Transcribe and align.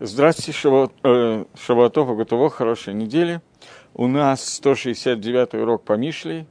Здравствуйте, 0.00 0.50
Шавуат, 0.50 0.92
э, 1.04 1.44
Шавуатов 1.54 2.18
и 2.18 2.50
хорошей 2.50 2.94
недели. 2.94 3.40
У 3.94 4.08
нас 4.08 4.44
169 4.44 5.54
урок 5.54 5.84
по 5.84 5.92
Мишле, 5.92 6.48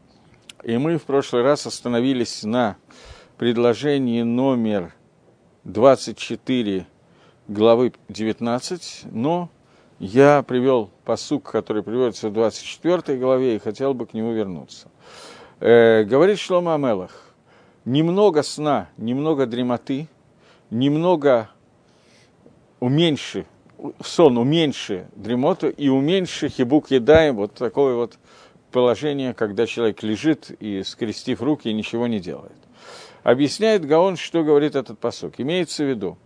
и 0.63 0.77
мы 0.77 0.97
в 0.97 1.03
прошлый 1.03 1.43
раз 1.43 1.67
остановились 1.67 2.43
на 2.43 2.77
предложении 3.37 4.21
номер 4.21 4.95
24 5.65 6.87
главы 7.49 7.91
19, 8.07 9.07
но 9.11 9.49
я 9.99 10.41
привел 10.43 10.89
посук, 11.03 11.51
который 11.51 11.83
приводится 11.83 12.29
в 12.29 12.33
24 12.33 13.19
главе, 13.19 13.57
и 13.57 13.59
хотел 13.59 13.93
бы 13.93 14.05
к 14.05 14.13
нему 14.13 14.31
вернуться. 14.31 14.87
Э, 15.59 16.05
говорит 16.05 16.39
Шлома 16.39 16.75
Амелах, 16.75 17.35
немного 17.83 18.41
сна, 18.41 18.87
немного 18.95 19.45
дремоты, 19.45 20.07
немного 20.69 21.49
уменьши, 22.83 23.45
сон 24.03 24.37
уменьши 24.37 25.07
дремоту 25.15 25.69
и 25.69 25.87
уменьши 25.87 26.49
хибук 26.49 26.91
едаем, 26.91 27.37
вот 27.37 27.53
такое 27.53 27.95
вот 27.95 28.19
положение, 28.73 29.33
когда 29.33 29.65
человек 29.65 30.03
лежит 30.03 30.51
и, 30.59 30.83
скрестив 30.83 31.41
руки, 31.41 31.71
ничего 31.71 32.07
не 32.07 32.19
делает. 32.19 32.57
Объясняет 33.23 33.85
Гаон, 33.85 34.17
что 34.17 34.43
говорит 34.43 34.75
этот 34.75 34.99
посок. 34.99 35.35
Имеется 35.37 35.85
в 35.85 35.87
виду, 35.87 36.17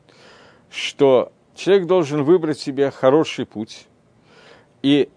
что 0.71 1.31
человек 1.53 1.85
должен 1.85 2.23
выбрать 2.23 2.57
себе 2.57 2.89
хороший 2.89 3.45
путь 3.45 3.85
и 4.81 5.09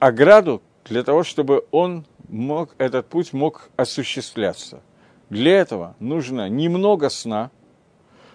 ограду 0.00 0.60
для 0.84 1.02
того, 1.02 1.22
чтобы 1.22 1.64
он 1.70 2.04
мог, 2.28 2.74
этот 2.76 3.08
путь 3.08 3.32
мог 3.32 3.70
осуществляться. 3.76 4.82
Для 5.30 5.56
этого 5.60 5.96
нужно 5.98 6.46
немного 6.50 7.08
сна. 7.08 7.50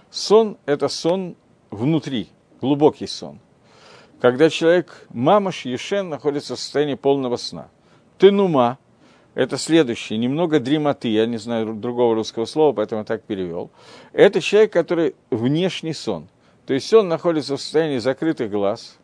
Сон– 0.09 0.57
это 0.65 0.87
сон 0.87 1.35
внутри, 1.69 2.29
глубокий 2.61 3.07
сон. 3.07 3.39
Когда 4.19 4.49
человек, 4.49 5.07
мамаш, 5.09 5.65
ешен, 5.65 6.09
находится 6.09 6.55
в 6.55 6.59
состоянии 6.59 6.95
полного 6.95 7.37
сна. 7.37 7.69
Тенума– 8.17 8.77
это 9.33 9.57
следующее, 9.57 10.19
немного 10.19 10.59
дремоты, 10.59 11.07
я 11.07 11.25
не 11.25 11.37
знаю 11.37 11.73
другого 11.73 12.15
русского 12.15 12.45
слова, 12.45 12.73
поэтому 12.73 13.05
так 13.05 13.23
перевел. 13.23 13.71
Это 14.11 14.41
человек, 14.41 14.73
который 14.73 15.15
внешний 15.29 15.93
сон. 15.93 16.27
То 16.65 16.73
есть 16.73 16.93
он 16.93 17.07
находится 17.07 17.55
в 17.55 17.61
состоянии 17.61 17.99
закрытых 17.99 18.51
глаз, 18.51 18.97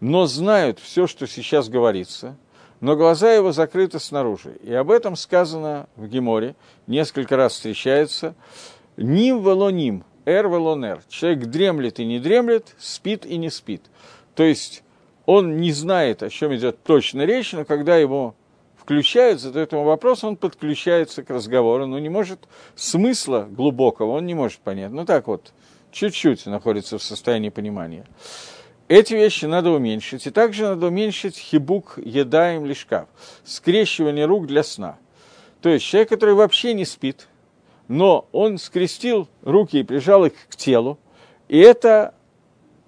но 0.00 0.26
знает 0.26 0.78
все, 0.78 1.06
что 1.06 1.26
сейчас 1.26 1.68
говорится, 1.68 2.36
но 2.80 2.96
глаза 2.96 3.32
его 3.32 3.52
закрыты 3.52 3.98
снаружи. 3.98 4.56
И 4.62 4.72
об 4.72 4.90
этом 4.90 5.16
сказано 5.16 5.88
в 5.96 6.06
Геморе, 6.06 6.54
несколько 6.86 7.36
раз 7.36 7.52
встречается. 7.52 8.34
Ним 8.96 9.42
велоним, 9.42 10.04
эр 10.30 10.48
велонер. 10.48 11.02
Человек 11.08 11.46
дремлет 11.46 11.98
и 11.98 12.04
не 12.04 12.18
дремлет, 12.18 12.74
спит 12.78 13.26
и 13.26 13.36
не 13.36 13.50
спит. 13.50 13.82
То 14.34 14.44
есть 14.44 14.82
он 15.26 15.58
не 15.58 15.72
знает, 15.72 16.22
о 16.22 16.30
чем 16.30 16.54
идет 16.54 16.82
точно 16.82 17.22
речь, 17.22 17.52
но 17.52 17.64
когда 17.64 17.96
его 17.96 18.34
включают, 18.76 19.40
задают 19.40 19.72
ему 19.72 19.84
вопрос, 19.84 20.24
он 20.24 20.36
подключается 20.36 21.22
к 21.22 21.30
разговору, 21.30 21.86
но 21.86 21.98
не 21.98 22.08
может 22.08 22.40
смысла 22.74 23.46
глубокого, 23.50 24.12
он 24.12 24.26
не 24.26 24.34
может 24.34 24.60
понять. 24.60 24.90
Ну 24.90 25.04
так 25.04 25.26
вот, 25.26 25.52
чуть-чуть 25.92 26.46
находится 26.46 26.98
в 26.98 27.02
состоянии 27.02 27.50
понимания. 27.50 28.06
Эти 28.88 29.14
вещи 29.14 29.44
надо 29.44 29.70
уменьшить. 29.70 30.26
И 30.26 30.30
также 30.30 30.64
надо 30.64 30.86
уменьшить 30.86 31.38
хибук 31.38 31.98
едаем 32.04 32.66
лишкав, 32.66 33.06
скрещивание 33.44 34.26
рук 34.26 34.48
для 34.48 34.64
сна. 34.64 34.98
То 35.62 35.68
есть 35.68 35.84
человек, 35.84 36.08
который 36.08 36.34
вообще 36.34 36.74
не 36.74 36.84
спит, 36.84 37.28
но 37.90 38.28
он 38.30 38.58
скрестил 38.58 39.28
руки 39.42 39.80
и 39.80 39.82
прижал 39.82 40.24
их 40.24 40.34
к 40.48 40.54
телу, 40.54 40.96
и 41.48 41.58
это 41.58 42.14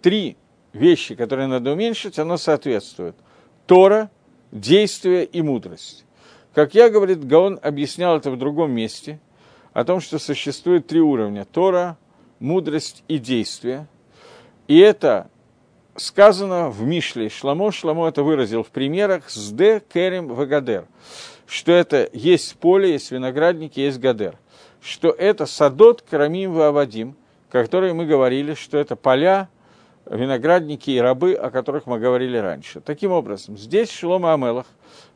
три 0.01 0.37
вещи, 0.73 1.17
которые 1.17 1.49
надо 1.49 1.73
уменьшить, 1.73 2.21
оно 2.21 2.37
соответствует. 2.37 3.17
Тора, 3.67 4.13
действие 4.53 5.25
и 5.25 5.43
мудрость. 5.43 6.05
Как 6.55 6.77
я, 6.77 6.89
говорит, 6.89 7.27
Гаон 7.27 7.59
объяснял 7.61 8.17
это 8.17 8.31
в 8.31 8.39
другом 8.39 8.71
месте, 8.71 9.19
о 9.73 9.83
том, 9.83 10.01
что 10.01 10.21
существует 10.21 10.87
три 10.87 11.01
уровня. 11.01 11.47
Тора, 11.47 11.99
мудрость 12.39 13.03
и 13.09 13.19
действие. 13.19 13.89
И 14.69 14.79
это 14.79 15.29
сказано 15.97 16.71
в 16.71 16.81
Мишле. 16.83 17.29
Шламо, 17.29 17.73
Шламо 17.73 18.07
это 18.07 18.23
выразил 18.23 18.63
в 18.63 18.69
примерах 18.69 19.29
с 19.31 19.51
Д, 19.51 19.83
Керем, 19.93 20.29
Вагадер. 20.29 20.87
Что 21.49 21.73
это 21.73 22.09
есть 22.13 22.55
поле, 22.59 22.93
есть 22.93 23.11
виноградники, 23.11 23.81
есть 23.81 23.99
Гадер 23.99 24.39
что 24.83 25.11
это 25.11 25.47
садот 25.47 26.03
Карамим 26.03 26.53
Вавадим, 26.53 27.17
которые 27.51 27.95
мы 27.95 28.05
говорили, 28.05 28.55
что 28.55 28.79
это 28.79 28.97
поля, 28.97 29.49
виноградники 30.11 30.91
и 30.91 30.99
рабы, 30.99 31.35
о 31.35 31.51
которых 31.51 31.87
мы 31.87 32.01
говорили 32.01 32.37
раньше. 32.37 32.81
Таким 32.81 33.13
образом, 33.13 33.57
здесь 33.57 33.91
Шлома 33.91 34.35
Амелах 34.35 34.67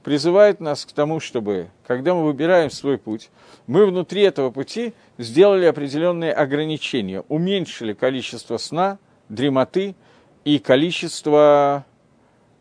призывает 0.05 0.61
нас 0.61 0.87
к 0.87 0.93
тому, 0.93 1.19
чтобы, 1.19 1.69
когда 1.87 2.15
мы 2.15 2.25
выбираем 2.25 2.71
свой 2.71 2.97
путь, 2.97 3.31
мы 3.67 3.85
внутри 3.85 4.23
этого 4.23 4.51
пути 4.51 4.95
сделали 5.19 5.67
определенные 5.67 6.33
ограничения, 6.33 7.25
уменьшили 7.29 7.93
количество 7.93 8.59
сна, 8.59 8.99
дремоты 9.29 9.97
и 10.45 10.61
количество 10.61 11.85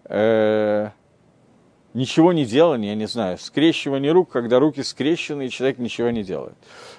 э, 0.05 0.89
ничего 1.95 2.33
не 2.33 2.45
делания, 2.45 2.89
я 2.89 2.95
не 2.95 3.07
знаю, 3.07 3.37
скрещивание 3.37 4.11
рук, 4.11 4.29
когда 4.29 4.59
руки 4.59 4.83
скрещены, 4.83 5.47
и 5.47 5.49
человек 5.49 5.79
ничего 5.79 6.09
не 6.11 6.23
делает. 6.23 6.55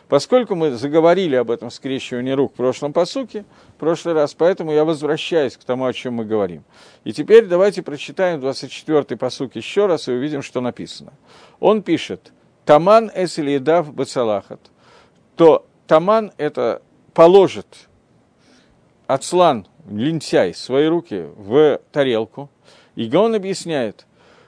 Поскольку 0.08 0.54
мы 0.54 0.72
заговорили 0.72 1.36
об 1.36 1.50
этом 1.50 1.70
скрещивании 1.70 2.32
рук 2.32 2.54
в 2.54 2.56
прошлом 2.56 2.92
посуке, 2.92 3.44
в 3.76 3.78
прошлый 3.78 4.14
раз, 4.14 4.34
поэтому 4.34 4.72
я 4.72 4.84
возвращаюсь 4.84 5.56
к 5.56 5.64
тому, 5.64 5.84
о 5.84 5.92
чем 5.92 6.14
мы 6.14 6.24
говорим. 6.24 6.64
И 7.04 7.12
теперь 7.12 7.44
давайте 7.44 7.82
прочитаем 7.82 8.40
24-й 8.40 9.16
посук 9.16 9.54
еще 9.54 9.86
раз 9.86 10.08
и 10.08 10.12
увидим, 10.12 10.42
что 10.42 10.60
написано. 10.60 11.12
Он 11.60 11.82
пишет, 11.82 12.32
«Таман 12.64 13.10
эсилиедав 13.14 13.92
бацалахат». 13.94 14.60
То 15.36 15.66
таман– 15.86 16.32
это 16.38 16.80
положит 17.12 17.66
Ацлан, 19.06 19.66
лентяй, 19.88 20.54
свои 20.54 20.86
руки 20.86 21.26
в 21.36 21.80
тарелку. 21.92 22.48
И 22.94 23.14
он 23.14 23.34
объясняет– 23.34 24.05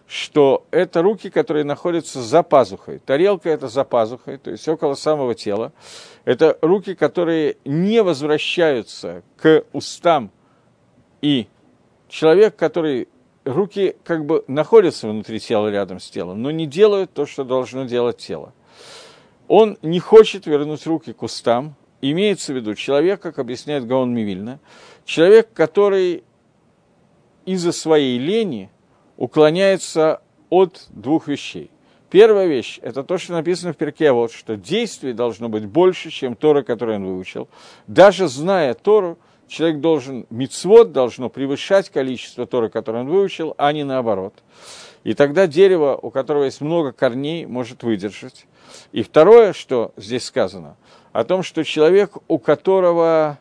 что 0.08 0.66
это 0.70 1.02
руки, 1.02 1.28
которые 1.28 1.64
находятся 1.64 2.22
за 2.22 2.42
пазухой. 2.42 2.98
Тарелка– 2.98 3.50
это 3.50 3.68
за 3.68 3.84
пазухой, 3.84 4.38
то 4.38 4.50
есть 4.50 4.66
около 4.66 4.94
самого 4.94 5.34
тела. 5.34 5.72
Это 6.24 6.58
руки, 6.62 6.94
которые 6.94 7.58
не 7.66 8.02
возвращаются 8.02 9.22
к 9.36 9.64
устам. 9.74 10.30
И 11.20 11.46
человек, 12.08 12.56
который 12.56 13.08
руки 13.44 13.96
как 14.02 14.24
бы 14.24 14.44
находятся 14.48 15.08
внутри 15.08 15.40
тела, 15.40 15.68
рядом 15.68 16.00
с 16.00 16.08
телом, 16.08 16.40
но 16.40 16.50
не 16.50 16.66
делают 16.66 17.12
то, 17.12 17.26
что 17.26 17.44
должно 17.44 17.84
делать 17.84 18.16
тело. 18.16 18.54
Он 19.46 19.76
не 19.82 20.00
хочет 20.00 20.46
вернуть 20.46 20.86
руки 20.86 21.12
к 21.12 21.22
устам. 21.22 21.74
Имеется 22.00 22.54
в 22.54 22.56
виду 22.56 22.74
человек, 22.74 23.20
как 23.20 23.38
объясняет 23.38 23.86
Гаон 23.86 24.14
Мивильна, 24.14 24.58
человек, 25.04 25.52
который 25.52 26.24
из-за 27.44 27.72
своей 27.72 28.18
лени– 28.18 28.70
уклоняется 29.18 30.22
от 30.48 30.86
двух 30.88 31.28
вещей. 31.28 31.70
Первая 32.08 32.46
вещь– 32.46 32.78
это 32.82 33.04
то, 33.04 33.18
что 33.18 33.34
написано 33.34 33.74
в 33.74 33.76
перке, 33.76 34.12
вот, 34.12 34.32
что 34.32 34.56
действий 34.56 35.12
должно 35.12 35.50
быть 35.50 35.66
больше, 35.66 36.08
чем 36.08 36.34
Тора, 36.34 36.62
которую 36.62 36.96
он 36.96 37.04
выучил. 37.04 37.48
Даже 37.86 38.28
зная 38.28 38.72
Тору, 38.72 39.18
человек 39.46 39.80
должен, 39.80 40.26
мицвод 40.30 40.92
должно 40.92 41.28
превышать 41.28 41.90
количество 41.90 42.46
Торы, 42.46 42.70
которое 42.70 43.00
он 43.00 43.08
выучил, 43.08 43.54
а 43.58 43.72
не 43.74 43.84
наоборот. 43.84 44.32
И 45.04 45.12
тогда 45.12 45.46
дерево, 45.46 45.98
у 46.00 46.10
которого 46.10 46.44
есть 46.44 46.62
много 46.62 46.92
корней, 46.92 47.44
может 47.44 47.82
выдержать. 47.82 48.46
И 48.92 49.02
второе, 49.02 49.52
что 49.52 49.92
здесь 49.96 50.24
сказано, 50.24 50.76
о 51.12 51.24
том, 51.24 51.42
что 51.42 51.62
человек, 51.62 52.16
у 52.28 52.38
которого 52.38 53.38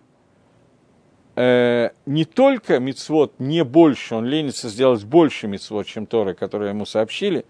э, 1.37 1.91
не 2.05 2.25
только 2.25 2.79
мицвод 2.79 3.33
не 3.39 3.63
больше, 3.63 4.15
он 4.15 4.25
ленится 4.25 4.67
сделать 4.67 5.05
больше 5.05 5.47
мицвод, 5.47 5.85
чем 5.85 6.05
Торы, 6.05 6.33
которые 6.33 6.71
ему 6.71 6.85
сообщили, 6.85 7.45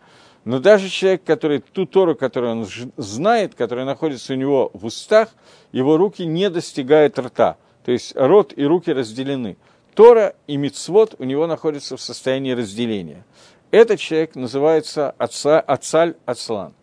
но 0.46 0.60
даже 0.60 0.90
человек, 0.90 1.24
который 1.24 1.60
ту 1.60 1.86
Тору, 1.86 2.16
которую 2.16 2.52
он 2.52 2.68
знает, 2.98 3.56
которая 3.56 3.86
находится 3.86 4.34
у 4.34 4.36
него 4.36 4.72
в 4.74 4.86
устах, 4.86 5.30
его 5.72 5.98
руки 5.98 6.26
не 6.26 6.50
достигают 6.50 7.18
рта. 7.18 7.58
То 7.84 7.92
есть 7.92 8.16
рот 8.16 8.54
и 8.56 8.66
руки 8.66 8.92
разделены. 8.92 9.58
Тора 9.94 10.36
и 10.46 10.58
мицвод 10.58 11.16
у 11.18 11.24
него 11.24 11.48
находятся 11.48 11.98
в 11.98 12.02
состоянии 12.02 12.52
разделения. 12.52 13.26
Этот 13.72 14.00
человек 14.00 14.36
называется 14.36 15.12
отца, 15.18 15.60
Ацаль 15.60 16.16
Ацлан. 16.26 16.74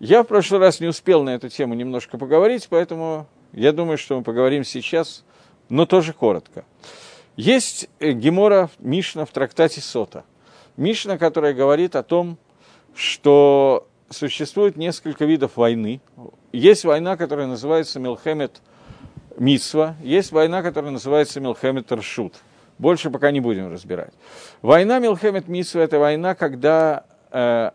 Я 0.00 0.24
в 0.24 0.26
прошлый 0.26 0.60
раз 0.60 0.80
не 0.80 0.88
успел 0.88 1.22
на 1.22 1.30
эту 1.30 1.48
тему 1.48 1.74
немножко 1.74 2.18
поговорить, 2.18 2.66
поэтому 2.68 3.26
я 3.52 3.72
думаю, 3.72 3.96
что 3.96 4.18
мы 4.18 4.24
поговорим 4.24 4.64
сейчас 4.64 5.24
но 5.72 5.86
тоже 5.86 6.12
коротко. 6.12 6.66
Есть 7.34 7.88
э, 7.98 8.12
Гемора 8.12 8.68
Мишна 8.78 9.24
в 9.24 9.30
трактате 9.30 9.80
Сота. 9.80 10.24
Мишна, 10.76 11.16
которая 11.16 11.54
говорит 11.54 11.96
о 11.96 12.02
том, 12.02 12.36
что 12.94 13.88
существует 14.10 14.76
несколько 14.76 15.24
видов 15.24 15.56
войны. 15.56 16.02
Есть 16.52 16.84
война, 16.84 17.16
которая 17.16 17.46
называется 17.46 17.98
Милхемет 18.00 18.60
Мицва, 19.38 19.96
есть 20.02 20.30
война, 20.30 20.62
которая 20.62 20.90
называется 20.90 21.40
Милхемет 21.40 21.90
Ршут. 21.90 22.34
Больше 22.76 23.08
пока 23.08 23.30
не 23.30 23.40
будем 23.40 23.72
разбирать. 23.72 24.12
Война 24.60 24.98
Милхемет 24.98 25.48
Митсва– 25.48 25.80
это 25.80 25.98
война, 25.98 26.34
когда 26.34 27.06
э, 27.30 27.70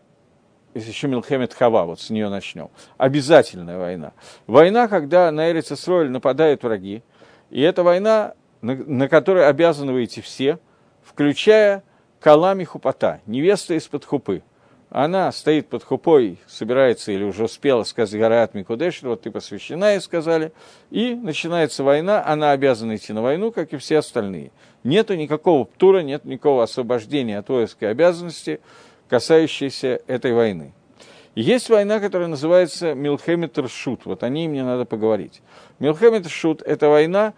еще 0.75 1.07
Милхемет 1.07 1.55
Хава, 1.55 1.85
вот 1.85 1.99
с 1.99 2.11
нее 2.11 2.29
начнем. 2.29 2.69
Обязательная 2.97 3.79
война. 3.79 4.13
Война, 4.45 4.87
когда 4.87 5.31
на 5.31 5.51
Эрице 5.51 5.75
Сройль 5.75 6.11
нападают 6.11 6.61
враги, 6.61 7.01
и 7.49 7.61
это 7.61 7.83
война, 7.83 8.33
на, 8.61 8.75
на 8.75 9.07
которой 9.07 9.47
обязаны 9.47 9.93
выйти 9.93 10.19
все, 10.19 10.59
включая 11.03 11.83
Калами 12.19 12.63
Хупата, 12.63 13.21
невеста 13.25 13.75
из-под 13.75 14.05
хупы. 14.05 14.43
Она 14.89 15.31
стоит 15.33 15.67
под 15.67 15.83
хупой, 15.83 16.39
собирается 16.47 17.11
или 17.11 17.23
уже 17.23 17.43
успела 17.43 17.83
сказать 17.83 18.17
Гарат 18.17 18.53
Микудеш, 18.53 19.01
вот 19.03 19.21
ты 19.21 19.31
посвящена, 19.31 19.95
и 19.95 19.99
сказали. 19.99 20.53
И 20.91 21.13
начинается 21.13 21.83
война, 21.83 22.23
она 22.25 22.51
обязана 22.51 22.95
идти 22.95 23.11
на 23.11 23.21
войну, 23.21 23.51
как 23.51 23.73
и 23.73 23.77
все 23.77 23.97
остальные. 23.97 24.51
Нету 24.85 25.15
никакого 25.15 25.65
птура, 25.65 25.99
нет 25.99 26.23
никакого 26.23 26.63
освобождения 26.63 27.37
от 27.37 27.49
воинской 27.49 27.91
обязанности, 27.91 28.61
касающейся 29.09 29.99
этой 30.07 30.33
войны. 30.33 30.73
Есть 31.41 31.69
война, 31.69 31.99
которая 31.99 32.27
называется 32.27 32.93
Милхемет 32.93 33.57
Ршут. 33.57 34.05
Вот 34.05 34.23
о 34.23 34.29
ней 34.29 34.47
мне 34.47 34.63
надо 34.63 34.85
поговорить. 34.85 35.41
Милхемет 35.79 36.25
Ршут– 36.25 36.61
это 36.65 36.89
война, 36.89 37.33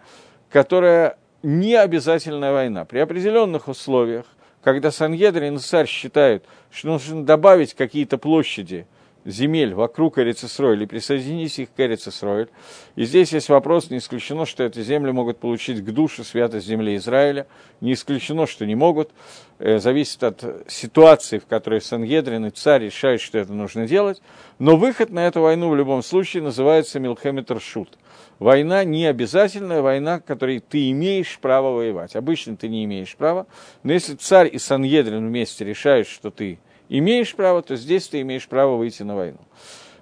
которая 0.50 1.18
не 1.42 1.74
обязательная 1.74 2.52
война. 2.52 2.84
При 2.84 2.98
определенных 2.98 3.68
условиях, 3.68 4.26
когда 4.62 4.90
Сангедрин 4.90 5.56
и 5.56 5.58
царь 5.58 5.86
считают, 5.86 6.44
что 6.70 6.88
нужно 6.88 7.24
добавить 7.24 7.74
какие-то 7.74 8.18
площади– 8.18 8.86
земель 9.24 9.74
вокруг 9.74 10.18
Эрицесроя 10.18 10.74
или 10.74 10.86
присоединить 10.86 11.58
их 11.58 11.68
к 11.72 11.80
Эрицесроиль. 11.80 12.48
И 12.96 13.04
здесь 13.04 13.32
есть 13.32 13.48
вопрос, 13.48 13.90
не 13.90 13.98
исключено, 13.98 14.46
что 14.46 14.64
эти 14.64 14.82
земли 14.82 15.12
могут 15.12 15.38
получить 15.38 15.84
к 15.84 15.90
душе 15.90 16.24
святость 16.24 16.66
земли 16.66 16.96
Израиля, 16.96 17.46
не 17.80 17.92
исключено, 17.92 18.46
что 18.46 18.66
не 18.66 18.74
могут, 18.74 19.10
э, 19.58 19.78
зависит 19.78 20.22
от 20.22 20.64
ситуации, 20.68 21.38
в 21.38 21.46
которой 21.46 21.80
Сангедрин 21.80 22.46
и 22.46 22.50
царь 22.50 22.84
решают, 22.84 23.20
что 23.20 23.38
это 23.38 23.52
нужно 23.52 23.86
делать, 23.86 24.22
но 24.58 24.76
выход 24.76 25.10
на 25.10 25.26
эту 25.26 25.42
войну 25.42 25.68
в 25.70 25.76
любом 25.76 26.02
случае 26.02 26.42
называется 26.42 27.00
Милхемет 27.00 27.50
Ршут. 27.50 27.98
Война 28.38 28.84
не 28.84 29.04
обязательная, 29.04 29.82
война, 29.82 30.18
которой 30.18 30.60
ты 30.60 30.90
имеешь 30.92 31.38
право 31.40 31.76
воевать. 31.76 32.16
Обычно 32.16 32.56
ты 32.56 32.68
не 32.68 32.84
имеешь 32.84 33.14
права, 33.14 33.46
но 33.82 33.92
если 33.92 34.14
царь 34.14 34.48
и 34.50 34.58
Сангедрин 34.58 35.28
вместе 35.28 35.64
решают, 35.64 36.08
что 36.08 36.30
ты 36.30 36.58
имеешь 36.90 37.34
право, 37.34 37.62
то 37.62 37.76
здесь 37.76 38.08
ты 38.08 38.20
имеешь 38.20 38.46
право 38.46 38.76
выйти 38.76 39.02
на 39.02 39.16
войну. 39.16 39.38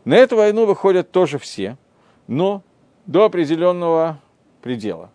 На 0.05 0.15
эту 0.15 0.37
войну 0.37 0.67
выходят 0.67 1.13
тоже 1.13 1.39
все, 1.39 1.77
но 2.27 2.63
до 3.07 3.25
определенного 3.25 4.21
предела. 4.63 5.11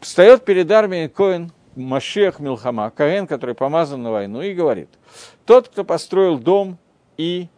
Встает 0.00 0.44
перед 0.44 0.70
армией 0.70 1.08
Коэн 1.08 1.50
Машех 1.74 2.38
Милхама, 2.38 2.90
Коэн, 2.90 3.26
который 3.26 3.54
помазан 3.54 4.02
на 4.02 4.12
войну, 4.12 4.42
и 4.42 4.54
говорит, 4.54 4.88
тот, 5.46 5.68
кто 5.68 5.84
построил 5.84 6.38
дом 6.38 6.76
и 7.16 7.48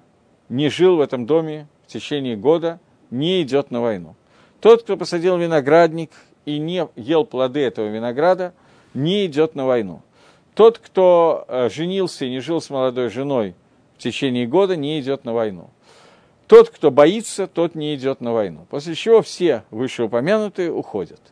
не 0.49 0.69
жил 0.69 0.97
в 0.97 1.01
этом 1.01 1.27
доме 1.27 1.67
в 1.87 1.89
течение 1.89 2.37
года, 2.37 2.81
не 3.11 3.43
идет 3.43 3.71
на 3.71 3.81
войну. 3.81 4.15
Тот, 4.61 4.83
кто 4.83 4.97
посадил 4.97 5.37
виноградник 5.37 6.11
и 6.45 6.59
не 6.59 6.87
ел 6.97 7.25
плоды 7.25 7.61
этого 7.61 7.89
винограда, 7.89 8.53
не 8.95 9.27
идет 9.27 9.55
на 9.55 9.67
войну. 9.67 10.03
Тот, 10.61 10.79
кто 10.79 11.47
э, 11.49 11.71
женился 11.71 12.27
и 12.27 12.31
не 12.31 12.41
жил 12.41 12.61
с 12.61 12.69
молодой 12.69 13.09
женой 13.09 13.55
в 13.97 14.03
течение 14.03 14.47
года, 14.47 14.77
не 14.77 15.01
идет 15.01 15.25
на 15.25 15.33
войну. 15.33 15.71
Тот, 16.49 16.69
кто 16.69 16.91
боится, 16.91 17.47
тот 17.47 17.75
не 17.75 17.95
идет 17.95 18.21
на 18.21 18.35
войну. 18.35 18.67
После 18.69 18.95
чего 18.95 19.23
все 19.23 19.65
вышеупомянутые 19.71 20.71
уходят. 20.71 21.23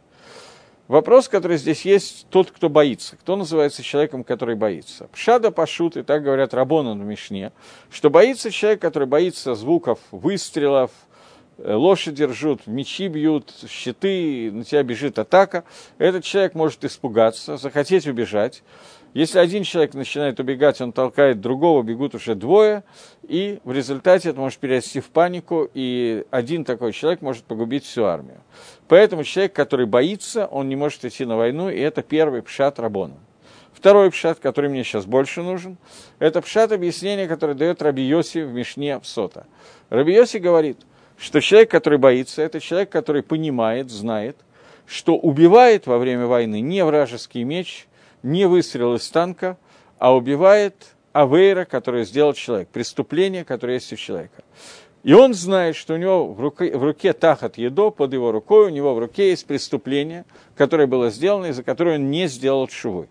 Вопрос, 0.87 1.29
который 1.29 1.59
здесь 1.59 1.85
есть, 1.85 2.27
тот, 2.31 2.51
кто 2.51 2.71
боится. 2.71 3.17
Кто 3.17 3.37
называется 3.37 3.83
человеком, 3.83 4.25
который 4.25 4.55
боится? 4.55 5.09
Пшада 5.13 5.51
Пашут, 5.51 5.99
и 5.99 6.03
так 6.03 6.23
говорят 6.23 6.55
Рабону 6.55 6.95
в 6.95 7.05
Мишне, 7.05 7.53
что 7.91 8.09
боится 8.09 8.51
человек, 8.51 8.81
который 8.81 9.07
боится 9.07 9.55
звуков 9.55 9.99
выстрелов, 10.11 10.91
э, 11.59 11.75
лошади 11.75 12.23
ржут, 12.23 12.67
мечи 12.67 13.09
бьют, 13.09 13.53
щиты, 13.69 14.51
на 14.51 14.65
тебя 14.65 14.83
бежит 14.83 15.19
атака. 15.19 15.65
Этот 15.99 16.25
человек 16.25 16.55
может 16.55 16.83
испугаться, 16.83 17.59
захотеть 17.59 18.07
убежать. 18.07 18.63
Если 19.19 19.41
один 19.41 19.65
человек 19.65 19.95
начинает 19.95 20.39
убегать, 20.39 20.81
он 20.81 20.93
толкает 20.93 21.41
другого, 21.41 21.83
бегут 21.83 22.15
уже 22.15 22.37
двое, 22.37 22.85
и 23.25 23.59
в 23.65 23.73
результате 23.73 24.29
это 24.29 24.39
может 24.39 24.61
перерасти 24.61 25.01
в 25.01 25.09
панику, 25.09 25.69
и 25.75 26.25
один 26.31 26.65
такой 26.65 26.93
человек 26.93 27.21
может 27.21 27.43
погубить 27.43 27.85
всю 27.85 28.05
армию. 28.05 28.41
Поэтому 28.87 29.25
человек, 29.25 29.55
который 29.55 29.87
боится, 29.87 30.47
он 30.47 30.69
не 30.69 30.77
может 30.77 31.05
идти 31.05 31.25
на 31.25 31.37
войну, 31.37 31.69
и 31.69 31.81
это 31.81 32.03
первый 32.03 32.43
пшат 32.43 32.79
Рабона. 32.79 33.17
Второй 33.73 34.13
пшат, 34.13 34.39
который 34.39 34.71
мне 34.71 34.85
сейчас 34.85 35.05
больше 35.05 35.43
нужен, 35.43 35.79
это 36.21 36.41
пшат 36.41 36.71
объяснения, 36.71 37.27
которое 37.27 37.55
дает 37.55 37.83
Раби 37.83 38.05
Йоси 38.05 38.45
в 38.45 38.53
Мишне 38.53 39.01
в 39.01 39.05
Сота. 39.05 39.49
Раби 39.91 40.15
Йоси 40.15 40.37
говорит, 40.37 40.79
что 41.17 41.41
человек, 41.41 41.73
который 41.73 41.99
боится, 41.99 42.41
это 42.41 42.61
человек, 42.61 42.91
который 42.91 43.25
понимает, 43.25 43.91
знает, 43.91 44.37
что 44.87 45.17
убивает 45.17 45.89
во 45.89 45.99
время 45.99 46.27
войны 46.29 46.61
не 46.61 46.85
вражеский 46.85 47.43
меч– 47.43 47.89
не 48.23 48.47
выстрел 48.47 48.95
из 48.95 49.09
танка, 49.09 49.59
а 49.99 50.15
убивает 50.15 50.95
авейра, 51.13 51.65
который 51.65 52.05
сделал 52.05 52.33
человек, 52.33 52.69
преступление, 52.69 53.45
которое 53.45 53.75
есть 53.75 53.93
у 53.93 53.97
человека. 53.97 54.43
И 55.05 55.13
он 55.13 55.33
знает, 55.35 55.77
что 55.77 55.95
у 55.95 55.97
него 55.97 56.33
в 56.33 56.41
руке, 56.41 56.77
в 56.77 56.83
руке 56.83 57.13
тахат 57.13 57.57
едо, 57.57 57.91
под 57.91 58.13
его 58.13 58.33
рукой, 58.33 58.67
у 58.67 58.69
него 58.69 58.95
в 58.95 58.99
руке 58.99 59.31
есть 59.31 59.47
преступление, 59.47 60.25
которое 60.57 60.87
было 60.87 61.11
сделано, 61.11 61.47
и 61.47 61.53
за 61.53 61.63
которое 61.63 61.97
он 61.97 62.11
не 62.11 62.27
сделал 62.29 62.69
шувой. 62.69 63.09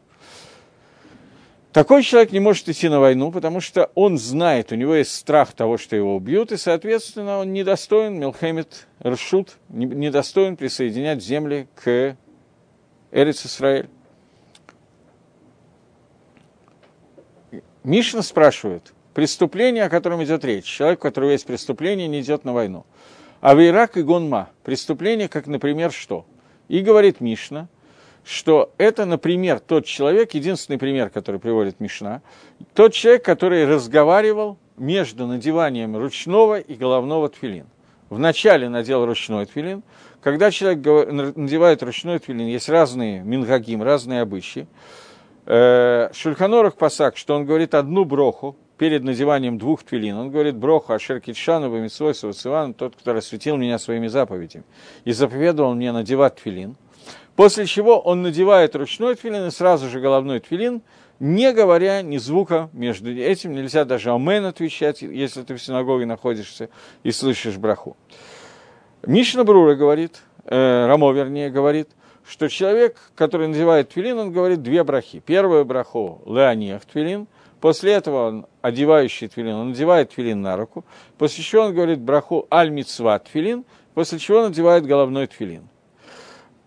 Такой 1.71 2.01
человек 2.01 2.31
не 2.31 2.39
может 2.39 2.67
идти 2.69 2.89
на 2.89 2.99
войну, 2.99 3.31
потому 3.31 3.61
что 3.61 3.91
он 3.93 4.17
знает, 4.17 4.71
у 4.71 4.75
него 4.75 4.95
есть 4.95 5.13
страх 5.13 5.51
того, 5.53 5.77
что 5.77 5.95
его 5.95 6.15
убьют, 6.15 6.51
и, 6.51 6.57
соответственно, 6.57 7.39
он 7.39 7.53
недостоин, 7.53 8.19
Милхемет 8.19 8.87
Ршут, 9.05 9.57
недостоин 9.69 10.55
присоединять 10.57 11.23
земли 11.23 11.67
к 11.75 12.17
Эрец 13.11 13.45
Исраэль. 13.45 13.89
Мишна 17.87 18.21
спрашивает, 18.21 18.93
преступление, 19.13 19.85
о 19.85 19.89
котором 19.89 20.21
идет 20.21 20.43
речь, 20.43 20.65
человек, 20.65 20.99
у 20.99 21.03
которого 21.03 21.29
есть 21.29 21.45
преступление, 21.45 22.09
не 22.09 22.19
идет 22.19 22.43
на 22.43 22.51
войну. 22.51 22.85
А 23.39 23.55
в 23.55 23.65
Ирак 23.65 23.95
и 23.95 24.01
Гонма 24.01 24.49
преступление, 24.65 25.29
как, 25.29 25.47
например, 25.47 25.93
что? 25.93 26.25
И 26.67 26.81
говорит 26.81 27.21
Мишна, 27.21 27.69
что 28.25 28.73
это, 28.77 29.05
например, 29.05 29.61
тот 29.61 29.85
человек, 29.85 30.33
единственный 30.33 30.77
пример, 30.77 31.09
который 31.09 31.39
приводит 31.39 31.79
Мишна, 31.79 32.21
тот 32.73 32.91
человек, 32.91 33.23
который 33.23 33.65
разговаривал 33.65 34.57
между 34.75 35.25
надеванием 35.25 35.95
ручного 35.95 36.59
и 36.59 36.75
головного 36.75 37.29
тфилин. 37.29 37.67
Вначале 38.09 38.67
надел 38.67 39.05
ручной 39.05 39.45
тфилин. 39.45 39.81
Когда 40.21 40.51
человек 40.51 40.83
надевает 41.37 41.81
ручной 41.83 42.19
тфилин, 42.19 42.47
есть 42.47 42.67
разные 42.67 43.21
мингагим, 43.21 43.81
разные 43.81 44.23
обычаи. 44.23 44.67
Э, 45.49 46.09
Шульханорах 46.11 46.75
Пасак, 46.75 47.15
что 47.15 47.33
он 47.33 47.45
говорит 47.45 47.73
одну 47.73 48.03
броху 48.03 48.57
перед 48.77 49.05
надеванием 49.05 49.57
двух 49.57 49.81
твилин. 49.83 50.17
Он 50.17 50.29
говорит 50.29 50.57
броху 50.57 50.91
Ашер 50.91 51.21
Китшану 51.21 51.71
Бамитсвой 51.71 52.13
Савацивану, 52.13 52.73
тот, 52.73 52.97
кто 52.97 53.13
рассветил 53.13 53.55
меня 53.55 53.79
своими 53.79 54.07
заповедями, 54.07 54.65
и 55.05 55.13
заповедовал 55.13 55.73
мне 55.73 55.93
надевать 55.93 56.35
твилин. 56.35 56.75
После 57.37 57.65
чего 57.65 57.97
он 57.97 58.23
надевает 58.23 58.75
ручной 58.75 59.15
твилин 59.15 59.47
и 59.47 59.51
сразу 59.51 59.87
же 59.87 60.01
головной 60.01 60.41
твилин, 60.41 60.81
не 61.21 61.53
говоря 61.53 62.01
ни 62.01 62.17
звука 62.17 62.69
между 62.73 63.09
этим. 63.15 63.53
Нельзя 63.53 63.85
даже 63.85 64.11
амен 64.11 64.45
отвечать, 64.45 65.01
если 65.01 65.43
ты 65.43 65.55
в 65.55 65.61
синагоге 65.61 66.05
находишься 66.05 66.69
и 67.03 67.11
слышишь 67.11 67.55
браху. 67.55 67.95
Мишна 69.05 69.45
Брура 69.45 69.75
говорит, 69.75 70.17
э, 70.43 70.87
Рамо, 70.87 71.13
вернее, 71.13 71.49
говорит, 71.49 71.87
что 72.27 72.49
человек, 72.49 72.97
который 73.15 73.47
надевает 73.47 73.89
твилин, 73.89 74.19
он 74.19 74.31
говорит 74.31 74.61
две 74.61 74.83
брахи. 74.83 75.19
Первую 75.19 75.63
браху– 75.65 76.21
леонех 76.25 76.85
твилин, 76.85 77.27
после 77.61 77.93
этого 77.93 78.27
он, 78.27 78.45
одевающий 78.61 79.29
твилин, 79.29 79.55
он 79.55 79.69
надевает 79.69 80.11
твилин 80.11 80.41
на 80.41 80.57
руку, 80.57 80.83
после 81.17 81.43
чего 81.43 81.63
он 81.63 81.73
говорит 81.73 81.99
браху 81.99 82.45
аль 82.51 82.69
мицва 82.69 83.17
твилин, 83.19 83.63
после 83.93 84.19
чего 84.19 84.39
он 84.39 84.49
надевает 84.49 84.85
головной 84.85 85.27
твилин. 85.27 85.69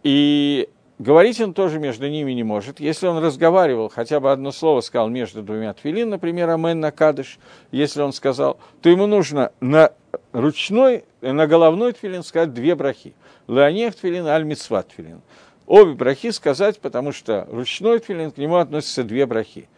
И 0.02 0.70
говорить 0.98 1.38
он 1.42 1.52
тоже 1.52 1.78
между 1.78 2.08
ними 2.08 2.32
не 2.32 2.42
может. 2.42 2.80
Если 2.80 3.06
он 3.06 3.22
разговаривал, 3.22 3.90
хотя 3.90 4.18
бы 4.18 4.32
одно 4.32 4.52
слово 4.52 4.80
сказал 4.80 5.10
между 5.10 5.42
двумя 5.42 5.74
твилин, 5.74 6.08
например, 6.08 6.48
амен 6.48 6.80
на 6.80 6.90
кадыш, 6.90 7.38
если 7.70 8.00
он 8.00 8.14
сказал, 8.14 8.58
то 8.80 8.88
ему 8.88 9.06
нужно 9.06 9.52
на 9.60 9.92
ручной, 10.32 11.04
на 11.20 11.46
головной 11.46 11.92
твилин 11.92 12.22
сказать 12.22 12.54
две 12.54 12.74
брахи. 12.74 13.14
Леонех 13.46 13.94
твилин, 13.94 14.26
аль 14.26 14.44
мицва 14.44 14.82
твилин 14.82 15.20
обе 15.70 15.94
брахи 15.94 16.32
сказать, 16.32 16.80
потому 16.80 17.12
что 17.12 17.46
ручной 17.50 18.00
твилин, 18.00 18.32
к 18.32 18.38
нему 18.38 18.56
относятся 18.56 19.04
две 19.04 19.24
брахи. 19.24 19.68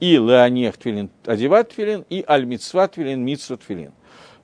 И 0.00 0.16
леонех 0.16 0.78
твилин, 0.78 1.10
одевать 1.26 1.68
твилин, 1.68 2.04
и 2.08 2.24
аль-мицва 2.26 2.88
твилин, 2.88 3.24
мицва 3.24 3.56
твилин. 3.56 3.92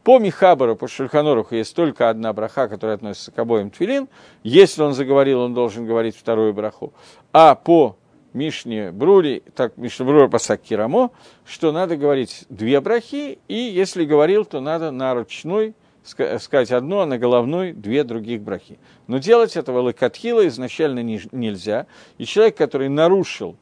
По 0.04 0.18
Михабару, 0.18 0.76
по 0.76 0.86
Шульханоруху 0.86 1.54
есть 1.54 1.74
только 1.74 2.10
одна 2.10 2.32
браха, 2.32 2.68
которая 2.68 2.96
относится 2.96 3.32
к 3.32 3.38
обоим 3.38 3.70
твилин. 3.70 4.08
Если 4.42 4.82
он 4.82 4.92
заговорил, 4.92 5.40
он 5.40 5.54
должен 5.54 5.86
говорить 5.86 6.16
вторую 6.16 6.52
браху. 6.52 6.92
А 7.32 7.54
по 7.54 7.96
Мишне 8.34 8.92
Брури, 8.92 9.42
так 9.54 9.76
Мишне 9.76 10.06
Брури 10.06 10.28
Пасак 10.28 10.62
Кирамо, 10.62 11.10
что 11.44 11.72
надо 11.72 11.96
говорить 11.96 12.44
две 12.50 12.80
брахи, 12.80 13.38
и 13.48 13.54
если 13.54 14.04
говорил, 14.04 14.44
то 14.44 14.60
надо 14.60 14.90
на 14.90 15.14
ручной 15.14 15.74
сказать 16.04 16.70
одно, 16.70 17.00
а 17.00 17.06
на 17.06 17.18
головной 17.18 17.72
две 17.72 18.04
других 18.04 18.42
брахи. 18.42 18.78
Но 19.06 19.18
делать 19.18 19.56
этого 19.56 19.80
лакатхила 19.80 20.46
изначально 20.48 21.02
не, 21.02 21.20
нельзя. 21.32 21.86
И 22.16 22.24
человек, 22.24 22.56
который 22.56 22.88
нарушил, 22.88 23.56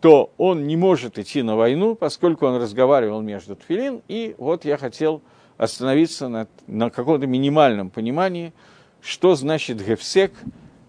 то 0.00 0.32
он 0.36 0.66
не 0.66 0.76
может 0.76 1.18
идти 1.18 1.42
на 1.42 1.56
войну, 1.56 1.94
поскольку 1.94 2.46
он 2.46 2.60
разговаривал 2.60 3.22
между 3.22 3.56
тфилин. 3.56 4.02
И 4.08 4.34
вот 4.38 4.64
я 4.64 4.76
хотел 4.76 5.22
остановиться 5.56 6.28
на, 6.28 6.46
на 6.66 6.90
каком-то 6.90 7.26
минимальном 7.26 7.90
понимании, 7.90 8.52
что 9.00 9.34
значит 9.34 9.84
гефсек, 9.84 10.32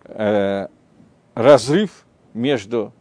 э, 0.05 0.67
разрыв 1.33 2.05
между 2.33 2.93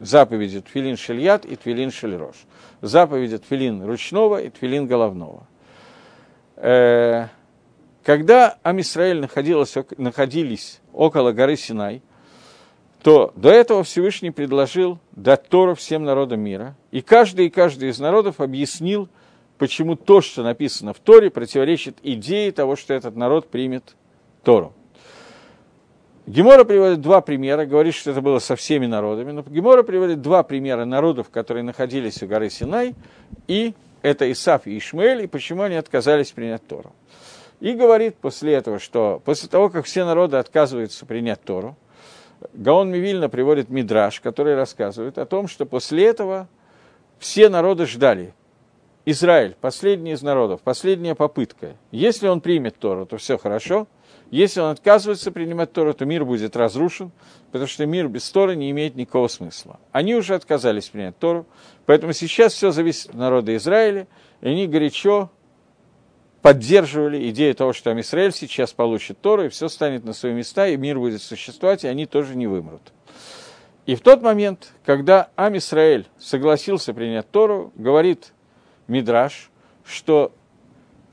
заповедью 0.00 0.62
тфилин 0.62 0.96
шельят 0.96 1.44
и 1.44 1.56
тфилин 1.56 1.90
шельрош. 1.90 2.36
Заповеди 2.80 3.38
тфилин 3.38 3.84
ручного 3.84 4.40
и 4.40 4.50
тфилин 4.50 4.86
головного. 4.86 5.46
Э, 6.56 7.26
когда 8.02 8.58
Амисраэль 8.62 9.20
находились 9.20 10.80
около 10.92 11.32
горы 11.32 11.56
Синай, 11.56 12.02
то 13.02 13.32
до 13.36 13.50
этого 13.50 13.84
Всевышний 13.84 14.30
предложил 14.30 14.98
дать 15.12 15.48
Тору 15.48 15.74
всем 15.74 16.04
народам 16.04 16.40
мира, 16.40 16.74
и 16.90 17.02
каждый 17.02 17.46
и 17.46 17.50
каждый 17.50 17.90
из 17.90 18.00
народов 18.00 18.40
объяснил, 18.40 19.08
почему 19.58 19.96
то, 19.96 20.20
что 20.20 20.42
написано 20.42 20.92
в 20.92 20.98
Торе, 20.98 21.30
противоречит 21.30 21.98
идее 22.02 22.50
того, 22.52 22.74
что 22.74 22.94
этот 22.94 23.16
народ 23.16 23.48
примет 23.48 23.94
Тору. 24.42 24.72
Гемора 26.26 26.64
приводит 26.64 27.00
два 27.00 27.20
примера, 27.20 27.66
говорит, 27.66 27.94
что 27.94 28.10
это 28.10 28.20
было 28.20 28.40
со 28.40 28.56
всеми 28.56 28.86
народами, 28.86 29.30
но 29.30 29.42
Гемора 29.42 29.84
приводит 29.84 30.22
два 30.22 30.42
примера 30.42 30.84
народов, 30.84 31.30
которые 31.30 31.62
находились 31.62 32.20
у 32.22 32.26
горы 32.26 32.50
Синай, 32.50 32.96
и 33.46 33.74
это 34.02 34.30
Исаф 34.30 34.66
и 34.66 34.76
Ишмаэль, 34.78 35.22
и 35.22 35.26
почему 35.26 35.62
они 35.62 35.76
отказались 35.76 36.32
принять 36.32 36.66
Тору. 36.66 36.92
И 37.60 37.72
говорит 37.72 38.16
после 38.16 38.54
этого, 38.54 38.78
что 38.78 39.22
после 39.24 39.48
того, 39.48 39.70
как 39.70 39.86
все 39.86 40.04
народы 40.04 40.36
отказываются 40.36 41.06
принять 41.06 41.42
Тору, 41.42 41.76
Гаон 42.52 42.90
Мивильна 42.90 43.28
приводит 43.28 43.70
Мидраш, 43.70 44.20
который 44.20 44.54
рассказывает 44.54 45.18
о 45.18 45.24
том, 45.24 45.48
что 45.48 45.64
после 45.64 46.06
этого 46.06 46.48
все 47.18 47.48
народы 47.48 47.86
ждали. 47.86 48.34
Израиль, 49.06 49.56
последний 49.60 50.12
из 50.12 50.22
народов, 50.22 50.60
последняя 50.62 51.14
попытка. 51.14 51.76
Если 51.90 52.28
он 52.28 52.40
примет 52.40 52.76
Тору, 52.78 53.06
то 53.06 53.16
все 53.16 53.38
хорошо– 53.38 53.86
если 54.30 54.60
он 54.60 54.70
отказывается 54.70 55.30
принимать 55.30 55.72
Тору, 55.72 55.94
то 55.94 56.04
мир 56.04 56.24
будет 56.24 56.56
разрушен, 56.56 57.12
потому 57.52 57.68
что 57.68 57.86
мир 57.86 58.08
без 58.08 58.28
Торы 58.30 58.56
не 58.56 58.70
имеет 58.70 58.96
никакого 58.96 59.28
смысла. 59.28 59.78
Они 59.92 60.14
уже 60.14 60.34
отказались 60.34 60.88
принять 60.88 61.18
Тору, 61.18 61.46
поэтому 61.86 62.12
сейчас 62.12 62.52
все 62.52 62.72
зависит 62.72 63.10
от 63.10 63.16
народа 63.16 63.54
Израиля, 63.56 64.08
и 64.40 64.48
они 64.48 64.66
горячо 64.66 65.30
поддерживали 66.42 67.28
идею 67.30 67.54
того, 67.54 67.72
что 67.72 67.98
Израиль 68.00 68.32
сейчас 68.32 68.72
получит 68.72 69.20
Тору, 69.20 69.46
и 69.46 69.48
все 69.48 69.68
станет 69.68 70.04
на 70.04 70.12
свои 70.12 70.32
места, 70.32 70.68
и 70.68 70.76
мир 70.76 70.98
будет 70.98 71.22
существовать, 71.22 71.84
и 71.84 71.88
они 71.88 72.06
тоже 72.06 72.36
не 72.36 72.46
вымрут. 72.46 72.92
И 73.86 73.94
в 73.94 74.00
тот 74.00 74.22
момент, 74.22 74.72
когда 74.84 75.30
Ам 75.36 75.56
Исраэль 75.56 76.06
согласился 76.18 76.92
принять 76.92 77.30
Тору, 77.30 77.72
говорит 77.76 78.32
Мидраш, 78.88 79.50
что 79.84 80.32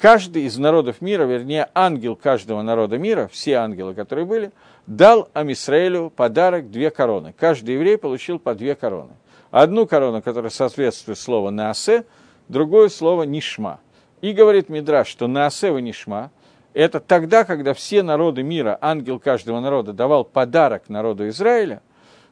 каждый 0.03 0.43
из 0.43 0.57
народов 0.57 0.99
мира, 0.99 1.23
вернее, 1.23 1.69
ангел 1.73 2.17
каждого 2.17 2.61
народа 2.61 2.97
мира, 2.97 3.29
все 3.31 3.53
ангелы, 3.53 3.93
которые 3.93 4.25
были, 4.25 4.51
дал 4.85 5.29
Амисраэлю 5.31 6.09
подарок 6.09 6.69
две 6.69 6.91
короны. 6.91 7.33
Каждый 7.39 7.75
еврей 7.75 7.97
получил 7.97 8.37
по 8.37 8.53
две 8.53 8.75
короны. 8.75 9.13
Одну 9.49 9.87
корону, 9.87 10.21
которая 10.21 10.49
соответствует 10.49 11.17
слову 11.17 11.51
«наасе», 11.51 12.03
другое 12.49 12.89
слово 12.89 13.23
«нишма». 13.23 13.79
И 14.19 14.33
говорит 14.33 14.67
Мидраш, 14.67 15.07
что 15.07 15.27
«наасе» 15.27 15.69
и 15.69 15.81
«нишма»– 15.81 16.31
это 16.73 16.99
тогда, 16.99 17.45
когда 17.45 17.73
все 17.73 18.03
народы 18.03 18.43
мира, 18.43 18.77
ангел 18.81 19.21
каждого 19.21 19.61
народа 19.61 19.93
давал 19.93 20.25
подарок 20.25 20.89
народу 20.89 21.29
Израиля, 21.29 21.81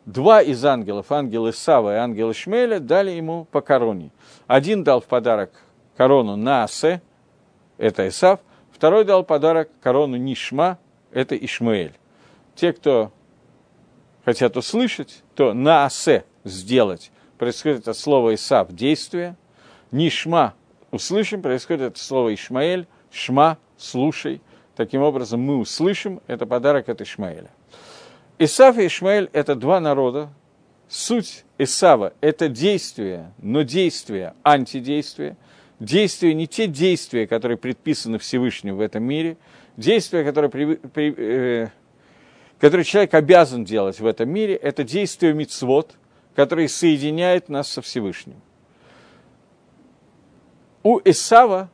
два 0.05 0.41
из 0.41 0.65
ангелов, 0.65 1.09
ангел 1.09 1.49
Исава 1.49 1.95
и 1.95 1.99
ангел 1.99 2.31
Ишмеля, 2.31 2.81
дали 2.81 3.11
ему 3.11 3.47
по 3.49 3.61
короне. 3.61 4.11
Один 4.45 4.83
дал 4.83 4.99
в 4.99 5.05
подарок 5.05 5.51
корону 5.95 6.35
Наасе, 6.35 7.01
это 7.81 8.07
Исав. 8.07 8.39
Второй 8.71 9.03
дал 9.03 9.23
подарок 9.23 9.69
корону 9.81 10.15
Нишма, 10.15 10.77
это 11.11 11.35
Ишмаэль. 11.35 11.93
Те, 12.55 12.73
кто 12.73 13.11
хотят 14.23 14.55
услышать, 14.55 15.23
то 15.35 15.53
наасе 15.53 16.23
сделать 16.43 17.11
происходит 17.37 17.87
от 17.87 17.97
слова 17.97 18.35
Исав 18.35 18.71
действие, 18.71 19.35
Нишма 19.91 20.53
услышим 20.91 21.41
происходит 21.41 21.93
от 21.93 21.97
слова 21.97 22.33
Ишмаэль, 22.33 22.87
Шма 23.11 23.57
слушай. 23.77 24.41
Таким 24.75 25.01
образом 25.01 25.41
мы 25.41 25.57
услышим, 25.57 26.21
это 26.27 26.45
подарок 26.45 26.87
от 26.87 27.01
Ишмаэля. 27.01 27.49
Исав 28.39 28.77
и 28.77 28.87
Ишмаэль– 28.87 29.29
это 29.33 29.55
два 29.55 29.79
народа. 29.79 30.29
Суть 30.87 31.45
Исава– 31.57 32.13
это 32.21 32.47
действие, 32.47 33.33
но 33.39 33.63
действие, 33.63 34.33
антидействие– 34.43 35.35
действия, 35.81 36.33
не 36.33 36.47
те 36.47 36.67
действия, 36.67 37.27
которые 37.27 37.57
предписаны 37.57 38.19
Всевышним 38.19 38.77
в 38.77 38.81
этом 38.81 39.03
мире, 39.03 39.37
действия, 39.75 40.23
которые, 40.23 40.49
при, 40.49 40.75
при, 40.75 41.13
э, 41.17 41.69
которые 42.59 42.85
человек 42.85 43.13
обязан 43.13 43.65
делать 43.65 43.99
в 43.99 44.05
этом 44.05 44.29
мире, 44.29 44.55
это 44.55 44.83
действия 44.83 45.33
мицвод, 45.33 45.95
которые 46.35 46.69
соединяют 46.69 47.49
нас 47.49 47.67
со 47.67 47.81
Всевышним. 47.81 48.39
У 50.83 50.99
Исава, 51.03 51.69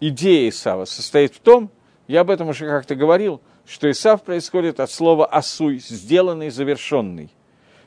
идея 0.00 0.48
Исава 0.48 0.84
состоит 0.84 1.34
в 1.34 1.40
том, 1.40 1.70
я 2.06 2.20
об 2.20 2.30
этом 2.30 2.48
уже 2.48 2.66
как-то 2.66 2.94
говорил, 2.94 3.40
что 3.66 3.90
Исав 3.90 4.22
происходит 4.22 4.80
от 4.80 4.90
слова 4.90 5.26
«асуй», 5.26 5.78
сделанный, 5.78 6.50
завершенный, 6.50 7.30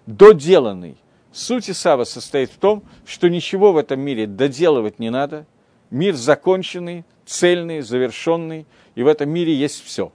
доделанный. 0.07 0.97
Суть 1.31 1.69
Исава 1.69 2.03
состоит 2.03 2.51
в 2.51 2.57
том, 2.57 2.83
что 3.05 3.29
ничего 3.29 3.71
в 3.71 3.77
этом 3.77 3.99
мире 3.99 4.27
доделывать 4.27 4.99
не 4.99 5.09
надо. 5.09 5.45
Мир 5.89 6.15
законченный, 6.15 7.05
цельный, 7.25 7.81
завершенный, 7.81 8.65
и 8.95 9.03
в 9.03 9.07
этом 9.07 9.29
мире 9.29 9.53
есть 9.53 9.83
все. 9.83 10.11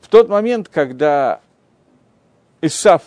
В 0.00 0.08
тот 0.08 0.28
момент, 0.28 0.68
когда 0.68 1.40
Исав, 2.60 3.02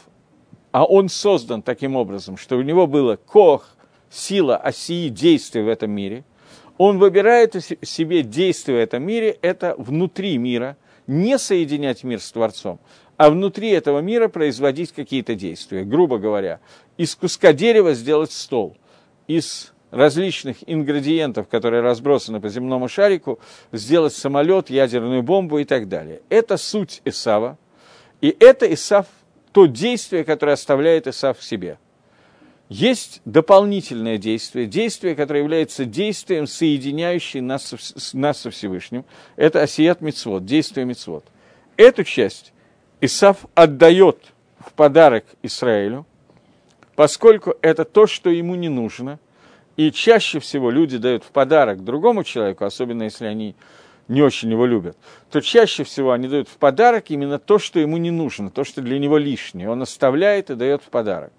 а 0.72 0.86
он 0.86 1.10
создан 1.10 1.62
таким 1.62 1.96
образом, 1.96 2.38
что 2.38 2.58
у 2.58 2.62
него 2.62 2.88
было 2.88 3.16
кох, 3.16 3.76
сила, 4.10 4.58
осии 4.58 5.10
действия 5.10 5.64
в 5.64 5.68
этом 5.68 5.92
мире, 5.92 6.24
он 6.78 7.00
выбирает 7.00 7.56
себе 7.82 8.22
действия 8.22 8.76
в 8.76 8.78
этом 8.78 9.04
мире, 9.04 9.38
это 9.42 9.76
внутри 9.78 10.38
мира, 10.38 10.78
не 11.08 11.40
соединять 11.40 12.04
мир 12.04 12.22
с 12.22 12.32
Творцом, 12.32 12.80
а 13.18 13.32
внутри 13.32 13.72
этого 13.72 14.00
мира 14.00 14.28
производить 14.28 14.92
какие-то 14.92 15.36
действия. 15.36 15.84
Грубо 15.84 16.20
говоря, 16.20 16.60
из 16.98 17.16
куска 17.16 17.52
дерева 17.52 17.94
сделать 17.94 18.32
стол, 18.32 18.78
из 19.28 19.74
различных 19.90 20.58
ингредиентов, 20.68 21.48
которые 21.48 21.82
разбросаны 21.82 22.40
по 22.40 22.50
земному 22.50 22.88
шарику, 22.88 23.40
сделать 23.72 24.14
самолет, 24.14 24.70
ядерную 24.70 25.24
бомбу 25.24 25.60
и 25.60 25.66
так 25.66 25.90
далее. 25.90 26.22
Это 26.30 26.58
суть 26.58 27.02
Исава, 27.06 27.58
и 28.22 28.36
это 28.40 28.72
Исав, 28.72 29.08
то 29.52 29.66
действие, 29.66 30.24
которое 30.24 30.54
оставляет 30.54 31.08
Исав 31.08 31.40
в 31.40 31.44
себе. 31.44 31.80
Есть 32.70 33.22
дополнительное 33.24 34.18
действие, 34.18 34.66
действие, 34.68 35.16
которое 35.16 35.40
является 35.40 35.86
действием, 35.86 36.48
соединяющим 36.48 37.48
нас, 37.48 37.74
нас 38.14 38.42
со 38.42 38.52
Всевышним. 38.52 39.06
Это 39.38 39.62
Асият 39.62 40.02
Мицвод, 40.02 40.46
действие 40.46 40.86
Мицвод. 40.86 41.24
Эту 41.78 42.04
часть 42.04 42.52
Исав 43.00 43.46
отдает 43.54 44.34
в 44.60 44.74
подарок 44.74 45.26
Израилю, 45.44 46.06
поскольку 46.96 47.56
это 47.62 47.86
то, 47.86 48.08
что 48.08 48.30
ему 48.30 48.56
не 48.56 48.70
нужно, 48.70 49.20
и 49.76 49.92
чаще 49.92 50.40
всего 50.40 50.72
люди 50.72 50.98
дают 50.98 51.24
в 51.24 51.28
подарок 51.28 51.84
другому 51.84 52.24
человеку, 52.24 52.66
особенно 52.66 53.04
если 53.04 53.26
они 53.26 53.56
не 54.08 54.22
очень 54.22 54.50
его 54.50 54.66
любят, 54.66 54.98
то 55.30 55.42
чаще 55.42 55.84
всего 55.84 56.12
они 56.12 56.28
дают 56.28 56.48
в 56.48 56.58
подарок 56.58 57.12
именно 57.12 57.38
то, 57.38 57.60
что 57.60 57.80
ему 57.80 57.98
не 57.98 58.10
нужно, 58.10 58.50
то, 58.50 58.64
что 58.64 58.82
для 58.82 58.98
него 58.98 59.18
лишнее. 59.18 59.70
Он 59.70 59.82
оставляет 59.82 60.50
и 60.50 60.56
дает 60.56 60.82
в 60.82 60.86
подарок. 60.86 61.32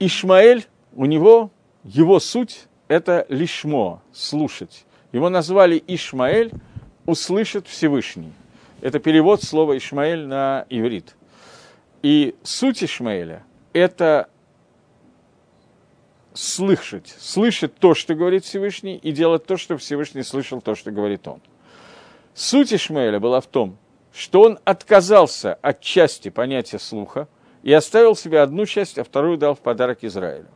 Ишмаэль, 0.00 0.66
у 0.94 1.04
него, 1.04 1.50
его 1.84 2.18
суть– 2.18 2.66
это 2.88 3.26
лишмо, 3.28 4.02
слушать. 4.12 4.84
Его 5.12 5.28
назвали 5.28 5.82
Ишмаэль, 5.86 6.50
услышит 7.06 7.68
Всевышний. 7.68 8.32
Это 8.84 8.98
перевод 8.98 9.42
слова 9.42 9.78
Ишмаэль 9.78 10.26
на 10.26 10.66
иврит. 10.68 11.16
И 12.02 12.34
суть 12.42 12.84
Ишмаэля– 12.84 13.42
это 13.72 14.28
слышать, 16.34 17.16
слышать 17.18 17.74
то, 17.76 17.94
что 17.94 18.14
говорит 18.14 18.44
Всевышний, 18.44 18.96
и 18.96 19.10
делать 19.10 19.46
то, 19.46 19.56
что 19.56 19.78
Всевышний 19.78 20.22
слышал, 20.22 20.60
то, 20.60 20.74
что 20.74 20.90
говорит 20.90 21.26
он. 21.26 21.40
Суть 22.34 22.74
Ишмаэля 22.74 23.18
была 23.18 23.40
в 23.40 23.46
том, 23.46 23.78
что 24.12 24.42
он 24.42 24.58
отказался 24.64 25.54
от 25.62 25.80
части 25.80 26.28
понятия 26.28 26.78
слуха 26.78 27.26
и 27.62 27.72
оставил 27.72 28.14
себе 28.14 28.40
одну 28.42 28.66
часть, 28.66 28.98
а 28.98 29.04
вторую 29.04 29.38
дал 29.38 29.54
в 29.54 29.60
подарок 29.60 30.04
Израилю. 30.04 30.50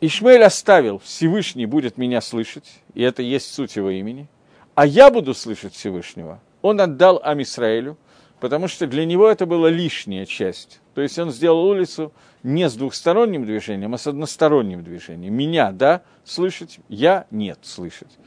Ишмаэль 0.00 0.42
оставил, 0.42 0.98
Всевышний 0.98 1.66
будет 1.66 1.98
меня 1.98 2.20
слышать, 2.20 2.80
и 2.94 3.02
это 3.02 3.22
есть 3.22 3.54
суть 3.54 3.76
его 3.76 3.90
имени, 3.90 4.26
а 4.74 4.86
я 4.86 5.10
буду 5.10 5.34
слышать 5.34 5.74
Всевышнего. 5.74 6.40
Он 6.62 6.80
отдал 6.80 7.20
Амисраэлю, 7.22 7.96
потому 8.40 8.68
что 8.68 8.86
для 8.86 9.04
него 9.04 9.28
это 9.28 9.46
была 9.46 9.70
лишняя 9.70 10.26
часть. 10.26 10.80
То 10.94 11.02
есть 11.02 11.18
он 11.18 11.30
сделал 11.30 11.64
улицу 11.64 12.12
не 12.42 12.68
с 12.68 12.74
двухсторонним 12.74 13.44
движением, 13.44 13.94
а 13.94 13.98
с 13.98 14.06
односторонним 14.06 14.84
движением. 14.84 15.34
Меня, 15.34 15.72
да, 15.72 16.02
слышать, 16.24 16.78
я 16.88 17.26
нет 17.30 17.58
слышать. 17.62 18.18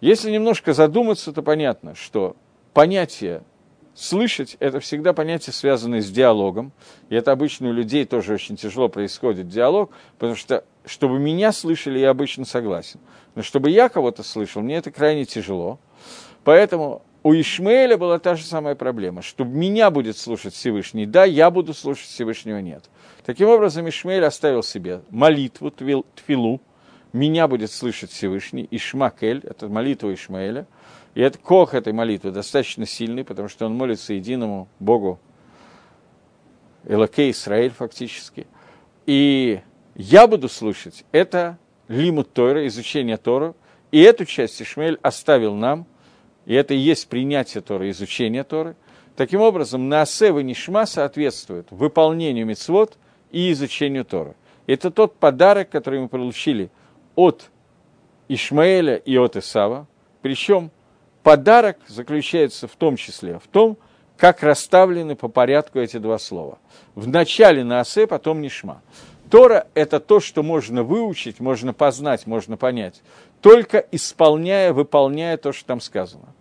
Если 0.00 0.30
немножко 0.30 0.72
задуматься, 0.72 1.32
то 1.32 1.42
понятно, 1.42 1.94
что 1.94 2.36
понятие 2.72 3.42
слышать– 3.94 4.56
это 4.60 4.80
всегда 4.80 5.12
понятие, 5.12 5.52
связанное 5.52 6.00
с 6.00 6.10
диалогом. 6.10 6.72
И 7.10 7.14
это 7.14 7.32
обычно 7.32 7.68
у 7.68 7.72
людей 7.72 8.06
тоже 8.06 8.34
очень 8.34 8.56
тяжело 8.56 8.88
происходит 8.88 9.48
диалог, 9.48 9.90
потому 10.18 10.36
что, 10.36 10.64
чтобы 10.86 11.18
меня 11.18 11.52
слышали, 11.52 11.98
я 11.98 12.10
обычно 12.10 12.44
согласен. 12.44 12.98
Но 13.34 13.42
чтобы 13.42 13.70
я 13.70 13.88
кого-то 13.88 14.22
слышал, 14.22 14.62
мне 14.62 14.76
это 14.76 14.90
крайне 14.90 15.24
тяжело. 15.24 15.78
Поэтому 16.44 17.02
у 17.22 17.34
Ишмаэля 17.34 17.98
была 17.98 18.18
та 18.18 18.34
же 18.34 18.44
самая 18.44 18.74
проблема, 18.74 19.22
что 19.22 19.44
меня 19.44 19.90
будет 19.90 20.16
слушать 20.16 20.54
Всевышний, 20.54 21.06
да, 21.06 21.24
я 21.24 21.50
буду 21.50 21.74
слушать 21.74 22.08
Всевышнего, 22.08 22.58
нет. 22.58 22.88
Таким 23.24 23.48
образом, 23.48 23.88
Ишмаэль 23.88 24.24
оставил 24.24 24.62
себе 24.62 25.02
молитву, 25.10 25.70
тфилу, 25.70 26.60
меня 27.12 27.46
будет 27.48 27.70
слышать 27.70 28.10
Всевышний, 28.10 28.66
Ишмакель, 28.70 29.42
это 29.44 29.68
молитва 29.68 30.14
Ишмаэля, 30.14 30.66
и 31.14 31.20
это 31.20 31.38
кох 31.38 31.74
этой 31.74 31.92
молитвы 31.92 32.30
достаточно 32.30 32.86
сильный, 32.86 33.24
потому 33.24 33.48
что 33.48 33.66
он 33.66 33.74
молится 33.74 34.14
единому 34.14 34.68
Богу, 34.78 35.20
Элокей 36.84 37.32
Израиль 37.32 37.72
фактически. 37.72 38.46
И 39.04 39.60
я 39.94 40.26
буду 40.26 40.48
слушать, 40.48 41.04
это 41.12 41.58
лимут 41.90 42.32
Тора, 42.32 42.66
изучение 42.66 43.18
Тора, 43.18 43.54
и 43.92 44.00
эту 44.00 44.24
часть 44.24 44.62
Ишмаэль 44.62 44.98
оставил 45.02 45.54
нам– 45.54 45.86
и 46.46 46.54
это 46.54 46.74
и 46.74 46.78
есть 46.78 47.08
принятие 47.08 47.62
Торы, 47.62 47.90
изучение 47.90 48.44
Торы. 48.44 48.74
Таким 49.16 49.40
образом, 49.40 49.88
Наасе 49.88 50.28
и 50.28 50.42
Нишма 50.42 50.86
соответствуют 50.86 51.68
выполнению 51.70 52.44
мецвод 52.44 52.96
и 53.30 53.52
изучению 53.52 54.04
Торы. 54.04 54.34
Это 54.66 54.90
тот 54.90 55.16
подарок, 55.16 55.70
который 55.70 56.00
мы 56.00 56.08
получили 56.08 56.70
от 57.14 57.50
Ишмаэля 58.28 58.96
и 58.96 59.16
от 59.16 59.36
Исава. 59.36 59.86
Причем 60.22 60.70
подарок 61.22 61.78
заключается 61.86 62.66
в 62.66 62.76
том 62.76 62.96
числе 62.96 63.38
в 63.38 63.46
том, 63.46 63.76
как 64.16 64.42
расставлены 64.42 65.16
по 65.16 65.28
порядку 65.28 65.78
эти 65.78 65.98
два 65.98 66.18
слова. 66.18 66.58
В 66.94 67.06
начале 67.08 67.64
Наасе, 67.64 68.06
потом 68.06 68.40
Нишма. 68.40 68.82
Тора– 69.30 69.68
это 69.74 70.00
то, 70.00 70.18
что 70.20 70.42
можно 70.42 70.82
выучить, 70.82 71.38
можно 71.38 71.72
познать, 71.72 72.26
можно 72.26 72.56
понять, 72.56 73.00
только 73.40 73.78
исполняя, 73.92 74.72
выполняя 74.72 75.36
то, 75.36 75.52
что 75.52 75.66
там 75.66 75.80
сказано. 75.80 76.34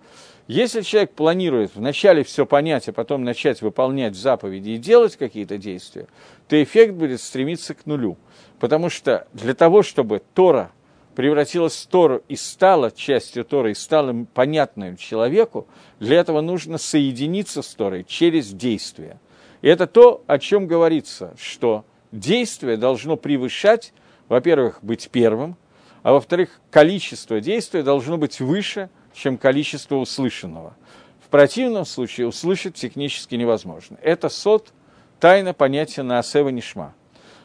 Если 0.47 0.81
человек 0.81 1.11
планирует 1.11 1.75
вначале 1.75 2.23
все 2.23 2.47
понять, 2.47 2.89
а 2.89 2.91
потом 2.91 3.23
начать 3.23 3.61
выполнять 3.61 4.15
заповеди 4.15 4.71
и 4.71 4.77
делать 4.79 5.15
какие-то 5.15 5.59
действия, 5.59 6.07
то 6.47 6.61
эффект 6.61 6.95
будет 6.95 7.21
стремиться 7.21 7.75
к 7.75 7.85
нулю. 7.85 8.17
Потому 8.59 8.89
что 8.89 9.27
для 9.33 9.53
того, 9.53 9.83
чтобы 9.83 10.23
Тора 10.33 10.71
превратилась 11.13 11.75
в 11.75 11.87
Тору 11.87 12.23
и 12.27 12.35
стала 12.35 12.89
частью 12.89 13.45
Торы, 13.45 13.71
и 13.71 13.75
стала 13.75 14.25
понятной 14.33 14.97
человеку, 14.97 15.67
для 15.99 16.17
этого 16.17 16.41
нужно 16.41 16.79
соединиться 16.79 17.61
с 17.61 17.75
Торой 17.75 18.03
через 18.03 18.49
действие. 18.49 19.19
И 19.61 19.67
это 19.67 19.85
то, 19.85 20.23
о 20.25 20.39
чем 20.39 20.65
говорится, 20.65 21.35
что 21.37 21.85
действие 22.11 22.77
должно 22.77 23.17
превышать, 23.17 23.93
во-первых, 24.27 24.79
быть 24.81 25.09
первым, 25.11 25.57
а 26.03 26.13
во-вторых, 26.13 26.61
количество 26.71 27.41
действия 27.41 27.83
должно 27.83 28.17
быть 28.17 28.39
выше, 28.39 28.89
чем 29.13 29.37
количество 29.37 29.95
услышанного. 29.95 30.75
В 31.23 31.29
противном 31.29 31.85
случае 31.85 32.27
услышать 32.27 32.75
технически 32.75 33.35
невозможно. 33.35 33.97
Это 34.01 34.29
сот, 34.29 34.73
тайна 35.19 35.53
понятия 35.53 36.03
на 36.03 36.19
Асева 36.19 36.49
Нишма. 36.49 36.93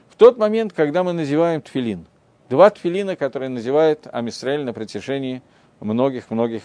В 0.09 0.17
тот 0.17 0.39
момент, 0.39 0.73
когда 0.73 1.03
мы 1.03 1.13
надеваем 1.13 1.61
тфилин, 1.61 2.07
два 2.49 2.71
тфилина, 2.71 3.17
которые 3.17 3.49
надевает 3.49 4.07
Амисраэль 4.13 4.63
на 4.63 4.73
протяжении 4.73 5.43
многих-многих 5.81 6.63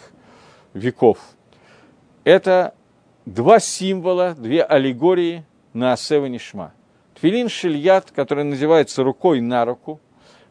веков, 0.74 1.18
это 2.24 2.76
два 3.26 3.60
символа, 3.60 4.36
две 4.38 4.64
аллегории 4.64 5.44
на 5.74 5.94
Асева 5.94 6.28
Нишма– 6.28 6.74
Тфилин 7.20 7.50
шильят, 7.50 8.12
который 8.12 8.46
называется 8.46 9.04
рукой 9.04 9.42
на 9.42 9.66
руку, 9.66 10.00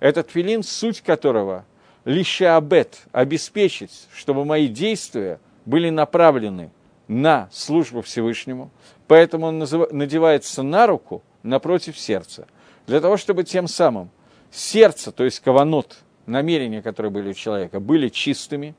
это 0.01 0.23
тфилин, 0.23 0.63
суть 0.63 1.01
которого 1.01 1.65
лишь 2.05 2.43
абет, 2.43 2.99
обеспечить, 3.11 4.07
чтобы 4.15 4.45
мои 4.45 4.69
действия 4.69 5.41
были 5.65 5.89
направлены 5.89 6.71
на 7.09 7.49
службу 7.51 8.03
Всевышнему, 8.03 8.71
поэтому 9.07 9.47
он 9.47 9.59
надевается 9.59 10.63
на 10.63 10.87
руку 10.87 11.23
напротив 11.43 11.99
сердца, 11.99 12.47
для 12.87 13.01
того, 13.01 13.17
чтобы 13.17 13.45
тем 13.45 13.67
самым 13.67 14.11
сердце, 14.51 15.11
то 15.11 15.25
есть 15.25 15.41
каванот, 15.41 15.97
намерения, 16.27 16.83
которые 16.83 17.11
были 17.11 17.31
у 17.31 17.35
человека, 17.35 17.81
были 17.81 18.11
чистыми, 18.11 18.75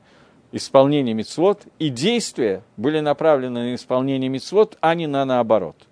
исполнение 0.52 1.14
мицвод, 1.14 1.62
и 1.80 1.88
действия 1.88 2.62
были 2.76 3.00
направлены 3.00 3.70
на 3.70 3.74
исполнение 3.74 4.28
мицвод, 4.28 4.78
а 4.80 4.94
не 4.94 5.08
на 5.08 5.24
наоборот– 5.24 5.76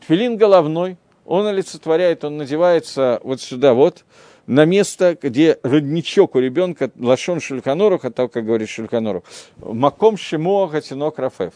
Тфилин 0.00 0.36
головной, 0.36 0.96
он 1.24 1.46
олицетворяет, 1.46 2.24
он 2.24 2.38
надевается 2.38 3.20
вот 3.22 3.40
сюда 3.40 3.74
вот, 3.74 4.04
на 4.46 4.64
место, 4.64 5.16
где 5.20 5.58
родничок 5.62 6.34
у 6.34 6.40
ребенка, 6.40 6.90
лашон 6.98 7.40
шельканору, 7.40 7.98
так 7.98 8.32
как 8.32 8.44
говорит 8.44 8.68
шельканору, 8.68 9.22
маком 9.58 10.16
шимо 10.16 10.66
гатинок 10.66 11.18
рафеф. 11.18 11.52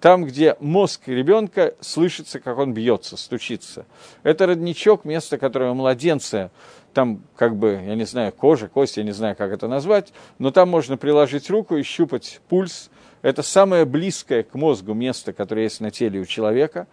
Там, 0.00 0.24
где 0.24 0.56
мозг 0.58 1.02
ребенка 1.06 1.74
слышится, 1.78 2.40
как 2.40 2.58
он 2.58 2.74
бьется, 2.74 3.16
стучится. 3.16 3.86
Это 4.24 4.46
родничок, 4.46 5.04
место, 5.04 5.38
которое 5.38 5.72
младенца, 5.72 6.50
там 6.92 7.22
как 7.36 7.54
бы, 7.54 7.80
я 7.86 7.94
не 7.94 8.04
знаю, 8.04 8.32
кожа, 8.32 8.66
кость, 8.66 8.96
я 8.96 9.04
не 9.04 9.12
знаю, 9.12 9.36
как 9.36 9.52
это 9.52 9.68
назвать, 9.68 10.12
но 10.38 10.50
там 10.50 10.68
можно 10.68 10.96
приложить 10.96 11.48
руку 11.48 11.76
и 11.76 11.84
щупать 11.84 12.40
пульс. 12.48 12.90
Это 13.22 13.42
самое 13.42 13.84
близкое 13.84 14.42
к 14.42 14.54
мозгу 14.54 14.94
место, 14.94 15.32
которое 15.32 15.62
есть 15.62 15.80
на 15.80 15.90
теле 15.92 16.20
у 16.20 16.24
человека. 16.24 16.88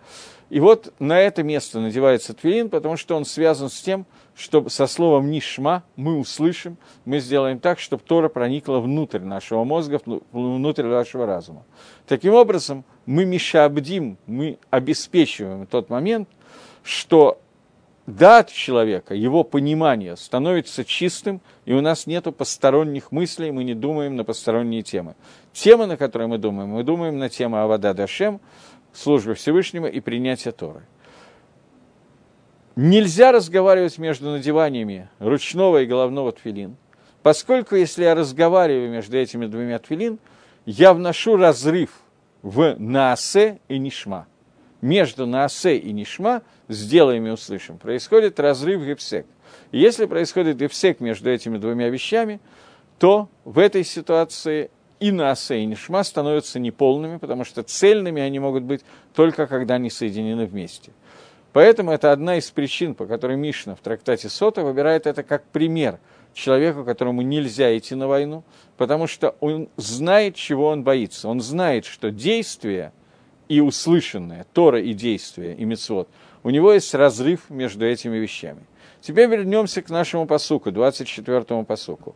И 0.52 0.60
вот 0.60 0.94
на 1.00 1.20
это 1.20 1.44
место 1.44 1.80
надевается 1.80 2.34
твилин, 2.34 2.70
потому 2.70 2.98
что 2.98 3.16
он 3.16 3.26
связан 3.26 3.70
с 3.70 3.82
тем, 3.82 4.06
что 4.36 4.70
со 4.70 4.88
словом 4.88 5.30
«нишма» 5.30 5.84
мы 5.96 6.18
услышим, 6.18 6.78
мы 7.06 7.20
сделаем 7.20 7.60
так, 7.60 7.80
чтобы 7.80 8.04
Тора 8.04 8.30
проникла 8.30 8.80
внутрь 8.80 9.20
нашего 9.20 9.64
мозга, 9.64 10.00
внутрь 10.32 10.86
нашего 10.86 11.26
разума. 11.26 11.66
Таким 12.08 12.34
образом, 12.34 12.86
мы 13.06 13.26
мишабдим, 13.26 14.18
мы 14.26 14.60
обеспечиваем 14.70 15.66
тот 15.66 15.90
момент, 15.90 16.30
что 16.84 17.42
дат 18.10 18.52
человека, 18.52 19.14
его 19.14 19.44
понимание 19.44 20.18
становится 20.18 20.84
чистым, 20.84 21.42
и 21.66 21.74
у 21.74 21.82
нас 21.82 22.08
нет 22.08 22.26
посторонних 22.36 23.12
мыслей, 23.12 23.52
мы 23.52 23.64
не 23.64 23.74
думаем 23.74 24.16
на 24.16 24.24
посторонние 24.24 24.82
темы. 24.82 25.16
Темы, 25.54 25.86
на 25.86 25.98
которые 25.98 26.28
мы 26.28 26.38
думаем, 26.38 26.70
мы 26.70 26.84
думаем 26.84 27.18
на 27.18 27.30
тему 27.30 27.58
Авада 27.58 27.94
Дашем, 27.94 28.42
службы 28.94 29.36
Всевышнего 29.36 29.86
и 29.86 30.00
принятия 30.00 30.52
Торы. 30.52 30.82
Нельзя 32.76 33.32
разговаривать 33.32 33.98
между 33.98 34.30
надеваниями 34.32 35.10
ручного 35.20 35.82
и 35.82 35.86
головного 35.86 36.32
тфилин, 36.32 36.78
поскольку 37.24 37.76
если 37.76 38.04
я 38.04 38.16
разговариваю 38.16 38.90
между 38.90 39.18
этими 39.18 39.46
двумя 39.46 39.80
тфилин, 39.80 40.18
я 40.66 40.94
вношу 40.94 41.36
разрыв 41.36 41.92
в 42.42 42.76
Наасе 42.80 43.60
и 43.68 43.78
Нишма. 43.78 44.29
Между 44.82 45.26
Наасе 45.26 45.78
и 45.78 45.92
Нишма, 45.92 46.42
сделаем 46.68 47.28
и 47.28 47.32
услышим, 47.32 47.78
происходит 47.78 48.40
разрыв 48.40 48.82
гипсек. 48.86 49.26
И 49.72 49.80
если 49.80 50.06
происходит 50.06 50.58
гипсек 50.58 51.00
между 51.00 51.30
этими 51.30 51.58
двумя 51.58 51.90
вещами, 51.90 52.40
то 52.98 53.30
в 53.44 53.60
этой 53.60 53.84
ситуации 53.84 54.72
и 55.00 55.12
Наасе, 55.12 55.62
и 55.62 55.66
Нишма 55.66 56.04
становятся 56.04 56.60
неполными, 56.60 57.18
потому 57.18 57.44
что 57.44 57.64
цельными 57.64 58.22
они 58.22 58.40
могут 58.40 58.64
быть 58.64 58.82
только 59.14 59.48
когда 59.48 59.76
они 59.76 59.90
соединены 59.90 60.46
вместе. 60.46 60.92
Поэтому 61.52 61.92
это 61.92 62.12
одна 62.12 62.38
из 62.38 62.50
причин, 62.52 62.94
по 62.94 63.06
которой 63.06 63.36
Мишна 63.36 63.76
в 63.76 63.80
трактате 63.80 64.30
Сота 64.30 64.62
выбирает 64.62 65.08
это 65.08 65.24
как 65.24 65.44
пример 65.46 66.00
человеку, 66.34 66.86
которому 66.86 67.22
нельзя 67.22 67.76
идти 67.78 67.96
на 67.96 68.08
войну, 68.08 68.44
потому 68.78 69.08
что 69.08 69.36
он 69.40 69.70
знает, 69.78 70.36
чего 70.36 70.68
он 70.68 70.84
боится. 70.84 71.28
Он 71.28 71.42
знает, 71.42 71.86
что 71.86 72.12
действие 72.12 72.94
и 73.50 73.60
услышанное, 73.60 74.46
Тора 74.54 74.80
и 74.80 74.94
действие, 74.94 75.56
и 75.56 75.66
Мецвод, 75.66 76.08
у 76.44 76.52
него 76.52 76.72
есть 76.72 76.94
разрыв 76.94 77.50
между 77.50 77.86
этими 77.86 78.18
вещами. 78.18 78.62
Теперь 79.02 79.28
вернемся 79.28 79.82
к 79.82 79.90
нашему 79.90 80.26
посуку, 80.26 80.70
24-му 80.70 81.66
посуку. 81.66 82.16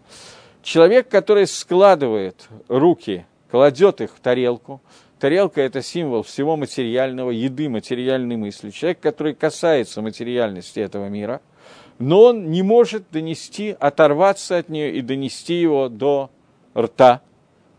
Человек, 0.61 1.09
который 1.09 1.47
складывает 1.47 2.47
руки, 2.69 3.25
кладет 3.51 3.99
их 3.99 4.11
в 4.15 4.19
тарелку. 4.19 4.81
Тарелка– 5.19 5.61
это 5.61 5.81
символ 5.81 6.23
всего 6.23 6.55
материального, 6.55 7.31
еды, 7.31 7.69
материальной 7.69 8.35
мысли. 8.35 8.69
Человек, 8.69 8.99
который 8.99 9.33
касается 9.33 10.01
материальности 10.01 10.79
этого 10.79 11.07
мира, 11.07 11.41
но 11.99 12.23
он 12.23 12.51
не 12.51 12.61
может 12.61 13.05
донести, 13.11 13.75
оторваться 13.79 14.57
от 14.57 14.69
нее 14.69 14.95
и 14.95 15.01
донести 15.01 15.55
его 15.55 15.89
до 15.89 16.29
рта. 16.77 17.21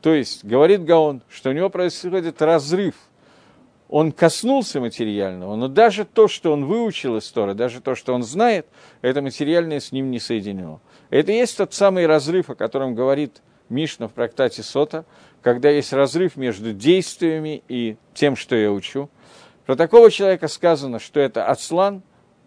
То 0.01 0.15
есть, 0.15 0.45
говорит 0.45 0.85
Гаон, 0.85 1.23
что 1.29 1.51
у 1.51 1.53
него 1.53 1.71
происходит 1.71 2.41
разрыв. 2.41 2.95
Он 3.95 4.11
коснулся 4.11 4.81
материального, 4.81 5.55
но 5.55 5.69
даже 5.69 6.05
то, 6.05 6.27
что 6.27 6.53
он 6.53 6.65
выучил 6.65 7.17
из 7.17 7.31
Торы, 7.31 7.55
даже 7.55 7.81
то, 7.81 7.95
что 7.95 8.13
он 8.13 8.25
знает, 8.25 8.67
это 9.03 9.23
материальное 9.23 9.79
с 9.79 9.93
ним 9.93 10.11
не 10.11 10.19
соединено. 10.19 10.81
Это 11.11 11.31
и 11.31 11.37
есть 11.37 11.57
тот 11.57 11.75
самый 11.75 12.05
разрыв, 12.05 12.51
о 12.51 12.57
котором 12.57 12.97
говорит 12.97 13.41
Мишна 13.69 14.09
в 14.09 14.13
трактате 14.13 14.65
Сота, 14.65 15.05
когда 15.43 15.71
есть 15.71 15.93
разрыв 15.93 16.35
между 16.35 16.73
действиями 16.73 17.63
и 17.69 17.97
тем, 18.15 18.35
что 18.35 18.57
я 18.57 18.73
учу. 18.73 19.11
Про 19.65 19.77
такого 19.77 20.11
человека 20.11 20.49
сказано, 20.49 20.99
что 20.99 21.21
это 21.21 21.47
Ацлан, 21.47 22.03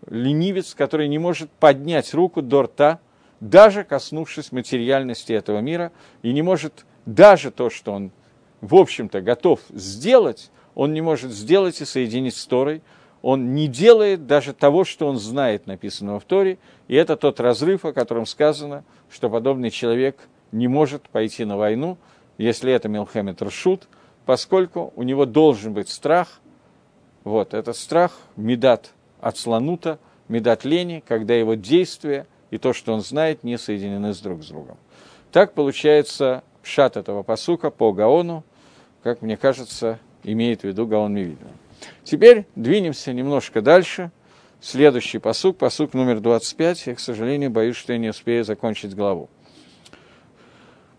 ленивец, 0.05 0.75
который 0.75 1.07
не 1.07 1.17
может 1.17 1.49
поднять 1.49 2.13
руку 2.13 2.41
до 2.41 2.63
рта, 2.63 2.99
даже 3.39 3.85
коснувшись 3.85 4.51
материальности 4.51 5.31
этого 5.31 5.59
мира, 5.59 5.93
и 6.23 6.33
не 6.33 6.41
может 6.41 6.85
даже 7.05 7.51
то, 7.51 7.69
что 7.69 7.93
он, 7.93 8.11
в 8.59 8.75
общем-то, 8.75 9.21
готов 9.21 9.61
сделать, 9.69 10.51
он 10.77 10.93
не 10.93 11.01
может 11.01 11.31
сделать 11.31 11.81
и 11.81 11.85
соединить 11.85 12.35
с 12.35 12.45
Торой, 12.45 12.83
он 13.23 13.55
не 13.55 13.67
делает 13.67 14.27
даже 14.27 14.53
того, 14.53 14.83
что 14.83 15.07
он 15.07 15.17
знает, 15.17 15.65
написанного 15.65 16.19
в 16.19 16.23
Торе, 16.23 16.59
и 16.87 16.93
это 16.93 17.17
тот 17.17 17.39
разрыв, 17.39 17.83
о 17.83 17.93
котором 17.93 18.27
сказано, 18.27 18.83
что 19.09 19.27
подобный 19.27 19.71
человек 19.71 20.19
не 20.51 20.67
может 20.67 21.09
пойти 21.09 21.45
на 21.45 21.57
войну, 21.57 21.97
если 22.37 22.71
это 22.71 22.89
Милхемет 22.89 23.41
Рашут, 23.41 23.87
поскольку 24.27 24.93
у 24.95 25.01
него 25.01 25.25
должен 25.25 25.73
быть 25.73 25.89
страх, 25.89 26.41
вот, 27.23 27.55
этот 27.55 27.75
страх, 27.75 28.11
медат 28.35 28.91
от 29.19 29.35
слонута, 29.39 29.97
медат 30.27 30.63
лени, 30.63 31.03
когда 31.07 31.33
его 31.33 31.55
действия 31.55 32.27
и 32.51 32.59
то, 32.59 32.73
что 32.73 32.93
он 32.93 33.01
знает, 33.01 33.43
не 33.43 33.57
соединены 33.57 34.13
с 34.13 34.19
друг 34.19 34.43
с 34.43 34.49
другом. 34.49 34.77
Так 35.31 35.53
получается 35.53 36.43
шат 36.61 36.97
этого 36.97 37.23
посука 37.23 37.71
по 37.71 37.93
Гаону, 37.93 38.43
как 39.01 39.23
мне 39.23 39.37
кажется, 39.37 39.97
имеет 40.23 40.61
в 40.61 40.63
виду 40.65 40.85
Гаон 40.87 41.13
Мивидна. 41.13 41.49
Теперь 42.03 42.45
двинемся 42.55 43.13
немножко 43.13 43.61
дальше. 43.61 44.11
Следующий 44.59 45.19
посук, 45.19 45.57
посук 45.57 45.93
номер 45.93 46.19
25. 46.19 46.87
Я, 46.87 46.95
к 46.95 46.99
сожалению, 46.99 47.51
боюсь, 47.51 47.75
что 47.75 47.93
я 47.93 47.99
не 47.99 48.09
успею 48.09 48.43
закончить 48.43 48.95
главу. 48.95 49.29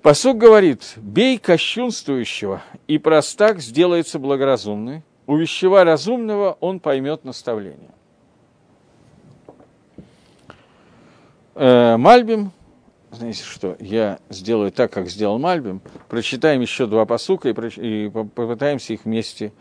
Посук 0.02 0.38
говорит, 0.38 0.94
бей 0.96 1.38
кощунствующего, 1.38 2.62
и 2.86 2.98
простак 2.98 3.60
сделается 3.60 4.18
благоразумный, 4.18 5.02
увещевая 5.26 5.84
разумного, 5.84 6.56
он 6.60 6.78
поймет 6.78 7.24
наставление. 7.24 7.90
Э, 11.56 11.96
Мальбим, 11.96 12.52
знаете 13.10 13.42
что, 13.42 13.76
я 13.80 14.18
сделаю 14.28 14.70
так, 14.70 14.92
как 14.92 15.08
сделал 15.08 15.38
Мальбим, 15.38 15.80
прочитаем 16.08 16.60
еще 16.60 16.86
два 16.86 17.06
посука 17.06 17.48
и, 17.48 17.52
и 17.52 18.08
попытаемся 18.10 18.92
их 18.92 19.04
вместе. 19.04 19.52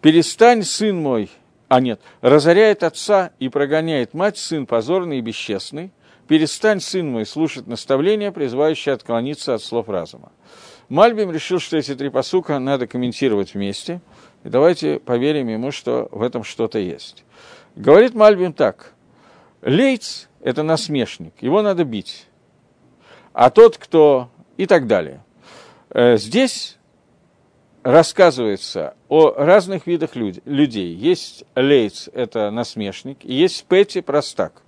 «Перестань, 0.00 0.62
сын 0.62 0.96
мой, 0.96 1.30
а 1.68 1.80
нет, 1.80 2.00
разоряет 2.20 2.82
отца 2.82 3.32
и 3.38 3.48
прогоняет 3.48 4.14
мать, 4.14 4.36
сын 4.38 4.66
позорный 4.66 5.18
и 5.18 5.22
бесчестный, 5.22 5.92
перестань, 6.28 6.80
сын 6.80 7.10
мой, 7.10 7.26
слушать 7.26 7.66
наставления, 7.66 8.30
призывающие 8.30 8.92
отклониться 8.92 9.54
от 9.54 9.62
слов 9.62 9.88
разума». 9.88 10.30
Мальбим 10.88 11.30
решил, 11.30 11.58
что 11.58 11.78
эти 11.78 11.94
три 11.94 12.10
посука 12.10 12.58
надо 12.58 12.86
комментировать 12.86 13.54
вместе, 13.54 14.00
и 14.44 14.48
давайте 14.48 14.98
поверим 15.00 15.48
ему, 15.48 15.72
что 15.72 16.08
в 16.10 16.22
этом 16.22 16.44
что-то 16.44 16.78
есть. 16.78 17.24
Говорит 17.74 18.14
Мальбим 18.14 18.52
так. 18.52 18.92
Лейц– 19.62 20.28
это 20.42 20.62
насмешник, 20.62 21.32
его 21.40 21.62
надо 21.62 21.84
бить. 21.84 22.26
А 23.34 23.50
тот, 23.50 23.76
кто... 23.76 24.30
и 24.56 24.64
так 24.64 24.86
далее. 24.86 25.20
Э, 25.90 26.16
здесь 26.16 26.78
рассказывается 27.82 28.94
о 29.08 29.32
разных 29.32 29.88
видах 29.88 30.14
люд... 30.14 30.36
людей. 30.44 30.94
Есть 30.94 31.44
лейц, 31.56 32.08
это 32.14 32.50
насмешник, 32.52 33.18
и 33.24 33.34
есть 33.34 33.64
Петти, 33.64 34.00
простак. 34.00 34.62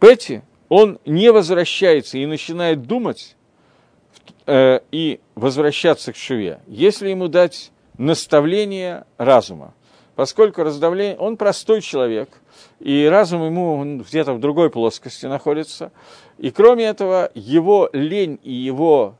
Петти, 0.00 0.40
он 0.70 0.98
не 1.04 1.30
возвращается 1.30 2.16
и 2.16 2.24
начинает 2.24 2.86
думать 2.86 3.36
э, 4.46 4.80
и 4.90 5.20
возвращаться 5.34 6.14
к 6.14 6.16
шуве, 6.16 6.60
если 6.66 7.10
ему 7.10 7.28
дать 7.28 7.70
наставление 7.98 9.04
разума. 9.18 9.74
Поскольку 10.16 10.62
раздавление, 10.62 11.18
он 11.18 11.36
простой 11.36 11.82
человек– 11.82 12.30
и 12.80 13.06
разум 13.06 13.44
ему 13.44 14.02
где-то 14.02 14.34
в 14.34 14.40
другой 14.40 14.70
плоскости 14.70 15.26
находится. 15.26 15.90
И 16.38 16.50
кроме 16.50 16.84
этого, 16.84 17.30
его 17.34 17.90
лень 17.92 18.38
и 18.42 18.52
его 18.52 19.16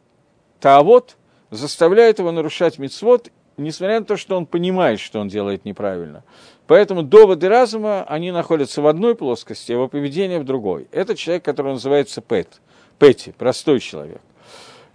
таавот 0.60 1.16
заставляют 1.50 2.20
его 2.20 2.30
нарушать 2.30 2.78
мицвод, 2.78 3.30
несмотря 3.56 4.00
на 4.00 4.06
то, 4.06 4.16
что 4.16 4.36
он 4.36 4.46
понимает, 4.46 5.00
что 5.00 5.18
он 5.18 5.28
делает 5.28 5.64
неправильно. 5.64 6.22
Поэтому 6.68 7.02
доводы 7.02 7.48
разума, 7.48 8.04
они 8.04 8.30
находятся 8.30 8.82
в 8.82 8.86
одной 8.86 9.16
плоскости, 9.16 9.72
а 9.72 9.76
его 9.76 9.88
поведение 9.88 10.38
в 10.38 10.44
другой. 10.44 10.86
Это 10.92 11.16
человек, 11.16 11.44
который 11.44 11.72
называется 11.72 12.20
Пэт, 12.22 12.60
Пэти, 12.98 13.34
простой 13.36 13.80
человек. 13.80 14.20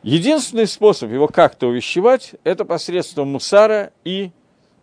Единственный 0.02 0.68
способ 0.68 1.12
его 1.12 1.28
как-то 1.28 1.68
увещевать– 1.68 2.36
это 2.44 2.64
посредством 2.66 3.30
мусара 3.30 3.92
и 4.04 4.32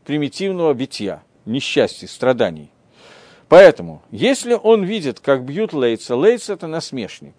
примитивного 0.04 0.74
битья, 0.74 1.22
несчастья, 1.46 2.06
страданий– 2.06 2.70
Поэтому, 3.50 4.00
если 4.12 4.54
он 4.54 4.84
видит, 4.84 5.18
как 5.18 5.42
бьют 5.42 5.72
Лейца, 5.72 6.14
Лейц– 6.14 6.48
это 6.50 6.68
насмешник. 6.68 7.34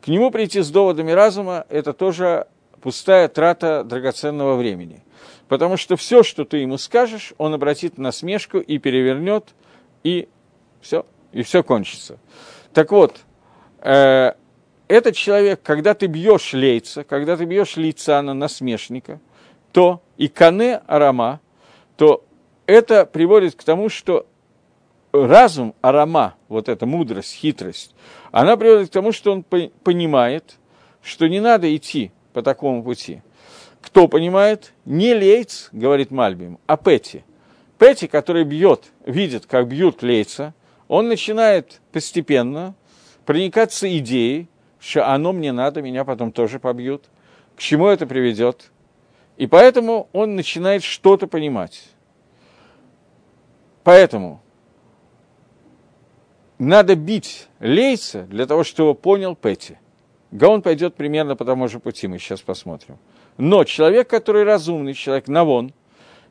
К 0.00 0.06
нему 0.06 0.30
прийти 0.30 0.60
с 0.62 0.70
доводами 0.70 1.10
разума– 1.10 1.66
это 1.68 1.92
тоже 1.92 2.46
пустая 2.80 3.26
трата 3.26 3.82
драгоценного 3.82 4.54
времени. 4.54 5.02
Потому 5.48 5.76
что 5.76 5.96
все, 5.96 6.22
что 6.22 6.44
ты 6.44 6.58
ему 6.58 6.78
скажешь, 6.78 7.34
он 7.36 7.52
обратит 7.52 7.98
на 7.98 8.12
смешку 8.12 8.58
и 8.58 8.78
перевернет, 8.78 9.56
и 10.04 10.28
все, 10.80 11.04
и 11.32 11.42
все 11.42 11.64
кончится. 11.64 12.20
Так 12.72 12.92
вот, 12.92 13.16
э, 13.80 14.34
этот 14.86 15.16
человек, 15.16 15.62
когда 15.64 15.94
ты 15.94 16.06
бьешь 16.06 16.52
лейца, 16.52 17.02
когда 17.02 17.36
ты 17.36 17.44
бьешь 17.44 17.76
лицана, 17.76 18.34
насмешника, 18.34 19.18
то 19.72 20.00
и 20.16 20.28
кане 20.28 20.76
арама, 20.86 21.40
то 21.96 22.24
это 22.66 23.04
приводит 23.04 23.56
к 23.56 23.64
тому, 23.64 23.88
что 23.88 24.28
разум, 25.12 25.74
арама, 25.80 26.34
вот 26.48 26.68
эта 26.68 26.86
мудрость, 26.86 27.34
хитрость, 27.34 27.94
она 28.32 28.56
приводит 28.56 28.90
к 28.90 28.92
тому, 28.92 29.12
что 29.12 29.32
он 29.32 29.42
понимает, 29.42 30.56
что 31.02 31.26
не 31.28 31.40
надо 31.40 31.74
идти 31.74 32.12
по 32.32 32.42
такому 32.42 32.82
пути. 32.82 33.22
Кто 33.80 34.08
понимает? 34.08 34.72
Не 34.84 35.14
Лейц, 35.14 35.68
говорит 35.72 36.10
Мальбим, 36.10 36.58
а 36.66 36.76
Петти. 36.76 37.24
Петти, 37.78 38.08
который 38.08 38.44
бьет, 38.44 38.84
видит, 39.04 39.46
как 39.46 39.68
бьют 39.68 40.02
Лейца, 40.02 40.54
он 40.88 41.08
начинает 41.08 41.80
постепенно 41.92 42.74
проникаться 43.24 43.86
идеей, 43.98 44.48
что 44.78 45.06
оно 45.08 45.32
мне 45.32 45.52
надо, 45.52 45.82
меня 45.82 46.04
потом 46.04 46.32
тоже 46.32 46.58
побьют. 46.58 47.04
К 47.56 47.60
чему 47.60 47.86
это 47.86 48.06
приведет? 48.06 48.70
И 49.36 49.46
поэтому 49.46 50.08
он 50.12 50.36
начинает 50.36 50.82
что-то 50.82 51.26
понимать. 51.26 51.84
Поэтому 53.84 54.42
надо 56.58 56.96
бить 56.96 57.48
Лейца 57.60 58.22
для 58.22 58.46
того, 58.46 58.64
чтобы 58.64 58.94
понял 58.94 59.34
Петти. 59.34 59.78
Гаон 60.30 60.62
пойдет 60.62 60.94
примерно 60.94 61.36
по 61.36 61.44
тому 61.44 61.68
же 61.68 61.78
пути, 61.78 62.08
мы 62.08 62.18
сейчас 62.18 62.40
посмотрим. 62.40 62.98
Но 63.38 63.64
человек, 63.64 64.08
который 64.08 64.44
разумный, 64.44 64.94
человек 64.94 65.28
Навон, 65.28 65.72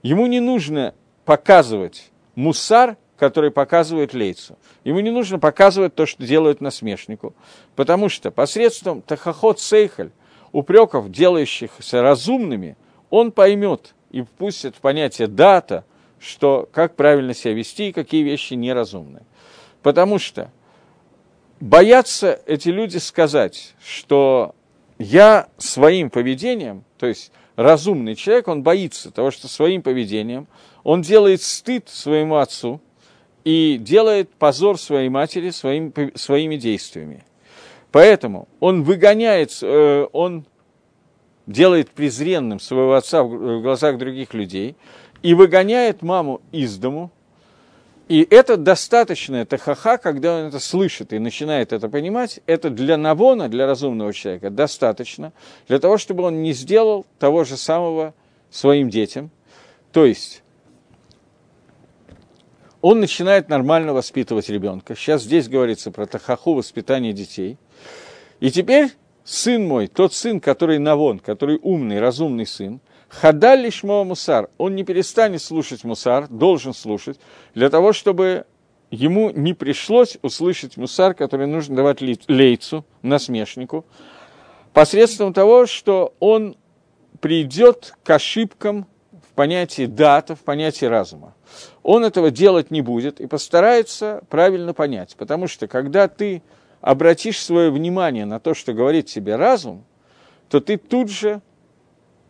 ему 0.03 0.27
не 0.27 0.39
нужно 0.39 0.93
показывать 1.23 2.11
мусар, 2.35 2.97
который 3.17 3.51
показывает 3.51 4.13
Лейцу. 4.13 4.57
Ему 4.83 4.99
не 4.99 5.11
нужно 5.11 5.39
показывать 5.39 5.95
то, 5.95 6.05
что 6.05 6.25
делают 6.25 6.61
насмешнику. 6.61 7.33
Потому 7.75 8.09
что 8.09 8.31
посредством 8.31 9.01
тахохот 9.01 9.59
сейхаль, 9.59 10.11
упреков, 10.51 11.09
делающихся 11.09 12.01
разумными, 12.01 12.75
он 13.09 13.31
поймет 13.31 13.95
и 14.11 14.21
впустит 14.21 14.75
в 14.75 14.81
понятие 14.81 15.27
дата, 15.27 15.85
что 16.19 16.67
как 16.71 16.95
правильно 16.95 17.33
себя 17.33 17.53
вести 17.53 17.89
и 17.89 17.93
какие 17.93 18.23
вещи 18.23 18.53
неразумные. 18.53 19.23
Потому 19.85 20.17
что 20.17 20.49
боятся 21.59 22.41
эти 22.47 22.69
люди 22.69 22.97
сказать, 22.97 23.75
что 23.85 24.55
я 24.97 25.47
своим 25.59 26.09
поведением, 26.09 26.83
то 26.97 27.05
есть 27.05 27.31
разумный 27.55 28.15
человек, 28.15 28.47
он 28.47 28.63
боится 28.63 29.11
того, 29.11 29.29
что 29.29 29.47
своим 29.47 29.83
поведением 29.83 30.47
он 30.83 31.03
делает 31.03 31.43
стыд 31.43 31.87
своему 31.87 32.37
отцу 32.37 32.81
и 33.43 33.77
делает 33.79 34.31
позор 34.31 34.79
своей 34.79 35.09
матери 35.09 35.51
своим, 35.51 35.93
своими 36.15 36.55
действиями. 36.55 37.23
Поэтому 37.91 38.47
он 38.59 38.81
выгоняет, 38.81 39.55
э, 39.61 40.07
он 40.13 40.45
делает 41.45 41.91
презренным 41.91 42.59
своего 42.59 42.95
отца 42.95 43.21
в 43.23 43.61
глазах 43.61 43.99
других 43.99 44.33
людей 44.33 44.77
и 45.21 45.35
выгоняет 45.35 46.01
маму 46.01 46.41
из 46.51 46.75
дому. 46.75 47.11
И 48.07 48.27
это 48.29 48.55
достаточно, 48.55 49.37
это 49.37 49.57
ха-ха, 49.57 49.97
когда 49.97 50.37
он 50.37 50.47
это 50.47 50.59
слышит 50.59 51.11
и 51.11 51.17
начинает 51.17 51.73
это 51.73 51.89
понимать, 51.89 52.39
это 52.45 52.69
для 52.69 52.97
Навона, 52.97 53.49
для 53.49 53.65
разумного 53.65 54.13
человека, 54.13 54.51
достаточно 54.51 55.33
для 55.67 55.79
того, 55.79 55.97
чтобы 55.97 56.23
он 56.23 56.43
не 56.43 56.53
сделал 56.53 57.05
того 57.17 57.45
же 57.45 57.57
самого 57.57 58.13
своим 58.51 58.91
детям. 58.91 59.31
То 59.91 60.05
есть 60.05 60.43
он 62.81 62.99
начинает 62.99 63.49
нормально 63.49 63.93
воспитывать 63.93 64.49
ребенка. 64.49 64.95
Сейчас 64.95 65.23
здесь 65.23 65.47
говорится 65.47 65.89
про 65.89 66.05
тахаху, 66.05 66.53
воспитание 66.53 67.13
детей. 67.13 67.57
И 68.39 68.51
теперь 68.51 68.91
сын 69.23 69.67
мой, 69.67 69.87
тот 69.87 70.13
сын, 70.13 70.39
который 70.39 70.77
Навон, 70.77 71.17
который 71.17 71.59
умный, 71.63 71.99
разумный 71.99 72.45
сын, 72.45 72.79
Хадаль 73.21 73.61
лишмо 73.61 74.03
мусар, 74.03 74.49
он 74.57 74.75
не 74.75 74.83
перестанет 74.83 75.41
слушать 75.41 75.85
мусар, 75.85 76.27
должен 76.27 76.73
слушать, 76.73 77.17
для 77.53 77.69
того, 77.69 77.93
чтобы 77.93 78.45
ему 78.91 79.29
не 79.29 79.53
пришлось 79.53 80.17
услышать 80.21 80.75
мусар, 80.75 81.13
который 81.13 81.47
нужно 81.47 81.77
давать 81.77 82.01
лейцу, 82.01 82.85
насмешнику, 83.01 83.85
посредством 84.73 85.33
того, 85.33 85.65
что 85.65 86.13
он 86.19 86.57
придет 87.21 87.93
к 88.03 88.09
ошибкам 88.09 88.85
в 89.11 89.33
понятии 89.33 89.85
дата, 89.85 90.35
в 90.35 90.41
понятии 90.41 90.85
разума. 90.85 91.33
Он 91.83 92.03
этого 92.03 92.31
делать 92.31 92.69
не 92.69 92.81
будет 92.81 93.21
и 93.21 93.27
постарается 93.27 94.23
правильно 94.29 94.73
понять, 94.73 95.15
потому 95.17 95.47
что 95.47 95.67
когда 95.67 96.09
ты 96.09 96.43
обратишь 96.81 97.41
свое 97.41 97.71
внимание 97.71 98.25
на 98.25 98.41
то, 98.41 98.53
что 98.53 98.73
говорит 98.73 99.05
тебе 99.05 99.37
разум, 99.37 99.85
то 100.49 100.59
ты 100.59 100.77
тут 100.77 101.09
же 101.09 101.41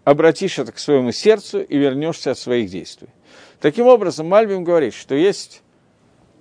обратишь 0.06 0.60
это 0.60 0.72
к 0.72 0.80
своему 0.80 1.12
сердцу 1.12 1.62
и 1.62 1.78
вернешься 1.78 2.32
от 2.32 2.38
своих 2.38 2.70
действий. 2.70 3.10
Таким 3.60 3.88
образом, 3.88 4.30
Мальбим 4.30 4.64
говорит, 4.64 4.94
что 4.94 5.16
есть 5.16 5.62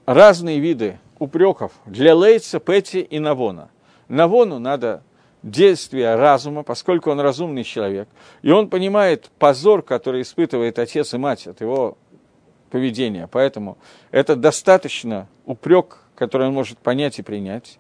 разные 0.07 0.61
виды 0.61 1.00
упреков 1.18 1.72
для 1.87 2.14
Лейца, 2.14 2.61
Пети 2.61 3.00
и 3.00 3.18
Навона. 3.18 3.70
Навону 4.07 4.59
надо 4.59 5.03
действия 5.42 6.14
разума, 6.14 6.62
поскольку 6.62 7.11
он 7.11 7.20
разумный 7.20 7.64
человек, 7.64 8.09
и 8.42 8.50
он 8.50 8.68
понимает 8.68 9.31
позор, 9.38 9.83
который 9.83 10.22
испытывает 10.22 10.79
отец 10.79 11.14
и 11.14 11.18
мать 11.18 11.46
от 11.46 11.61
его 11.61 11.96
поведения. 12.70 13.29
Поэтому 13.31 13.79
это 14.11 14.37
достаточно 14.37 15.29
упрек, 15.46 15.98
который 16.14 16.48
он 16.48 16.55
может 16.55 16.79
понять 16.79 17.18
и 17.18 17.22
принять. 17.22 17.79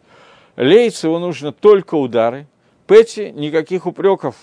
Лейцеву 0.56 1.18
нужно 1.18 1.52
только 1.52 1.94
удары. 1.94 2.46
Пэти 2.86 3.32
никаких 3.34 3.86
упреков, 3.86 4.36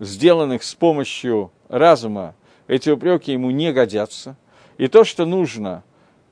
сделанных 0.00 0.64
с 0.64 0.74
помощью 0.74 1.52
разума, 1.68 2.34
эти 2.66 2.90
упреки 2.90 3.32
ему 3.32 3.50
не 3.50 3.72
годятся. 3.72 4.36
И 4.78 4.88
то, 4.88 5.04
что 5.04 5.26
нужно 5.26 5.84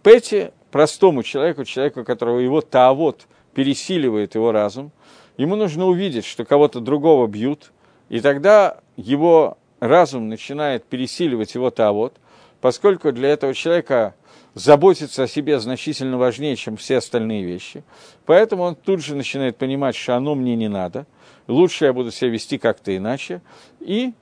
Пэти, 0.02 0.52
простому 0.70 1.22
человеку, 1.22 1.64
человеку, 1.64 2.04
которого 2.04 2.38
его 2.38 2.60
таавот 2.60 3.26
пересиливает 3.54 4.34
его 4.34 4.52
разум, 4.52 4.90
ему 5.36 5.54
нужно 5.54 5.86
увидеть, 5.86 6.24
что 6.24 6.44
кого-то 6.44 6.80
другого 6.80 7.26
бьют, 7.26 7.72
и 8.08 8.20
тогда 8.20 8.78
его 8.96 9.58
разум 9.80 10.28
начинает 10.28 10.84
пересиливать 10.84 11.54
его 11.54 11.70
таавот, 11.70 12.14
поскольку 12.60 13.12
для 13.12 13.28
этого 13.28 13.54
человека 13.54 14.14
заботиться 14.54 15.24
о 15.24 15.28
себе 15.28 15.58
значительно 15.60 16.18
важнее, 16.18 16.56
чем 16.56 16.76
все 16.76 16.98
остальные 16.98 17.44
вещи. 17.44 17.84
Поэтому 18.26 18.62
он 18.62 18.74
тут 18.74 19.02
же 19.02 19.14
начинает 19.14 19.56
понимать, 19.56 19.94
что 19.94 20.16
оно 20.16 20.34
мне 20.34 20.56
не 20.56 20.68
надо, 20.68 21.06
лучше 21.46 21.86
я 21.86 21.92
буду 21.92 22.10
себя 22.10 22.30
вести 22.30 22.58
как-то 22.58 22.96
иначе, 22.96 23.40
и 23.80 24.12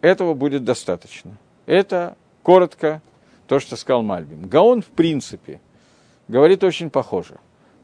этого 0.00 0.34
будет 0.34 0.64
достаточно. 0.64 1.36
Это 1.66 2.16
коротко 2.42 3.02
то, 3.46 3.60
что 3.60 3.76
сказал 3.76 4.02
Мальбим. 4.02 4.48
Гаон, 4.48 4.82
в 4.82 4.88
принципе, 4.88 5.60
говорит 6.28 6.64
очень 6.64 6.90
похоже. 6.90 7.38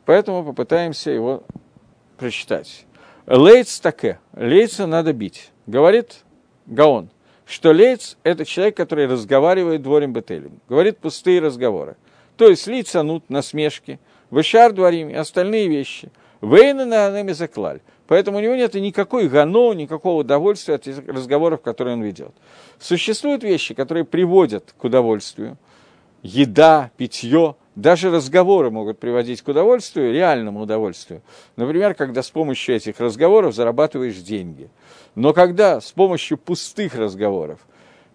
Поэтому 0.06 0.44
попытаемся 0.44 1.10
его 1.10 1.44
прочитать. 2.16 2.86
Лейц 3.26 3.78
таке. 3.80 4.18
Лейца 4.34 4.86
надо 4.86 5.12
бить. 5.12 5.50
Говорит 5.66 6.24
Гаон– 6.66 7.10
что 7.50 7.72
лейц– 7.72 8.16
это 8.22 8.44
человек, 8.44 8.76
который 8.76 9.06
разговаривает 9.06 9.82
дворем 9.82 10.12
бетелем, 10.12 10.60
говорит 10.68 10.98
пустые 10.98 11.40
разговоры. 11.40 11.96
То 12.36 12.48
есть 12.48 12.68
лицанут, 12.68 13.28
насмешки, 13.28 13.98
вышар 14.30 14.72
дворим 14.72 15.10
и 15.10 15.14
остальные 15.14 15.68
вещи. 15.68 16.10
Вейна 16.40 16.86
на 16.86 17.06
анами 17.06 17.32
заклаль. 17.32 17.80
Поэтому 18.06 18.38
у 18.38 18.40
него 18.40 18.54
нет 18.54 18.74
никакой 18.74 19.28
гано, 19.28 19.72
никакого 19.72 20.20
удовольствия 20.20 20.76
от 20.76 20.86
разговоров, 21.08 21.60
которые 21.60 21.94
он 21.94 22.02
ведет. 22.02 22.32
Существуют 22.78 23.42
вещи, 23.42 23.74
которые 23.74 24.04
приводят 24.04 24.72
к 24.78 24.84
удовольствию. 24.84 25.58
Еда, 26.22 26.90
питье, 26.96 27.56
даже 27.80 28.10
разговоры 28.10 28.70
могут 28.70 28.98
приводить 28.98 29.42
к 29.42 29.48
удовольствию, 29.48 30.12
реальному 30.12 30.60
удовольствию. 30.60 31.22
Например, 31.56 31.94
когда 31.94 32.22
с 32.22 32.30
помощью 32.30 32.76
этих 32.76 33.00
разговоров 33.00 33.54
зарабатываешь 33.54 34.16
деньги. 34.16 34.70
Но 35.14 35.32
когда 35.32 35.80
с 35.80 35.90
помощью 35.92 36.36
пустых 36.38 36.94
разговоров 36.94 37.60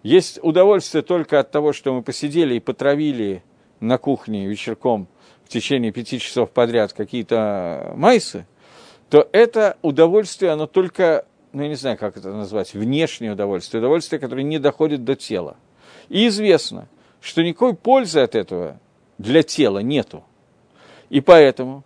есть 0.02 0.38
удовольствие 0.42 1.02
только 1.02 1.40
от 1.40 1.50
того, 1.50 1.72
что 1.72 1.92
мы 1.92 2.02
посидели 2.02 2.54
и 2.54 2.60
потравили 2.60 3.42
на 3.80 3.98
кухне 3.98 4.46
вечерком 4.46 5.08
в 5.44 5.48
течение 5.48 5.92
пяти 5.92 6.18
часов 6.18 6.50
подряд 6.50 6.92
какие-то 6.92 7.92
майсы, 7.96 8.46
то 9.10 9.28
это 9.32 9.76
удовольствие, 9.82 10.52
оно 10.52 10.66
только, 10.66 11.26
ну 11.52 11.62
я 11.62 11.68
не 11.68 11.74
знаю, 11.74 11.98
как 11.98 12.16
это 12.16 12.32
назвать, 12.32 12.74
внешнее 12.74 13.32
удовольствие, 13.32 13.80
удовольствие, 13.80 14.20
которое 14.20 14.42
не 14.42 14.58
доходит 14.58 15.04
до 15.04 15.16
тела. 15.16 15.56
И 16.08 16.28
известно, 16.28 16.88
что 17.20 17.42
никакой 17.42 17.74
пользы 17.74 18.20
от 18.20 18.34
этого 18.34 18.78
для 19.18 19.42
тела 19.42 19.78
нету. 19.78 20.24
И 21.08 21.20
поэтому 21.20 21.84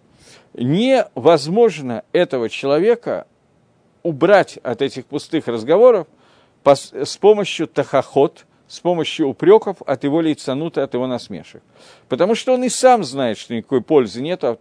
невозможно 0.55 2.05
этого 2.13 2.49
человека 2.49 3.27
убрать 4.03 4.59
от 4.63 4.83
этих 4.83 5.07
пустых 5.07 5.47
разговоров 5.47 6.07
с 6.65 7.17
помощью 7.17 7.67
тахоход, 7.67 8.47
с 8.69 8.81
помощью 8.81 9.29
упреков 9.29 9.83
от 9.87 10.05
его 10.05 10.21
лицанута, 10.21 10.85
от 10.85 10.95
его 10.95 11.07
насмешек. 11.07 11.63
Потому 12.09 12.35
что 12.35 12.55
он 12.55 12.65
и 12.65 12.69
сам 12.69 13.05
знает, 13.05 13.39
что 13.39 13.55
никакой 13.55 13.83
пользы 13.83 14.23
нет 14.23 14.43
в 14.43 14.59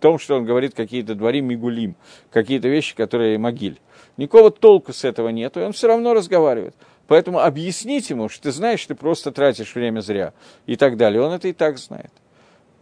том, 0.00 0.18
что 0.18 0.36
он 0.36 0.44
говорит 0.44 0.74
какие-то 0.74 1.14
двори 1.14 1.40
мигулим, 1.40 1.96
какие-то 2.30 2.68
вещи, 2.68 2.94
которые 2.94 3.38
могиль. 3.38 3.78
Никакого 4.16 4.50
толку 4.50 4.92
с 4.92 5.04
этого 5.04 5.28
нет, 5.28 5.56
и 5.56 5.60
он 5.60 5.72
все 5.72 5.88
равно 5.88 6.14
разговаривает. 6.14 6.74
Поэтому 7.06 7.40
объяснить 7.40 8.10
ему, 8.10 8.28
что 8.28 8.44
ты 8.44 8.52
знаешь, 8.52 8.84
ты 8.84 8.94
просто 8.94 9.30
тратишь 9.30 9.74
время 9.74 10.00
зря 10.00 10.32
и 10.66 10.76
так 10.76 10.96
далее. 10.96 11.22
Он 11.22 11.32
это 11.32 11.48
и 11.48 11.52
так 11.52 11.78
знает. 11.78 12.10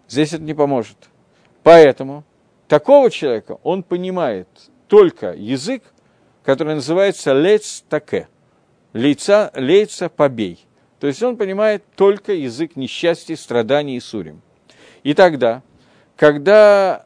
Здесь 0.08 0.32
это 0.32 0.42
не 0.42 0.54
поможет. 0.54 0.96
Поэтому 1.62 2.24
такого 2.68 3.10
человека 3.10 3.58
он 3.62 3.82
понимает 3.82 4.48
только 4.88 5.32
язык, 5.32 5.82
который 6.42 6.74
называется 6.74 7.32
лец 7.32 7.84
таке. 7.88 8.28
Лейца, 8.92 9.50
лейца 9.54 10.08
побей. 10.08 10.64
То 11.00 11.06
есть 11.06 11.22
он 11.22 11.36
понимает 11.36 11.84
только 11.96 12.32
язык 12.32 12.76
несчастья, 12.76 13.36
страданий 13.36 13.96
и 13.96 14.00
сурим. 14.00 14.40
И 15.02 15.12
тогда, 15.12 15.62
когда 16.16 17.04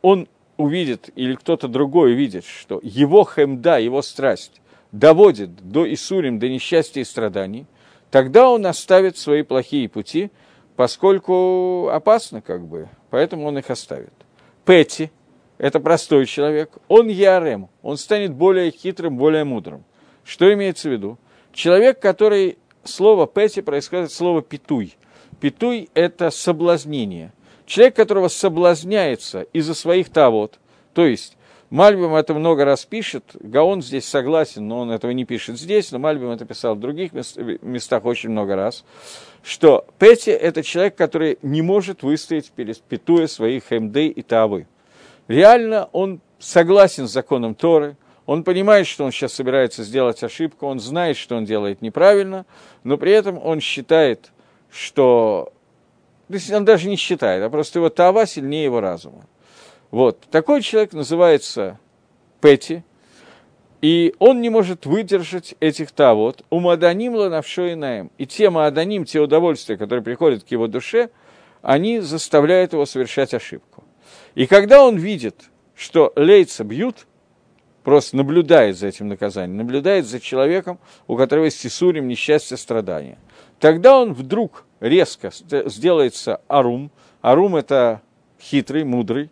он 0.00 0.28
увидит, 0.56 1.10
или 1.16 1.34
кто-то 1.34 1.68
другой 1.68 2.12
увидит, 2.12 2.44
что 2.44 2.80
его 2.82 3.24
хемда, 3.24 3.78
его 3.78 4.02
страсть 4.02 4.59
доводит 4.92 5.54
до 5.56 5.92
Исурим, 5.92 6.38
до 6.38 6.48
несчастья 6.48 7.00
и 7.00 7.04
страданий, 7.04 7.66
тогда 8.10 8.50
он 8.50 8.66
оставит 8.66 9.16
свои 9.16 9.42
плохие 9.42 9.88
пути, 9.88 10.30
поскольку 10.76 11.88
опасно 11.88 12.40
как 12.40 12.66
бы, 12.66 12.88
поэтому 13.10 13.46
он 13.46 13.58
их 13.58 13.70
оставит. 13.70 14.12
Пэти– 14.64 15.10
это 15.58 15.80
простой 15.80 16.26
человек, 16.26 16.70
он 16.88 17.08
ярем, 17.08 17.68
он 17.82 17.96
станет 17.96 18.32
более 18.32 18.70
хитрым, 18.70 19.16
более 19.16 19.44
мудрым. 19.44 19.84
Что 20.24 20.52
имеется 20.52 20.88
в 20.88 20.92
виду? 20.92 21.18
Человек, 21.52 22.00
который, 22.00 22.58
слово 22.84 23.26
Пэти 23.26 23.60
происходит 23.60 24.06
от 24.06 24.12
слова 24.12 24.42
питуй. 24.42 24.96
Питуй– 25.40 25.90
это 25.94 26.30
соблазнение. 26.30 27.32
Человек, 27.66 27.96
которого 27.96 28.28
соблазняется 28.28 29.42
из-за 29.52 29.74
своих 29.74 30.10
тавод, 30.10 30.58
то 30.92 31.06
есть 31.06 31.36
Мальбим 31.70 32.16
это 32.16 32.34
много 32.34 32.64
раз 32.64 32.84
пишет, 32.84 33.24
Гаон 33.38 33.80
здесь 33.80 34.04
согласен, 34.04 34.66
но 34.66 34.80
он 34.80 34.90
этого 34.90 35.12
не 35.12 35.24
пишет 35.24 35.56
здесь, 35.56 35.92
но 35.92 36.00
Мальбим 36.00 36.30
это 36.30 36.44
писал 36.44 36.74
в 36.74 36.80
других 36.80 37.12
местах 37.12 38.04
очень 38.04 38.30
много 38.30 38.56
раз, 38.56 38.84
что 39.44 39.86
Петти– 40.00 40.30
это 40.32 40.64
человек, 40.64 40.96
который 40.96 41.38
не 41.42 41.62
может 41.62 42.02
выстоять 42.02 42.50
перед 42.50 42.80
петуя 42.82 43.28
своих 43.28 43.70
МД 43.70 43.96
и 43.98 44.22
Тавы. 44.22 44.66
Реально 45.28 45.88
он 45.92 46.20
согласен 46.40 47.06
с 47.06 47.12
законом 47.12 47.54
Торы, 47.54 47.96
он 48.26 48.42
понимает, 48.42 48.88
что 48.88 49.04
он 49.04 49.12
сейчас 49.12 49.32
собирается 49.32 49.84
сделать 49.84 50.24
ошибку, 50.24 50.66
он 50.66 50.80
знает, 50.80 51.16
что 51.16 51.36
он 51.36 51.44
делает 51.44 51.82
неправильно, 51.82 52.46
но 52.82 52.98
при 52.98 53.12
этом 53.12 53.38
он 53.38 53.60
считает, 53.60 54.32
что... 54.72 55.52
То 56.26 56.34
есть 56.34 56.50
он 56.50 56.64
даже 56.64 56.88
не 56.88 56.96
считает, 56.96 57.44
а 57.44 57.50
просто 57.50 57.78
его 57.78 57.90
Тава 57.90 58.26
сильнее 58.26 58.64
его 58.64 58.80
разума. 58.80 59.24
Вот. 59.90 60.20
Такой 60.30 60.62
человек 60.62 60.92
называется 60.92 61.78
Пэти. 62.40 62.84
И 63.80 64.14
он 64.18 64.42
не 64.42 64.50
может 64.50 64.84
выдержать 64.84 65.54
этих 65.60 65.90
тавод. 65.92 66.44
У 66.50 66.60
Маданим 66.60 67.14
ланавшо 67.14 67.66
и 67.66 67.74
наем. 67.74 68.10
И 68.18 68.26
те 68.26 68.50
Маданим, 68.50 69.04
те 69.04 69.20
удовольствия, 69.20 69.76
которые 69.76 70.04
приходят 70.04 70.44
к 70.44 70.48
его 70.48 70.66
душе, 70.66 71.08
они 71.62 72.00
заставляют 72.00 72.72
его 72.74 72.84
совершать 72.84 73.32
ошибку. 73.32 73.84
И 74.34 74.46
когда 74.46 74.84
он 74.84 74.96
видит, 74.96 75.50
что 75.74 76.12
лейца 76.14 76.62
бьют, 76.62 77.06
просто 77.82 78.16
наблюдает 78.16 78.76
за 78.76 78.88
этим 78.88 79.08
наказанием, 79.08 79.56
наблюдает 79.56 80.06
за 80.06 80.20
человеком, 80.20 80.78
у 81.06 81.16
которого 81.16 81.46
есть 81.46 81.64
Исурим, 81.66 82.06
несчастье, 82.06 82.58
страдания. 82.58 83.18
Тогда 83.58 83.98
он 83.98 84.12
вдруг 84.12 84.66
резко 84.80 85.30
сделается 85.32 86.40
арум. 86.48 86.90
Арум– 87.22 87.56
это 87.56 88.02
хитрый, 88.40 88.84
мудрый. 88.84 89.30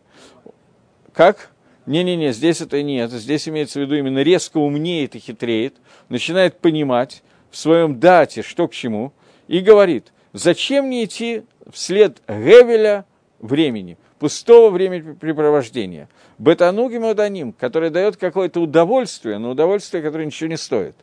Как? 1.19 1.51
Не-не-не, 1.87 2.33
здесь 2.33 2.61
это 2.61 2.81
нет. 2.81 3.11
Здесь 3.11 3.49
имеется 3.49 3.81
в 3.81 3.83
виду 3.83 3.97
именно 3.97 4.21
резко 4.21 4.59
умнеет 4.59 5.17
и 5.17 5.19
хитреет, 5.19 5.75
начинает 6.09 6.61
понимать 6.61 7.25
в 7.51 7.57
своем 7.57 7.99
дате, 7.99 8.43
что 8.43 8.69
к 8.69 8.73
чему, 8.73 9.13
и 9.49 9.59
говорит, 9.59 10.13
зачем 10.33 10.85
мне 10.87 11.07
идти 11.07 11.43
вслед 11.73 12.23
Гевеля 12.29 13.05
времени, 13.41 13.99
пустого 14.21 14.71
времяпрепровождения. 14.71 16.09
Бетануги 16.39 16.99
Маданим, 16.99 17.53
который 17.53 17.91
дает 17.91 18.17
какое-то 18.17 18.61
удовольствие, 18.61 19.39
но 19.39 19.51
удовольствие, 19.51 20.05
которое 20.05 20.25
ничего 20.27 20.51
не 20.51 20.57
стоит. 20.57 20.95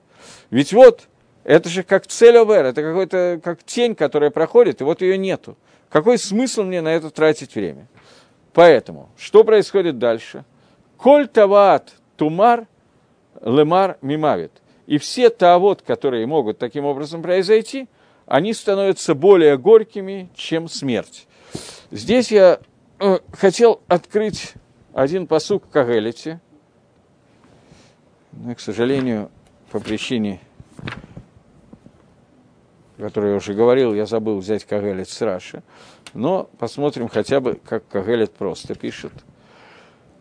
Ведь 0.50 0.72
вот, 0.72 1.10
это 1.44 1.68
же 1.68 1.84
как 1.84 2.08
цель 2.08 2.38
овер, 2.38 2.64
это 2.64 2.82
какой-то 2.82 3.42
как 3.44 3.66
тень, 3.66 3.96
которая 3.96 4.30
проходит, 4.30 4.80
и 4.80 4.86
вот 4.86 5.02
ее 5.02 5.18
нету. 5.18 5.58
Какой 5.90 6.18
смысл 6.18 6.64
мне 6.64 6.80
на 6.80 6.94
это 6.96 7.10
тратить 7.10 7.54
время? 7.54 7.90
Поэтому, 8.56 9.10
что 9.18 9.44
происходит 9.44 10.00
дальше? 10.00 10.46
Коль 10.96 11.28
таваат 11.28 11.92
тумар 12.16 12.68
лемар 13.42 13.98
мимавит. 14.02 14.54
И 14.88 14.98
все 14.98 15.30
тавод, 15.30 15.82
которые 15.82 16.26
могут 16.26 16.58
таким 16.58 16.86
образом 16.86 17.22
произойти, 17.22 17.90
они 18.26 18.54
становятся 18.54 19.14
более 19.14 19.58
горькими, 19.58 20.30
чем 20.36 20.70
смерть. 20.70 21.28
Здесь 21.92 22.32
я 22.32 22.60
э, 23.00 23.20
хотел 23.34 23.82
открыть 23.90 24.54
один 24.94 25.28
посук 25.28 25.70
Кагелите, 25.70 26.40
но, 28.32 28.56
к 28.56 28.62
сожалению, 28.62 29.32
по 29.70 29.82
причине, 29.82 30.40
о 32.98 33.02
которой 33.02 33.32
я 33.32 33.36
уже 33.36 33.54
говорил, 33.54 33.94
я 33.94 34.06
забыл 34.06 34.38
взять 34.38 34.64
Кагелет 34.64 35.10
с 35.10 35.22
Раши. 35.22 35.62
Но 36.16 36.50
посмотрим 36.60 37.10
хотя 37.10 37.42
бы, 37.42 37.60
как 37.66 37.88
Кагелет 37.90 38.34
просто 38.34 38.74
пишет. 38.74 39.12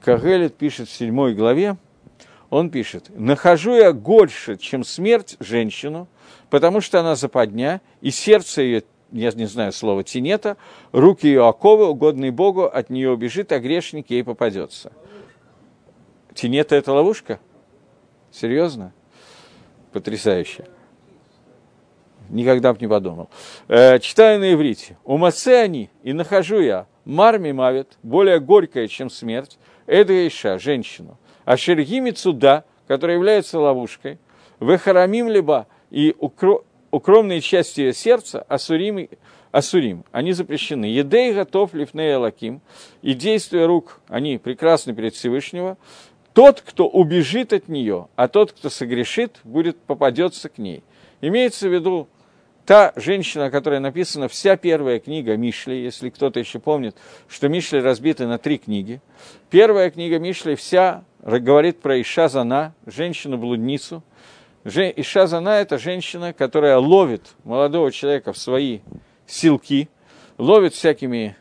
Кагелет 0.03 0.57
пишет 0.57 0.89
в 0.89 0.93
седьмой 0.93 1.35
главе, 1.35 1.77
он 2.51 2.69
пишет, 2.69 3.11
«Нахожу 3.15 3.75
я 3.75 3.93
больше, 3.93 4.57
чем 4.57 4.85
смерть, 4.85 5.37
женщину, 5.39 6.09
потому 6.51 6.81
что 6.81 6.99
она 7.01 7.15
западня, 7.15 7.81
и 8.01 8.11
сердце 8.11 8.63
ее 8.63 8.83
я 9.13 9.31
не 9.31 9.47
знаю 9.47 9.73
слова 9.73 10.03
тинета, 10.03 10.57
руки 10.91 11.29
ее 11.29 11.47
оковы, 11.47 11.87
угодные 11.87 12.33
Богу, 12.33 12.65
от 12.65 12.91
нее 12.91 13.11
убежит, 13.13 13.53
а 13.53 13.61
грешник 13.61 14.11
ей 14.11 14.25
попадется. 14.25 14.93
Тинета– 16.35 16.75
это 16.77 16.93
ловушка? 16.93 17.39
Серьезно? 18.33 18.93
Потрясающе. 19.93 20.67
Никогда 22.31 22.73
бы 22.73 22.79
не 22.81 22.89
подумал. 22.89 23.29
Э, 23.69 23.99
читаю 23.99 24.41
на 24.41 24.53
иврите. 24.53 24.97
У 25.05 25.19
они, 25.23 25.91
и 26.03 26.13
нахожу 26.13 26.61
я, 26.61 26.87
марми 27.05 27.53
мавит, 27.53 27.99
более 28.03 28.41
горькая, 28.41 28.89
чем 28.89 29.11
смерть, 29.11 29.59
это 29.87 30.27
Иша, 30.27 30.59
женщину. 30.59 31.19
А 31.45 31.57
Шергими 31.57 32.11
Цуда, 32.11 32.65
которая 32.87 33.17
является 33.17 33.59
ловушкой, 33.59 34.19
Вехарамим 34.61 35.29
либо 35.29 35.67
и 35.91 36.15
укро 36.19 36.63
укромные 36.91 37.41
части 37.41 37.81
ее 37.81 37.93
сердца, 37.93 38.45
асурим, 38.49 39.09
асурим, 39.51 40.05
они 40.13 40.33
запрещены. 40.33 40.85
Едей 40.85 41.35
готов 41.35 41.75
лифней 41.75 42.15
лаким, 42.15 42.61
и 43.03 43.15
действия 43.15 43.67
рук, 43.67 44.01
они 44.09 44.39
прекрасны 44.39 44.95
перед 44.95 45.15
Всевышнего. 45.15 45.77
Тот, 46.35 46.61
кто 46.61 46.89
убежит 46.89 47.53
от 47.53 47.69
нее, 47.69 48.09
а 48.17 48.29
тот, 48.29 48.53
кто 48.53 48.71
согрешит, 48.71 49.41
будет 49.45 49.77
попадется 49.79 50.49
к 50.49 50.59
ней. 50.59 50.83
Имеется 51.27 51.69
в 51.69 51.73
виду 51.73 52.09
та 52.67 52.93
женщина, 52.97 53.51
которая 53.51 53.81
написана 53.81 54.29
вся 54.29 54.57
первая 54.57 54.99
книга 54.99 55.37
Мишли, 55.37 55.83
если 55.83 56.11
кто-то 56.11 56.39
еще 56.39 56.59
помнит, 56.59 56.97
что 57.29 57.49
Мишли 57.49 57.81
разбиты 57.81 58.27
на 58.27 58.39
три 58.39 58.59
книги. 58.59 59.01
Первая 59.51 59.91
книга 59.91 60.19
Мишли 60.19 60.55
вся 60.55 61.05
говорит 61.23 61.81
про 61.81 62.01
Ишазана, 62.01 62.75
женщину-блудницу– 62.87 64.03
Иша 64.65 65.27
Зана– 65.27 65.49
это 65.61 65.77
женщина, 65.77 66.33
которая 66.33 66.79
ловит 66.79 67.35
молодого 67.45 67.93
человека 67.93 68.33
в 68.33 68.39
свои 68.39 68.81
силки, 69.27 69.91
ловит 70.39 70.73
всякими 70.73 71.37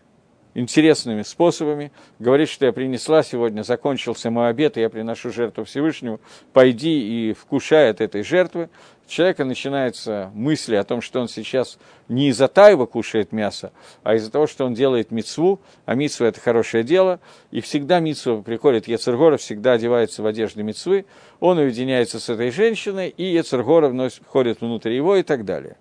интересными 0.55 1.21
способами, 1.23 1.93
говорит, 2.19 2.49
что 2.49 2.65
я 2.65 2.73
принесла 2.73 3.23
сегодня, 3.23 3.63
закончился 3.63 4.29
мой 4.29 4.49
обед, 4.49 4.77
и 4.77 4.81
я 4.81 4.89
приношу 4.89 5.31
жертву 5.31 5.63
Всевышнему, 5.63 6.19
пойди 6.51 7.29
и 7.29 7.33
вкушай 7.33 7.89
от 7.89 8.01
этой 8.01 8.23
жертвы. 8.23 8.69
У 9.05 9.09
человека 9.09 9.45
начинаются 9.45 10.31
мысли 10.33 10.75
о 10.75 10.83
том, 10.83 11.01
что 11.01 11.19
он 11.19 11.27
сейчас 11.27 11.77
не 12.07 12.29
из-за 12.29 12.47
тайва 12.47 12.85
кушает 12.85 13.31
мясо, 13.31 13.71
а 14.01 14.15
из-за 14.15 14.31
того, 14.31 14.47
что 14.47 14.65
он 14.65 14.73
делает 14.73 15.11
мицву, 15.11 15.59
а 15.85 15.95
мицва– 15.95 16.27
это 16.27 16.39
хорошее 16.39 16.83
дело, 16.83 17.19
и 17.51 17.61
всегда 17.61 17.99
мицва 17.99 18.41
приходит, 18.41 18.87
Ецергора 18.87 19.37
всегда 19.37 19.73
одевается 19.73 20.23
в 20.23 20.25
одежды 20.25 20.63
мицвы, 20.63 21.05
он 21.39 21.57
уединяется 21.57 22.19
с 22.19 22.29
этой 22.29 22.49
женщиной, 22.49 23.09
и 23.09 23.23
Ецергора 23.23 23.89
вновь 23.89 24.21
входит 24.21 24.61
внутрь 24.61 24.91
его 24.91 25.15
и 25.17 25.23
так 25.23 25.45
далее. 25.45 25.77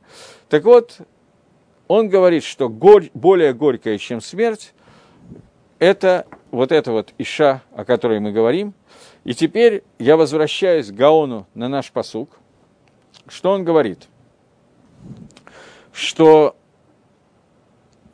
Так 0.48 0.64
вот, 0.64 0.98
он 1.88 2.08
говорит, 2.08 2.44
что 2.44 2.68
горь, 2.68 3.10
более 3.14 3.54
горькая, 3.54 3.98
чем 3.98 4.20
смерть, 4.20 4.74
это 5.78 6.26
вот 6.50 6.70
эта 6.70 6.92
вот 6.92 7.12
Иша, 7.18 7.62
о 7.74 7.84
которой 7.84 8.20
мы 8.20 8.30
говорим. 8.30 8.72
И 9.24 9.34
теперь 9.34 9.82
я 9.98 10.16
возвращаюсь 10.16 10.88
к 10.88 10.94
Гаону 10.94 11.46
на 11.54 11.68
наш 11.68 11.90
посук. 11.90 12.38
Что 13.28 13.52
он 13.52 13.64
говорит? 13.64 14.08
Что 15.92 16.56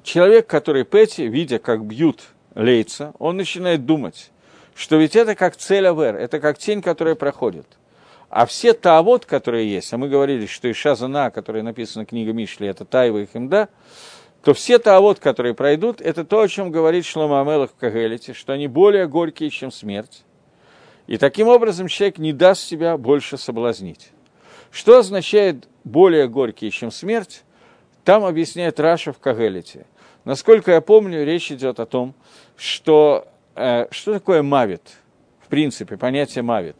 человек, 0.02 0.46
который 0.46 0.84
Пэти, 0.84 1.22
видя, 1.22 1.58
как 1.58 1.84
бьют 1.84 2.24
лейца, 2.54 3.12
он 3.18 3.36
начинает 3.36 3.86
думать, 3.86 4.30
что 4.74 4.96
ведь 4.96 5.16
это 5.16 5.34
как 5.34 5.56
цель 5.56 5.86
Авер, 5.86 6.16
это 6.16 6.40
как 6.40 6.58
тень, 6.58 6.82
которая 6.82 7.14
проходит. 7.14 7.66
А 8.30 8.44
все 8.46 8.74
таавод, 8.74 9.24
которые 9.24 9.70
есть, 9.70 9.92
а 9.92 9.98
мы 9.98 10.08
говорили, 10.08 10.46
что 10.46 10.70
Иша 10.70 10.94
Зана, 10.94 11.30
которая 11.30 11.62
написана 11.62 12.04
книга 12.04 12.32
Мишли, 12.32 12.68
это 12.68 12.84
Таева 12.84 13.18
и 13.18 13.26
Химда, 13.26 13.68
то 14.42 14.54
все 14.54 14.78
таавод, 14.78 15.18
которые 15.18 15.54
пройдут, 15.54 16.00
это 16.00 16.24
то, 16.24 16.40
о 16.40 16.48
чем 16.48 16.70
говорит 16.70 17.04
Шлома 17.04 17.40
Амелах 17.40 17.70
в 17.70 17.74
Кагелите, 17.74 18.34
что 18.34 18.52
они 18.52 18.68
более 18.68 19.08
горькие, 19.08 19.50
чем 19.50 19.72
смерть. 19.72 20.24
И 21.06 21.16
таким 21.16 21.48
образом 21.48 21.88
человек 21.88 22.18
не 22.18 22.32
даст 22.32 22.62
себя 22.62 22.98
больше 22.98 23.38
соблазнить. 23.38 24.10
Что 24.70 24.98
означает 24.98 25.68
более 25.84 26.28
горькие, 26.28 26.70
чем 26.70 26.90
смерть? 26.90 27.44
Там 28.04 28.24
объясняет 28.24 28.80
Раша 28.80 29.12
в 29.12 29.18
Кагелите. 29.18 29.86
Насколько 30.24 30.72
я 30.72 30.80
помню, 30.80 31.24
речь 31.24 31.50
идет 31.50 31.80
о 31.80 31.86
том, 31.86 32.14
что 32.56 33.28
э, 33.54 33.86
что 33.90 34.12
такое 34.12 34.42
мавит, 34.42 34.82
в 35.40 35.48
принципе, 35.48 35.96
понятие 35.96 36.42
мавит. 36.42 36.76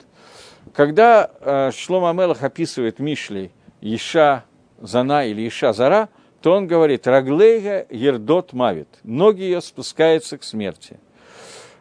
Когда 0.75 1.31
э, 1.41 1.71
Шлома 1.75 2.13
Мелах 2.13 2.43
описывает 2.43 2.99
Мишли 2.99 3.51
Иша 3.81 4.45
Зана 4.81 5.27
или 5.27 5.47
Иша 5.49 5.73
Зара, 5.73 6.09
то 6.43 6.53
он 6.53 6.67
говорит 6.67 7.07
«Раглейга 7.07 7.87
ердот 7.91 8.53
мавит»– 8.53 8.89
ноги 9.03 9.43
ее 9.43 9.61
спускаются 9.61 10.39
к 10.39 10.45
смерти. 10.45 10.99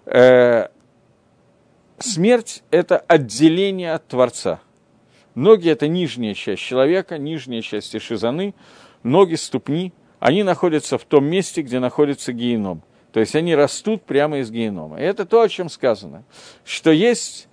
Э, 0.06 0.70
смерть– 2.00 2.63
это 2.71 2.98
отделение 2.98 3.94
от 3.94 4.08
Творца. 4.08 4.60
Ноги– 5.38 5.69
это 5.71 5.88
нижняя 5.88 6.33
часть 6.33 6.63
человека, 6.63 7.19
нижняя 7.19 7.62
часть 7.62 7.96
Ишизаны, 7.96 8.56
ноги, 9.04 9.35
ступни, 9.35 9.94
они 10.19 10.42
находятся 10.42 10.98
в 10.98 11.04
том 11.04 11.25
месте, 11.25 11.62
где 11.62 11.77
находится 11.77 12.33
геном. 12.33 12.81
То 13.12 13.19
есть 13.19 13.35
они 13.35 13.54
растут 13.54 14.02
прямо 14.02 14.40
из 14.40 14.50
генома. 14.50 15.00
И 15.00 15.04
это 15.04 15.27
то, 15.27 15.42
о 15.42 15.48
чем 15.48 15.69
сказано, 15.69 16.23
что 16.65 16.90
есть 16.90 17.50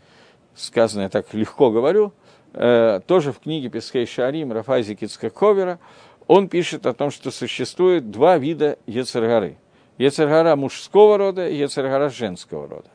сказано, 0.54 1.02
я 1.02 1.08
так 1.10 1.34
легко 1.34 1.70
говорю, 1.70 2.14
э, 2.54 3.02
тоже 3.06 3.32
в 3.32 3.40
книге 3.40 3.68
Песхей 3.68 4.06
Шарим 4.06 4.50
Рафази 4.50 4.94
Кицкаковера, 4.94 5.78
он 6.26 6.48
пишет 6.48 6.86
о 6.86 6.94
том, 6.94 7.10
что 7.10 7.30
существует 7.30 8.10
два 8.10 8.38
вида 8.38 8.78
Ецергары. 8.86 9.58
Ецергара 9.98 10.56
мужского 10.56 11.18
рода 11.18 11.46
и 11.46 11.56
Ецергара 11.56 12.08
женского 12.08 12.66
рода. 12.66 12.88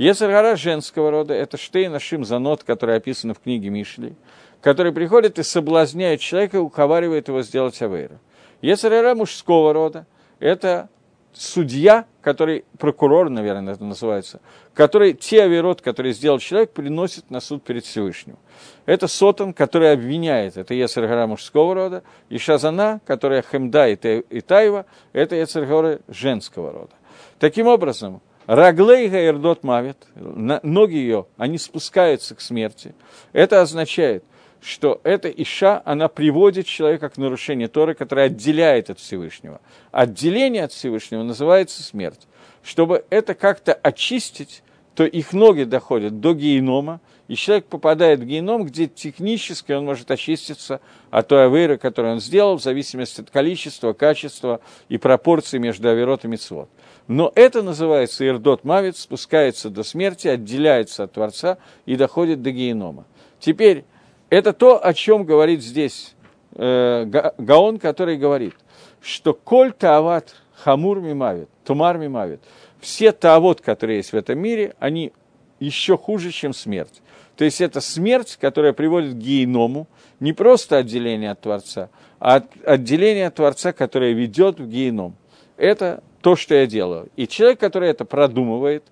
Ецергара 0.00 0.56
женского 0.56 1.10
рода– 1.10 1.34
это 1.34 1.58
Штейна 1.58 2.00
Шим 2.00 2.24
Занот, 2.24 2.64
который 2.64 2.96
описан 2.96 3.34
в 3.34 3.38
книге 3.38 3.68
Мишли, 3.68 4.14
который 4.62 4.92
приходит 4.92 5.38
и 5.38 5.42
соблазняет 5.42 6.20
человека 6.20 6.56
и 6.56 6.60
уговаривает 6.60 7.28
его 7.28 7.42
сделать 7.42 7.82
авейру. 7.82 8.18
Ецергара 8.62 9.14
мужского 9.14 9.74
рода– 9.74 10.06
это 10.38 10.88
судья, 11.34 12.06
который, 12.22 12.64
прокурор, 12.78 13.28
наверное, 13.28 13.74
это 13.74 13.84
называется, 13.84 14.40
который 14.72 15.12
те 15.12 15.42
авирот, 15.42 15.82
которые 15.82 16.14
сделал 16.14 16.38
человек, 16.38 16.70
приносит 16.70 17.30
на 17.30 17.40
суд 17.40 17.62
перед 17.62 17.84
Всевышним. 17.84 18.38
Это 18.86 19.06
Сотан, 19.06 19.52
который 19.52 19.92
обвиняет, 19.92 20.56
это 20.56 20.72
Ецергора 20.72 21.26
мужского 21.26 21.74
рода, 21.74 22.02
и 22.30 22.38
Шазана, 22.38 23.02
которая 23.06 23.42
Хемда 23.42 23.88
и 23.88 24.40
Таева, 24.40 24.86
это 25.12 25.36
Ецергора 25.36 26.00
женского 26.08 26.72
рода. 26.72 26.94
Таким 27.38 27.66
образом, 27.66 28.22
Раглейга 28.50 29.28
Ирдот 29.28 29.62
Мавит, 29.62 29.96
ноги 30.16 30.96
ее, 30.96 31.26
они 31.36 31.56
спускаются 31.56 32.34
к 32.34 32.40
смерти. 32.40 32.96
Это 33.32 33.60
означает, 33.62 34.24
что 34.60 35.00
эта 35.04 35.28
Иша, 35.28 35.80
она 35.84 36.08
приводит 36.08 36.66
человека 36.66 37.10
к 37.10 37.16
нарушению 37.16 37.68
Торы, 37.68 37.94
которое 37.94 38.26
отделяет 38.26 38.90
от 38.90 38.98
Всевышнего. 38.98 39.60
Отделение 39.92 40.64
от 40.64 40.72
Всевышнего 40.72 41.22
называется 41.22 41.84
смерть. 41.84 42.26
Чтобы 42.64 43.04
это 43.10 43.34
как-то 43.34 43.72
очистить, 43.72 44.64
то 44.96 45.04
их 45.04 45.32
ноги 45.32 45.62
доходят 45.62 46.18
до 46.18 46.34
генома, 46.34 47.00
и 47.28 47.36
человек 47.36 47.66
попадает 47.66 48.18
в 48.18 48.24
геном, 48.24 48.64
где 48.64 48.88
технически 48.88 49.70
он 49.70 49.84
может 49.84 50.10
очиститься 50.10 50.80
от 51.12 51.28
той 51.28 51.46
аверы, 51.46 51.78
которую 51.78 52.14
он 52.14 52.20
сделал, 52.20 52.58
в 52.58 52.62
зависимости 52.64 53.20
от 53.20 53.30
количества, 53.30 53.92
качества 53.92 54.60
и 54.88 54.98
пропорций 54.98 55.60
между 55.60 55.88
аверот 55.88 56.24
и 56.24 56.28
митцвот. 56.28 56.68
Но 57.10 57.32
это 57.34 57.62
называется 57.62 58.24
ирдот 58.24 58.62
мавит, 58.62 58.96
спускается 58.96 59.68
до 59.68 59.82
смерти, 59.82 60.28
отделяется 60.28 61.02
от 61.02 61.12
Творца 61.14 61.58
и 61.84 61.96
доходит 61.96 62.40
до 62.40 62.52
генома. 62.52 63.04
Теперь, 63.40 63.84
это 64.28 64.52
то, 64.52 64.78
о 64.80 64.94
чем 64.94 65.24
говорит 65.24 65.60
здесь 65.60 66.14
э, 66.54 67.32
Гаон, 67.36 67.80
который 67.80 68.16
говорит, 68.16 68.54
что 69.00 69.34
коль 69.34 69.72
таават 69.72 70.36
хамур 70.54 71.00
мимавит, 71.00 71.48
тумар 71.64 71.98
мимавит, 71.98 72.42
все 72.78 73.10
таавот, 73.10 73.60
которые 73.60 73.96
есть 73.96 74.12
в 74.12 74.16
этом 74.16 74.38
мире, 74.38 74.76
они 74.78 75.12
еще 75.58 75.98
хуже, 75.98 76.30
чем 76.30 76.54
смерть. 76.54 77.02
То 77.34 77.44
есть 77.44 77.60
это 77.60 77.80
смерть, 77.80 78.38
которая 78.40 78.72
приводит 78.72 79.14
к 79.14 79.16
гейному, 79.16 79.88
не 80.20 80.32
просто 80.32 80.76
отделение 80.76 81.32
от 81.32 81.40
Творца, 81.40 81.90
а 82.20 82.44
отделение 82.64 83.26
от 83.26 83.34
Творца, 83.34 83.72
которое 83.72 84.12
ведет 84.12 84.60
в 84.60 84.68
гейном. 84.68 85.16
Это 85.56 86.04
то, 86.20 86.36
что 86.36 86.54
я 86.54 86.66
делаю. 86.66 87.08
И 87.16 87.26
человек, 87.26 87.60
который 87.60 87.88
это 87.88 88.04
продумывает, 88.04 88.84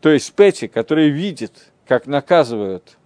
то 0.00 0.10
есть 0.10 0.32
Петти, 0.32 0.68
который 0.68 1.10
видит, 1.10 1.72
как 1.86 2.06
наказывают 2.06 2.96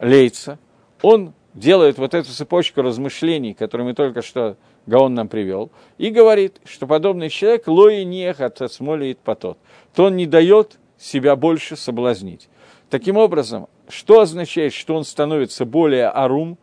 лейца, 0.00 0.58
он 1.02 1.34
делает 1.54 1.98
вот 1.98 2.14
эту 2.14 2.30
цепочку 2.30 2.82
размышлений, 2.82 3.54
которую 3.54 3.88
мы 3.88 3.94
только 3.94 4.22
что 4.22 4.56
Гаон 4.86 5.14
нам 5.14 5.28
привел, 5.28 5.70
и 5.98 6.10
говорит, 6.10 6.60
что 6.64 6.86
подобный 6.86 7.28
человек 7.28 7.66
лои 7.68 8.02
нех 8.02 8.40
от 8.40 8.58
смолит 8.72 9.18
потот, 9.18 9.58
то 9.94 10.04
он 10.04 10.16
не 10.16 10.26
дает 10.26 10.78
себя 10.98 11.36
больше 11.36 11.76
соблазнить. 11.76 12.48
Таким 12.90 13.16
образом, 13.16 13.68
что 13.88 14.20
означает, 14.20 14.72
что 14.72 14.94
он 14.94 15.04
становится 15.04 15.64
более 15.64 16.08
арум, 16.08 16.58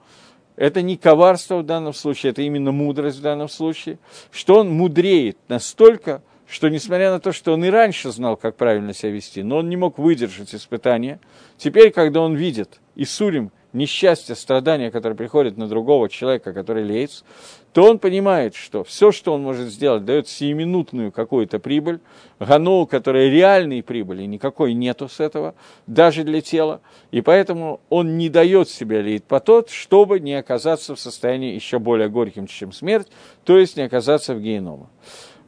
это 0.55 0.81
не 0.81 0.97
коварство 0.97 1.57
в 1.57 1.65
данном 1.65 1.93
случае, 1.93 2.31
это 2.31 2.41
именно 2.41 2.71
мудрость 2.71 3.19
в 3.19 3.21
данном 3.21 3.47
случае, 3.47 3.97
что 4.31 4.59
он 4.59 4.69
мудреет 4.69 5.37
настолько, 5.47 6.21
что 6.49 6.69
несмотря 6.69 7.11
на 7.11 7.19
то, 7.19 7.31
что 7.31 7.53
он 7.53 7.63
и 7.63 7.69
раньше 7.69 8.11
знал, 8.11 8.35
как 8.35 8.55
правильно 8.55 8.93
себя 8.93 9.11
вести, 9.11 9.43
но 9.43 9.57
он 9.57 9.69
не 9.69 9.77
мог 9.77 9.99
выдержать 9.99 10.55
испытания, 10.55 11.19
теперь, 11.57 11.91
когда 11.91 12.21
он 12.21 12.35
видит 12.35 12.79
Исурим, 12.95 13.51
несчастье, 13.71 14.35
страдания, 14.35 14.89
которое 14.89 15.13
приходит 15.13 15.57
на 15.57 15.67
другого 15.67 16.09
человека, 16.09 16.53
который 16.53 16.83
леец, 16.83 17.23
то 17.71 17.83
он 17.87 17.99
понимает, 17.99 18.55
что 18.55 18.83
все, 18.83 19.11
что 19.11 19.31
он 19.31 19.43
может 19.43 19.69
сделать, 19.69 20.05
дает 20.05 20.27
сиюминутную 20.27 21.11
какую-то 21.11 21.59
прибыль, 21.59 21.99
гану, 22.39 22.87
которая 22.87 23.29
реальной 23.29 23.83
прибыли, 23.83 24.23
никакой 24.23 24.73
нету 24.73 25.07
с 25.07 25.19
этого, 25.19 25.53
даже 25.85 26.23
для 26.23 26.41
тела, 26.41 26.81
и 27.11 27.21
поэтому 27.21 27.79
он 27.89 28.17
не 28.17 28.27
дает 28.29 28.69
себе 28.69 29.03
леет 29.03 29.23
потот, 29.25 29.69
чтобы 29.69 30.19
не 30.19 30.33
оказаться 30.33 30.95
в 30.95 30.99
состоянии 30.99 31.53
еще 31.53 31.77
более 31.77 32.09
горьким, 32.09 32.47
чем 32.47 32.71
смерть, 32.71 33.07
то 33.43 33.59
есть 33.59 33.77
не 33.77 33.83
оказаться 33.83 34.33
в 34.33 34.41
геноме. 34.41 34.87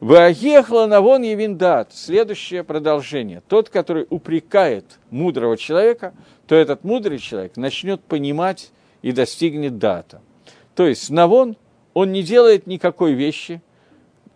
Ваехла 0.02 0.86
навон 0.86 1.22
Евиндат. 1.22 1.92
Следующее 1.94 2.64
продолжение. 2.64 3.40
Тот, 3.46 3.68
который 3.68 4.08
упрекает 4.10 4.98
мудрого 5.10 5.56
человека, 5.56 6.12
то 6.48 6.56
этот 6.56 6.82
мудрый 6.82 7.18
человек 7.18 7.56
начнет 7.56 8.02
понимать 8.02 8.72
и 9.02 9.12
достигнет 9.12 9.78
дата. 9.78 10.20
То 10.74 10.88
есть 10.88 11.08
навон, 11.08 11.56
он 11.94 12.10
не 12.10 12.24
делает 12.24 12.66
никакой 12.66 13.12
вещи, 13.12 13.62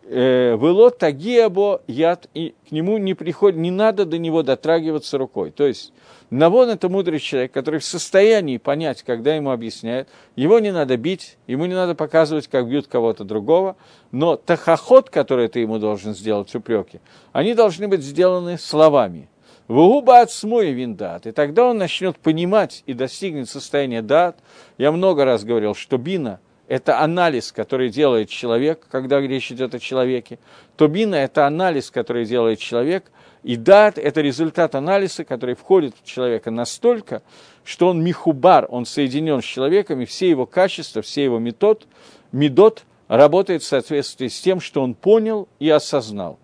Вело 0.09 0.91
тагиабо 0.91 1.83
яд, 1.89 2.29
и 2.33 2.55
к 2.69 2.71
нему 2.71 2.97
не 2.99 3.15
приходит, 3.15 3.59
не 3.59 3.73
надо 3.73 4.05
до 4.05 4.19
него 4.19 4.45
дотрагиваться 4.45 5.19
рукой. 5.19 5.51
То 5.51 5.67
есть 5.67 5.93
Навон– 6.31 6.69
это 6.71 6.89
мудрый 6.89 7.19
человек, 7.19 7.51
который 7.51 7.81
в 7.81 7.85
состоянии 7.85 8.59
понять, 8.59 9.03
когда 9.03 9.35
ему 9.35 9.51
объясняют. 9.51 10.09
Его 10.37 10.61
не 10.61 10.73
надо 10.73 10.97
бить, 10.97 11.39
ему 11.49 11.67
не 11.67 11.75
надо 11.75 11.97
показывать, 11.97 12.47
как 12.47 12.69
бьют 12.69 12.87
кого-то 12.87 13.25
другого. 13.25 13.77
Но 14.13 14.37
тахоход, 14.37 15.11
который 15.11 15.49
ты 15.49 15.61
ему 15.61 15.79
должен 15.79 16.15
сделать, 16.15 16.55
упреки, 16.55 17.01
они 17.33 17.55
должны 17.55 17.89
быть 17.89 18.03
сделаны 18.03 18.59
словами. 18.59 19.29
Вугуба 19.67 20.21
от 20.21 20.31
смой 20.31 20.71
виндат. 20.71 21.27
И 21.27 21.33
тогда 21.33 21.67
он 21.67 21.79
начнет 21.79 22.17
понимать 22.17 22.85
и 22.87 22.93
достигнет 22.93 23.49
состояния 23.49 24.03
дат. 24.03 24.39
Я 24.79 24.93
много 24.93 25.25
раз 25.25 25.43
говорил, 25.43 25.75
что 25.75 25.99
бина– 25.99 26.39
это 26.69 27.01
анализ, 27.01 27.53
который 27.53 27.91
делает 27.91 28.29
человек, 28.29 28.87
когда 28.91 29.21
речь 29.21 29.53
идет 29.53 29.75
о 29.75 29.79
человеке. 29.79 30.39
То 30.77 30.89
бина– 30.89 31.15
это 31.17 31.47
анализ, 31.47 31.91
который 31.91 32.25
делает 32.25 32.59
человек– 32.59 33.11
и 33.47 33.55
дат– 33.55 33.97
это 33.99 34.23
результат 34.23 34.75
анализа, 34.75 35.25
который 35.25 35.55
входит 35.55 35.95
в 36.03 36.05
человека 36.05 36.51
настолько, 36.51 37.23
что 37.63 37.87
он 37.87 38.03
михубар, 38.03 38.67
он 38.69 38.87
соединен 38.87 39.41
с 39.41 39.45
человеком, 39.45 40.01
и 40.01 40.05
все 40.05 40.29
его 40.29 40.47
качества, 40.47 41.01
все 41.01 41.23
его 41.23 41.39
метод, 41.39 41.87
медот 42.33 42.83
работает 43.07 43.63
в 43.63 43.67
соответствии 43.67 44.27
с 44.27 44.41
тем, 44.41 44.59
что 44.59 44.83
он 44.83 44.95
понял 44.95 45.47
и 45.61 45.71
осознал. 45.71 46.41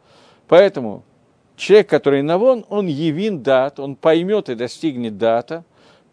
Поэтому 0.47 1.03
человек, 1.57 1.89
который 1.89 2.23
навон, 2.23 2.65
он 2.69 2.87
явин 2.87 3.43
дат, 3.43 3.81
он 3.81 3.97
поймет 3.97 4.49
и 4.49 4.55
достигнет 4.55 5.19
дата, 5.19 5.65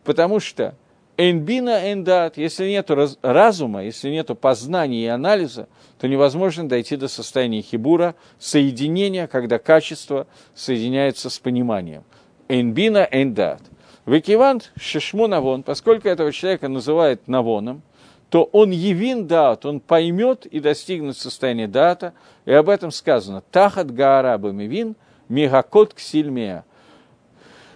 потому 0.03 0.39
что 0.39 0.73
Энбина 1.21 1.91
эндат, 1.91 2.37
если 2.37 2.69
нет 2.69 2.89
разума, 3.21 3.83
если 3.83 4.09
нет 4.09 4.27
познания 4.39 5.03
и 5.03 5.07
анализа, 5.07 5.67
то 5.99 6.07
невозможно 6.07 6.69
дойти 6.69 6.95
до 6.95 7.09
состояния 7.09 7.61
хибура, 7.61 8.15
соединения, 8.39 9.27
когда 9.27 9.59
качество 9.59 10.27
соединяется 10.55 11.29
с 11.29 11.37
пониманием. 11.37 12.05
Энбина 12.47 13.05
эндат. 13.11 13.59
Викивант 14.05 14.71
шишму 14.79 15.27
навон, 15.27 15.63
поскольку 15.63 16.07
этого 16.07 16.31
человека 16.31 16.69
называют 16.69 17.27
навоном, 17.27 17.81
то 18.29 18.45
он 18.53 18.71
явин 18.71 19.27
дат, 19.27 19.65
он 19.65 19.81
поймет 19.81 20.45
и 20.45 20.61
достигнет 20.61 21.17
состояния 21.17 21.67
дата, 21.67 22.13
и 22.45 22.53
об 22.53 22.69
этом 22.69 22.91
сказано. 22.91 23.43
Тахат 23.51 23.93
гаараба 23.93 24.51
мивин, 24.51 24.95
мегакот 25.27 25.95
ксильмея 25.95 26.63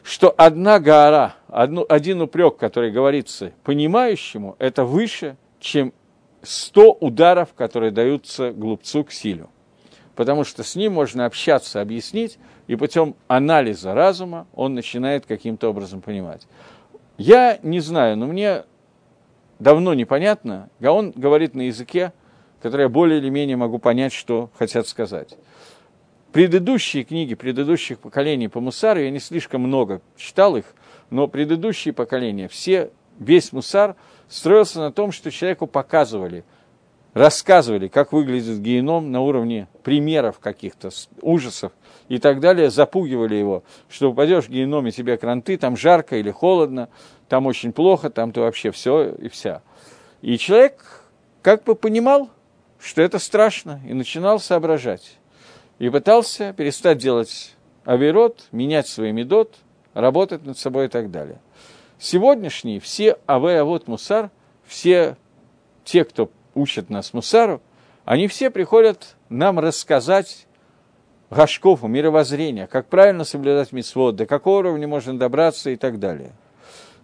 что 0.04 0.34
одна 0.36 0.80
гора, 0.80 1.36
одну, 1.48 1.86
один 1.88 2.22
упрек, 2.22 2.58
который 2.58 2.92
говорится 2.92 3.54
понимающему, 3.64 4.56
это 4.60 4.84
выше, 4.84 5.38
чем 5.60 5.94
сто 6.42 6.92
ударов, 6.92 7.54
которые 7.54 7.92
даются 7.92 8.52
глупцу 8.52 9.06
к 9.06 9.12
силю. 9.12 9.50
Потому 10.16 10.44
что 10.44 10.64
с 10.64 10.76
ним 10.76 10.94
можно 10.94 11.26
общаться, 11.26 11.82
объяснить, 11.82 12.38
и 12.68 12.76
путем 12.76 13.16
анализа 13.28 13.94
разума 13.94 14.46
он 14.54 14.76
начинает 14.76 15.26
каким-то 15.26 15.70
образом 15.70 16.02
понимать. 16.02 16.48
Я 17.18 17.58
не 17.64 17.80
знаю, 17.80 18.18
но 18.18 18.28
мне 18.28 18.64
давно 19.60 19.94
непонятно, 19.94 20.70
он 20.82 21.12
говорит 21.12 21.56
на 21.56 21.62
языке, 21.62 22.12
который 22.62 22.84
я 22.84 22.90
более 22.90 23.20
или 23.20 23.30
менее 23.30 23.56
могу 23.56 23.80
понять, 23.80 24.14
что 24.14 24.50
хотят 24.58 24.88
сказать 24.88 25.38
предыдущие 26.34 27.04
книги 27.04 27.36
предыдущих 27.36 28.00
поколений 28.00 28.48
по 28.48 28.60
Мусару, 28.60 29.00
я 29.00 29.12
не 29.12 29.20
слишком 29.20 29.62
много 29.62 30.02
читал 30.18 30.58
их, 30.58 30.66
но 31.12 31.28
предыдущие 31.28 31.94
поколения, 31.94 32.48
все, 32.48 32.90
весь 33.20 33.54
Мусар 33.54 33.96
строился 34.28 34.80
на 34.80 34.92
том, 34.92 35.12
что 35.12 35.30
человеку 35.30 35.68
показывали, 35.68 36.44
рассказывали, 37.14 37.88
как 37.88 38.12
выглядит 38.12 38.60
геном 38.60 39.12
на 39.12 39.22
уровне 39.22 39.68
примеров 39.84 40.40
каких-то, 40.40 40.90
ужасов 41.22 41.72
и 42.10 42.18
так 42.18 42.40
далее, 42.40 42.72
запугивали 42.72 43.36
его, 43.36 43.64
что 43.88 44.10
упадешь 44.10 44.46
в 44.46 44.50
геноме, 44.50 44.92
тебе 44.92 45.18
кранты, 45.18 45.56
там 45.58 45.78
жарко 45.78 46.18
или 46.18 46.32
холодно, 46.32 46.90
там 47.30 47.46
очень 47.46 47.72
плохо, 47.72 48.10
там 48.10 48.32
ты 48.32 48.42
вообще 48.42 48.72
все 48.72 49.14
и 49.14 49.30
вся. 49.30 49.62
И 50.24 50.40
человек 50.40 51.04
как 51.44 51.64
бы 51.64 51.76
понимал, 51.76 52.32
что 52.80 53.04
это 53.04 53.20
страшно, 53.20 53.80
и 53.88 53.94
начинал 53.94 54.40
соображать 54.40 55.20
и 55.80 55.90
пытался 55.90 56.54
перестать 56.54 56.98
делать 56.98 57.56
авирот, 57.86 58.48
менять 58.52 58.88
свой 58.88 59.12
медот, 59.12 59.56
работать 59.94 60.46
над 60.46 60.58
собой 60.58 60.86
и 60.86 60.90
так 60.90 61.12
далее. 61.12 61.40
Сегодняшние 62.00 62.80
все 62.80 63.18
аве 63.28 63.60
авот 63.60 63.88
мусар, 63.88 64.30
все 64.66 65.18
те, 65.84 66.04
кто 66.04 66.30
учат 66.56 66.90
нас 66.90 67.14
мусару, 67.14 67.62
они 68.06 68.28
все 68.28 68.50
приходят 68.50 69.16
нам 69.30 69.60
рассказать 69.60 70.48
гашков, 71.30 71.84
мировоззрения, 71.84 72.68
как 72.68 72.88
правильно 72.88 73.24
соблюдать 73.24 73.72
митцвот, 73.72 74.16
до 74.16 74.26
какого 74.26 74.60
уровня 74.60 74.88
можно 74.88 75.18
добраться 75.18 75.70
и 75.70 75.76
так 75.76 76.00
далее. 76.00 76.34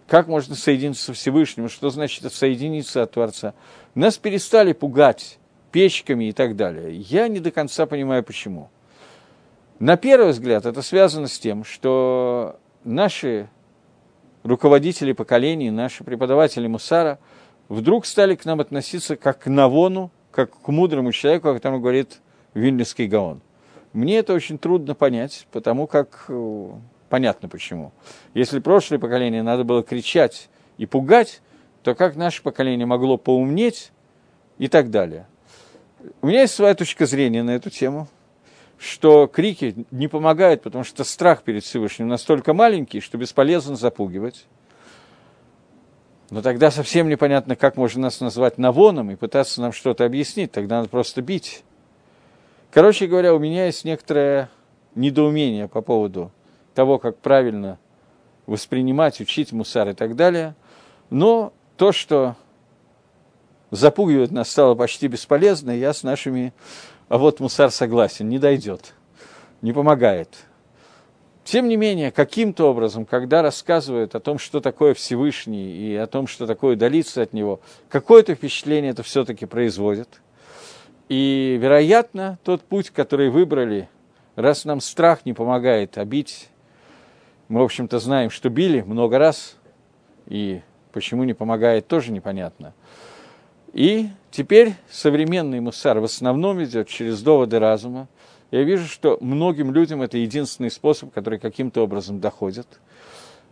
Как 0.06 0.26
можно 0.26 0.54
соединиться 0.54 1.04
со 1.04 1.12
Всевышним, 1.12 1.68
что 1.68 1.90
значит 1.90 2.24
отсоединиться 2.24 3.02
от 3.02 3.12
Творца. 3.12 3.54
Нас 3.94 4.18
перестали 4.18 4.72
пугать 4.72 5.39
печками 5.70 6.24
и 6.24 6.32
так 6.32 6.56
далее. 6.56 6.94
Я 6.94 7.28
не 7.28 7.40
до 7.40 7.50
конца 7.50 7.86
понимаю, 7.86 8.22
почему. 8.22 8.70
На 9.78 9.96
первый 9.96 10.32
взгляд 10.32 10.66
это 10.66 10.82
связано 10.82 11.26
с 11.26 11.38
тем, 11.38 11.64
что 11.64 12.58
наши 12.84 13.48
руководители 14.42 15.12
поколений, 15.12 15.70
наши 15.70 16.04
преподаватели 16.04 16.66
Мусара 16.66 17.18
вдруг 17.68 18.06
стали 18.06 18.34
к 18.34 18.44
нам 18.44 18.60
относиться 18.60 19.16
как 19.16 19.40
к 19.40 19.46
Навону, 19.46 20.10
как 20.30 20.50
к 20.50 20.68
мудрому 20.68 21.12
человеку, 21.12 21.48
о 21.48 21.54
котором 21.54 21.80
говорит 21.80 22.20
Вильнюсский 22.54 23.06
Гаон. 23.06 23.40
Мне 23.92 24.18
это 24.18 24.34
очень 24.34 24.58
трудно 24.58 24.94
понять, 24.94 25.46
потому 25.50 25.86
как 25.86 26.26
э, 26.28 26.70
понятно 27.08 27.48
почему. 27.48 27.92
Если 28.34 28.60
прошлое 28.60 28.98
поколение 28.98 29.42
надо 29.42 29.64
было 29.64 29.82
кричать 29.82 30.48
и 30.78 30.86
пугать, 30.86 31.42
то 31.82 31.94
как 31.94 32.16
наше 32.16 32.42
поколение 32.42 32.86
могло 32.86 33.16
поумнеть 33.16 33.92
и 34.58 34.68
так 34.68 34.90
далее. 34.90 35.26
У 36.22 36.26
меня 36.26 36.42
есть 36.42 36.54
своя 36.54 36.74
точка 36.74 37.06
зрения 37.06 37.42
на 37.42 37.50
эту 37.50 37.70
тему, 37.70 38.08
что 38.78 39.26
крики 39.26 39.86
не 39.90 40.08
помогают, 40.08 40.62
потому 40.62 40.84
что 40.84 41.04
страх 41.04 41.42
перед 41.42 41.64
Всевышним 41.64 42.08
настолько 42.08 42.54
маленький, 42.54 43.00
что 43.00 43.18
бесполезно 43.18 43.76
запугивать. 43.76 44.46
Но 46.30 46.42
тогда 46.42 46.70
совсем 46.70 47.08
непонятно, 47.08 47.56
как 47.56 47.76
можно 47.76 48.02
нас 48.02 48.20
назвать 48.20 48.56
навоном 48.56 49.10
и 49.10 49.16
пытаться 49.16 49.60
нам 49.60 49.72
что-то 49.72 50.04
объяснить. 50.04 50.52
Тогда 50.52 50.76
надо 50.78 50.88
просто 50.88 51.22
бить. 51.22 51.64
Короче 52.70 53.06
говоря, 53.06 53.34
у 53.34 53.38
меня 53.38 53.66
есть 53.66 53.84
некоторое 53.84 54.48
недоумение 54.94 55.68
по 55.68 55.82
поводу 55.82 56.30
того, 56.74 56.98
как 56.98 57.18
правильно 57.18 57.78
воспринимать, 58.46 59.20
учить 59.20 59.52
мусар 59.52 59.88
и 59.88 59.92
так 59.92 60.14
далее. 60.16 60.54
Но 61.10 61.52
то, 61.76 61.90
что 61.92 62.36
запугивать 63.70 64.30
нас 64.30 64.50
стало 64.50 64.74
почти 64.74 65.08
бесполезно, 65.08 65.70
я 65.70 65.92
с 65.92 66.02
нашими... 66.02 66.52
А 67.08 67.18
вот 67.18 67.40
мусар 67.40 67.72
согласен, 67.72 68.28
не 68.28 68.38
дойдет, 68.38 68.94
не 69.62 69.72
помогает. 69.72 70.28
Тем 71.42 71.66
не 71.66 71.76
менее, 71.76 72.12
каким-то 72.12 72.70
образом, 72.70 73.04
когда 73.04 73.42
рассказывают 73.42 74.14
о 74.14 74.20
том, 74.20 74.38
что 74.38 74.60
такое 74.60 74.94
Всевышний, 74.94 75.72
и 75.72 75.96
о 75.96 76.06
том, 76.06 76.28
что 76.28 76.46
такое 76.46 76.76
удалиться 76.76 77.22
от 77.22 77.32
него, 77.32 77.60
какое-то 77.88 78.36
впечатление 78.36 78.92
это 78.92 79.02
все-таки 79.02 79.46
производит. 79.46 80.20
И, 81.08 81.58
вероятно, 81.60 82.38
тот 82.44 82.62
путь, 82.62 82.90
который 82.90 83.30
выбрали, 83.30 83.88
раз 84.36 84.64
нам 84.64 84.80
страх 84.80 85.26
не 85.26 85.32
помогает 85.32 85.98
обить, 85.98 86.48
мы, 87.48 87.62
в 87.62 87.64
общем-то, 87.64 87.98
знаем, 87.98 88.30
что 88.30 88.48
били 88.48 88.82
много 88.82 89.18
раз, 89.18 89.56
и 90.28 90.60
почему 90.92 91.24
не 91.24 91.34
помогает, 91.34 91.88
тоже 91.88 92.12
непонятно. 92.12 92.74
И 93.72 94.08
теперь 94.30 94.74
современный 94.90 95.60
мусар 95.60 96.00
в 96.00 96.04
основном 96.04 96.62
идет 96.62 96.88
через 96.88 97.22
доводы 97.22 97.58
разума. 97.58 98.08
Я 98.50 98.64
вижу, 98.64 98.86
что 98.86 99.16
многим 99.20 99.72
людям 99.72 100.02
это 100.02 100.18
единственный 100.18 100.70
способ, 100.70 101.12
который 101.12 101.38
каким-то 101.38 101.82
образом 101.82 102.20
доходит. 102.20 102.66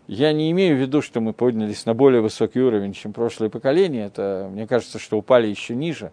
Я 0.09 0.33
не 0.33 0.51
имею 0.51 0.77
в 0.77 0.81
виду, 0.81 1.03
что 1.03 1.21
мы 1.21 1.33
поднялись 1.33 1.87
на 1.87 1.95
более 1.95 2.21
высокий 2.21 2.61
уровень, 2.61 2.95
чем 2.95 3.13
прошлое 3.13 3.51
поколение. 3.51 4.07
Это, 4.07 4.49
мне 4.51 4.67
кажется, 4.67 4.99
что 4.99 5.19
упали 5.19 5.47
еще 5.47 5.77
ниже. 5.77 6.13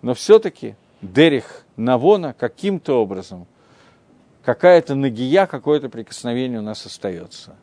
Но 0.00 0.14
все-таки 0.14 0.76
Дерих 1.02 1.64
Навона 1.76 2.32
каким-то 2.32 3.02
образом, 3.02 3.46
какая-то 4.42 4.94
нагия, 4.94 5.46
какое-то 5.46 5.88
прикосновение 5.88 6.60
у 6.60 6.62
нас 6.62 6.86
остается. 6.86 7.56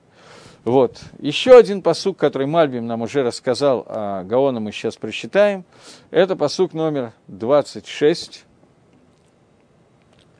Вот. 0.64 1.02
Еще 1.20 1.58
один 1.58 1.82
посук, 1.82 2.18
который 2.18 2.46
Мальбим 2.46 2.86
нам 2.86 3.02
уже 3.02 3.24
рассказал, 3.24 3.84
а 3.88 4.24
Гаона 4.24 4.60
мы 4.60 4.72
сейчас 4.72 4.96
прочитаем, 4.96 5.66
это 6.12 6.36
посук 6.36 6.74
номер 6.74 7.14
26, 7.28 8.46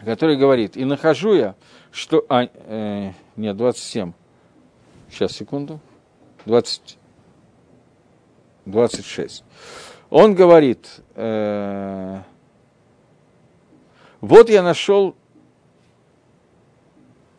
который 0.06 0.38
говорит, 0.38 0.78
«И 0.78 0.86
нахожу 0.86 1.34
я, 1.34 1.56
что...» 1.92 2.24
а, 2.30 2.44
э, 2.54 3.12
Нет, 3.36 3.58
27. 3.58 4.14
Сейчас, 5.10 5.32
секунду. 5.32 5.80
20, 6.46 6.98
26. 8.66 9.44
Он 10.12 10.36
говорит, 10.36 11.02
э, 11.16 12.22
«Вот 14.22 14.50
я 14.52 14.62
нашел...» 14.62 15.16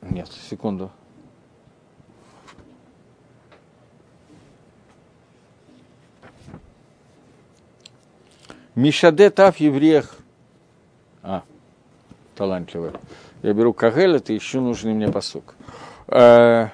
Нет, 0.01 0.29
секунду. 0.51 0.91
Мишаде 8.75 9.29
Тав 9.31 9.59
евреях. 9.59 10.17
А, 11.23 11.43
талантливый. 12.35 12.93
Я 13.43 13.53
беру 13.53 13.75
Кагель, 13.75 14.17
это 14.17 14.33
еще 14.33 14.61
нужный 14.61 14.95
мне 14.95 15.09
посук. 15.09 15.55
Э, 16.09 16.69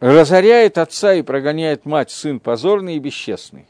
разоряет 0.00 0.76
отца 0.76 1.14
и 1.14 1.22
прогоняет 1.22 1.86
мать, 1.86 2.10
сын 2.10 2.38
позорный 2.38 2.96
и 2.96 2.98
бесчестный. 2.98 3.66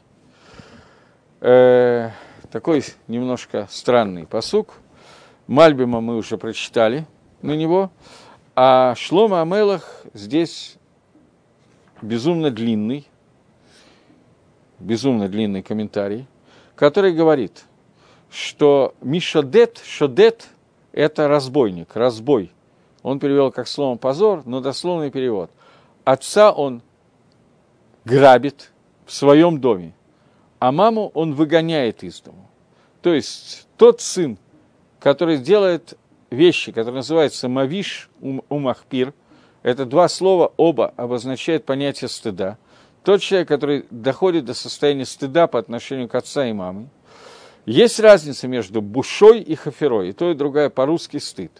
Э, 1.39 2.09
такой 2.51 2.83
немножко 3.07 3.67
странный 3.69 4.25
посук. 4.25 4.73
Мальбима 5.47 6.01
мы 6.01 6.17
уже 6.17 6.37
прочитали 6.37 7.05
на 7.41 7.53
него, 7.53 7.91
а 8.55 8.95
Шлома 8.95 9.41
Амелах 9.41 10.03
здесь 10.13 10.77
безумно 12.01 12.51
длинный, 12.51 13.07
безумно 14.79 15.29
длинный 15.29 15.63
комментарий, 15.63 16.27
который 16.75 17.13
говорит, 17.13 17.65
что 18.29 18.93
Мишадет, 19.01 19.81
Шодет– 19.85 20.47
это 20.91 21.27
разбойник, 21.27 21.95
разбой. 21.95 22.51
Он 23.01 23.19
перевел 23.19 23.51
как 23.51 23.67
слово 23.67 23.97
«позор», 23.97 24.43
но 24.45 24.61
дословный 24.61 25.11
перевод. 25.11 25.51
Отца 26.03 26.51
он 26.51 26.81
грабит 28.03 28.71
в 29.05 29.13
своем 29.13 29.59
доме, 29.59 29.93
а 30.59 30.71
маму 30.71 31.11
он 31.13 31.33
выгоняет 31.33 32.03
из 32.03 32.19
дома. 32.21 32.47
То 33.01 33.13
есть 33.13 33.67
тот 33.77 34.01
сын, 34.01 34.37
который 34.99 35.37
делает 35.37 35.97
вещи, 36.31 36.71
которые 36.71 36.97
называются 36.97 37.47
«мавиш 37.47 38.09
умахпир», 38.49 39.13
это 39.63 39.85
два 39.85 40.07
слова, 40.09 40.53
оба 40.57 40.93
обозначают 40.95 41.65
понятие 41.65 42.09
стыда– 42.09 42.57
тот 43.05 43.21
человек, 43.21 43.47
который 43.47 43.85
доходит 43.91 44.45
до 44.45 44.55
состояния 44.55 45.05
стыда 45.05 45.45
по 45.45 45.59
отношению 45.59 46.09
к 46.09 46.15
отца 46.15 46.47
и 46.47 46.53
маме, 46.53 46.89
есть 47.67 47.99
разница 47.99 48.47
между 48.47 48.81
бушой 48.81 49.41
и 49.41 49.53
хаферой, 49.53 50.09
и 50.09 50.11
то, 50.11 50.31
и 50.31 50.33
другая 50.33 50.69
по-русски 50.69 51.17
стыд. 51.17 51.51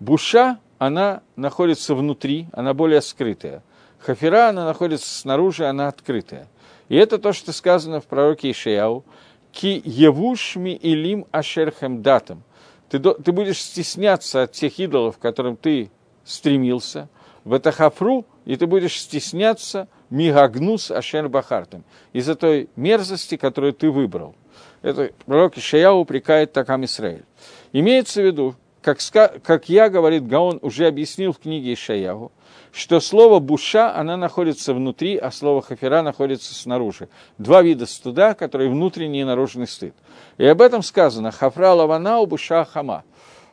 Буша, 0.00 0.58
она 0.78 1.22
находится 1.36 1.94
внутри, 1.94 2.48
она 2.52 2.74
более 2.74 3.02
скрытая. 3.02 3.62
Хафера, 4.00 4.48
она 4.48 4.64
находится 4.64 5.08
снаружи, 5.08 5.64
она 5.64 5.86
открытая. 5.86 6.48
И 6.88 6.96
это 6.96 7.18
то, 7.18 7.32
что 7.32 7.52
сказано 7.52 8.00
в 8.00 8.06
пророке 8.06 8.50
Ишаяу. 8.50 9.04
Ки 9.52 9.80
евушми 9.84 10.70
илим 10.70 11.26
ашерхем 11.30 12.02
датам. 12.02 12.42
Ты, 12.88 12.98
ты 12.98 13.32
будешь 13.32 13.60
стесняться 13.60 14.42
от 14.42 14.52
тех 14.52 14.78
идолов, 14.80 15.18
к 15.18 15.20
которым 15.20 15.56
ты 15.56 15.90
стремился. 16.24 17.08
В 17.44 17.52
это 17.52 17.70
хафру, 17.70 18.26
и 18.44 18.56
ты 18.56 18.66
будешь 18.66 19.00
стесняться– 19.00 19.86
мигагнус 20.10 20.90
ашер 20.90 21.28
бахартем, 21.28 21.84
из-за 22.12 22.34
той 22.34 22.68
мерзости, 22.76 23.36
которую 23.36 23.72
ты 23.72 23.90
выбрал. 23.90 24.34
Это 24.82 25.10
пророк 25.26 25.56
Ишаяу 25.56 25.98
упрекает 25.98 26.52
Такам 26.52 26.84
Исраиль. 26.84 27.24
Имеется 27.72 28.22
в 28.22 28.24
виду, 28.24 28.54
как, 28.82 28.98
как 29.42 29.68
я, 29.68 29.88
говорит 29.88 30.26
Гаон, 30.26 30.58
уже 30.62 30.86
объяснил 30.86 31.32
в 31.32 31.38
книге 31.38 31.74
Ишаяу, 31.74 32.32
что 32.72 33.00
слово 33.00 33.40
«буша», 33.40 33.94
она 33.94 34.16
находится 34.16 34.72
внутри, 34.72 35.16
а 35.16 35.30
слово 35.30 35.60
«хафера» 35.60 36.02
находится 36.02 36.54
снаружи. 36.54 37.08
Два 37.36 37.62
вида 37.62 37.86
стыда, 37.86 38.34
которые 38.34 38.70
внутренний 38.70 39.20
и 39.20 39.24
наружный 39.24 39.66
стыд. 39.66 39.94
И 40.38 40.44
об 40.46 40.62
этом 40.62 40.82
сказано 40.82 41.30
«хафра 41.30 41.72
лавана 41.74 42.20
у 42.20 42.26
буша 42.26 42.64
хама». 42.64 43.04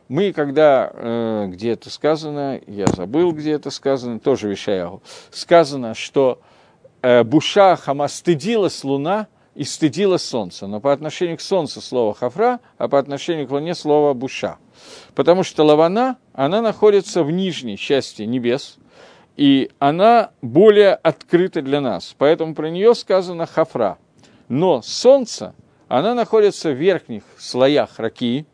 Мы, 0.08 0.32
когда, 0.32 0.90
э, 0.94 1.48
где 1.50 1.72
это 1.72 1.90
сказано, 1.90 2.62
я 2.66 2.88
забыл, 2.88 3.34
где 3.34 3.52
это 3.52 3.72
сказано, 3.72 4.20
тоже 4.20 4.50
вещаю, 4.50 5.02
сказано, 5.32 5.94
что 5.94 6.40
э, 7.02 7.24
Буша 7.24 7.76
Хама 7.76 8.08
стыдилась 8.08 8.84
луна 8.84 9.28
и 9.58 9.64
стыдилась 9.64 10.24
солнце. 10.24 10.68
Но 10.68 10.80
по 10.80 10.94
отношению 10.94 11.38
к 11.38 11.42
солнцу 11.42 11.82
слово 11.82 12.14
хафра, 12.14 12.60
а 12.78 12.88
по 12.88 13.00
отношению 13.00 13.48
к 13.48 13.52
луне 13.52 13.74
слово 13.74 14.14
буша. 14.14 14.58
Потому 15.16 15.44
что 15.44 15.64
лавана, 15.64 16.18
она 16.34 16.62
находится 16.62 17.24
в 17.24 17.32
нижней 17.32 17.76
части 17.76 18.22
небес, 18.22 18.78
и 19.36 19.72
она 19.80 20.30
более 20.44 20.94
открыта 20.94 21.64
для 21.64 21.82
нас. 21.82 22.16
Поэтому 22.18 22.54
про 22.54 22.70
нее 22.70 22.94
сказано 22.94 23.48
хафра. 23.48 23.98
Но 24.48 24.84
солнце, 24.84 25.56
она 25.88 26.14
находится 26.14 26.70
в 26.70 26.76
верхних 26.76 27.24
слоях 27.40 27.98
раки, 27.98 28.46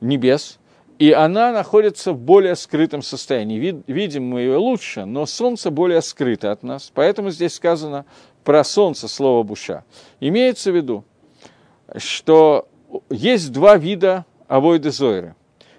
небес, 0.00 0.58
и 0.98 1.10
она 1.10 1.50
находится 1.52 2.12
в 2.12 2.18
более 2.18 2.54
скрытом 2.54 3.02
состоянии. 3.02 3.58
Вид, 3.58 3.82
видим 3.86 4.24
мы 4.24 4.40
ее 4.40 4.56
лучше, 4.56 5.04
но 5.04 5.26
солнце 5.26 5.70
более 5.70 6.00
скрыто 6.02 6.52
от 6.52 6.62
нас. 6.62 6.92
Поэтому 6.94 7.30
здесь 7.30 7.54
сказано 7.54 8.04
про 8.44 8.62
солнце 8.62 9.08
слово 9.08 9.42
буша. 9.42 9.84
Имеется 10.20 10.70
в 10.70 10.76
виду, 10.76 11.04
что 11.96 12.68
есть 13.10 13.52
два 13.52 13.76
вида 13.76 14.24
авойды 14.46 14.92
зойры. 14.92 15.34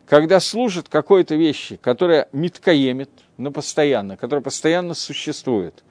Когда 0.06 0.40
служат 0.40 0.90
какой-то 0.90 1.36
вещи, 1.36 1.78
которая 1.78 2.28
миткаемит, 2.32 3.10
но 3.38 3.52
постоянно, 3.52 4.18
которая 4.18 4.44
постоянно 4.44 4.94
существует. 4.94 5.84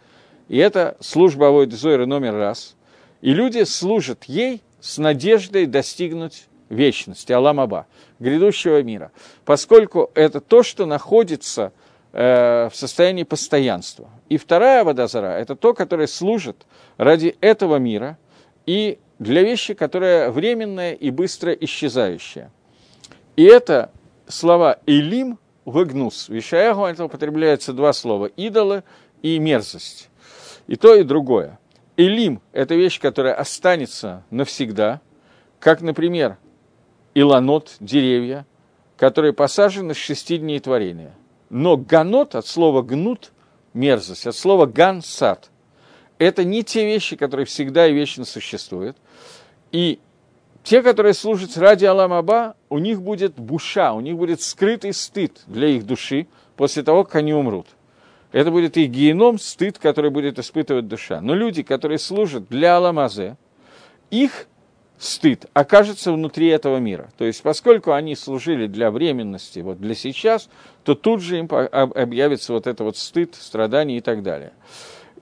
И 0.49 0.59
это 0.59 0.97
служба 1.01 1.49
авойды 1.49 1.77
зойры 1.77 2.07
номер 2.07 2.35
раз. 2.35 2.77
И 3.23 3.33
люди 3.33 3.65
служат 3.65 4.25
ей 4.25 4.63
с 4.81 4.99
надеждой 4.99 5.65
достигнуть 5.65 6.45
вечности, 6.69 7.33
Аламаба, 7.33 7.87
грядущего 8.19 8.83
мира, 8.83 9.13
поскольку 9.45 10.11
это 10.15 10.41
то, 10.41 10.63
что 10.63 10.87
находится 10.87 11.73
э, 12.13 12.69
в 12.71 12.77
состоянии 12.77 13.25
постоянства. 13.25 14.09
И 14.29 14.37
вторая 14.37 14.85
водозара– 14.85 15.39
это 15.39 15.57
то, 15.57 15.75
которое 15.75 16.07
служит 16.07 16.67
ради 16.97 17.37
этого 17.41 17.77
мира 17.77 18.19
и 18.67 18.99
для 19.19 19.43
вещи, 19.43 19.75
которая 19.75 20.31
временная 20.31 20.93
и 20.95 21.11
быстро 21.11 21.53
исчезающая. 21.53 22.51
И 23.37 23.45
это 23.45 23.91
слова 24.27 24.79
«элим» 24.87 25.39
в 25.65 25.83
«игнус». 25.83 26.29
В 26.29 26.39
Ишаяху 26.39 26.85
это 26.85 27.05
употребляется 27.05 27.73
два 27.73 27.93
слова– 27.93 28.27
«идолы» 28.37 28.83
и 29.23 29.39
«мерзость». 29.39 30.11
И 30.67 30.77
то, 30.77 30.95
и 30.95 31.03
другое– 31.03 31.59
Элим– 31.97 32.41
это 32.53 32.75
вещь, 32.75 33.01
которая 33.01 33.35
останется 33.35 34.25
навсегда, 34.31 35.01
как, 35.61 35.81
например, 35.81 36.39
иланот, 37.15 37.77
деревья, 37.81 38.47
которые 38.97 39.33
посажены 39.33 39.95
с 39.95 39.99
шести 39.99 40.39
дней 40.39 40.61
творения. 40.61 41.15
Но 41.51 41.77
ганот 41.77 42.35
от 42.35 42.47
слова 42.47 42.83
гнут– 42.83 43.33
мерзость, 43.75 44.27
от 44.27 44.37
слова 44.37 44.67
ган– 44.67 45.03
сад. 45.05 45.51
Это 46.19 46.45
не 46.45 46.63
те 46.63 46.85
вещи, 46.85 47.17
которые 47.17 47.47
всегда 47.47 47.87
и 47.87 47.93
вечно 47.93 48.25
существуют. 48.25 48.97
И 49.73 49.99
те, 50.63 50.83
которые 50.83 51.15
служат 51.15 51.57
ради 51.57 51.85
Аламаба, 51.85 52.57
у 52.69 52.79
них 52.79 53.03
будет 53.03 53.35
буша, 53.35 53.93
у 53.93 54.01
них 54.01 54.17
будет 54.17 54.41
скрытый 54.41 54.93
стыд 54.93 55.43
для 55.47 55.69
их 55.69 55.87
души 55.87 56.27
после 56.57 56.83
того, 56.83 57.05
как 57.05 57.17
они 57.17 57.35
умрут– 57.35 57.67
это 58.35 58.51
будет 58.51 58.77
и 58.77 58.87
геном, 58.87 59.39
стыд, 59.39 59.79
который 59.79 60.11
будет 60.11 60.41
испытывать 60.41 60.89
душа. 60.89 61.21
Но 61.21 61.37
люди, 61.37 61.63
которые 61.63 62.01
служат 62.01 62.49
для 62.49 62.77
Аламазе, 62.77 63.37
их 64.11 64.49
стыд 64.99 65.47
окажется 65.53 66.13
внутри 66.13 66.49
этого 66.49 66.79
мира. 66.79 67.11
То 67.19 67.25
есть, 67.25 67.43
поскольку 67.43 67.93
они 67.93 68.15
служили 68.15 68.67
для 68.67 68.91
временности, 68.91 69.61
вот 69.61 69.81
для 69.81 69.95
сейчас, 69.95 70.49
то 70.85 70.95
тут 70.95 71.21
же 71.21 71.39
им 71.39 71.49
объявится 71.51 72.53
вот 72.53 72.67
это 72.67 72.85
вот 72.85 72.97
стыд, 72.97 73.35
страдания 73.35 73.99
и 73.99 74.01
так 74.01 74.23
далее. 74.23 74.53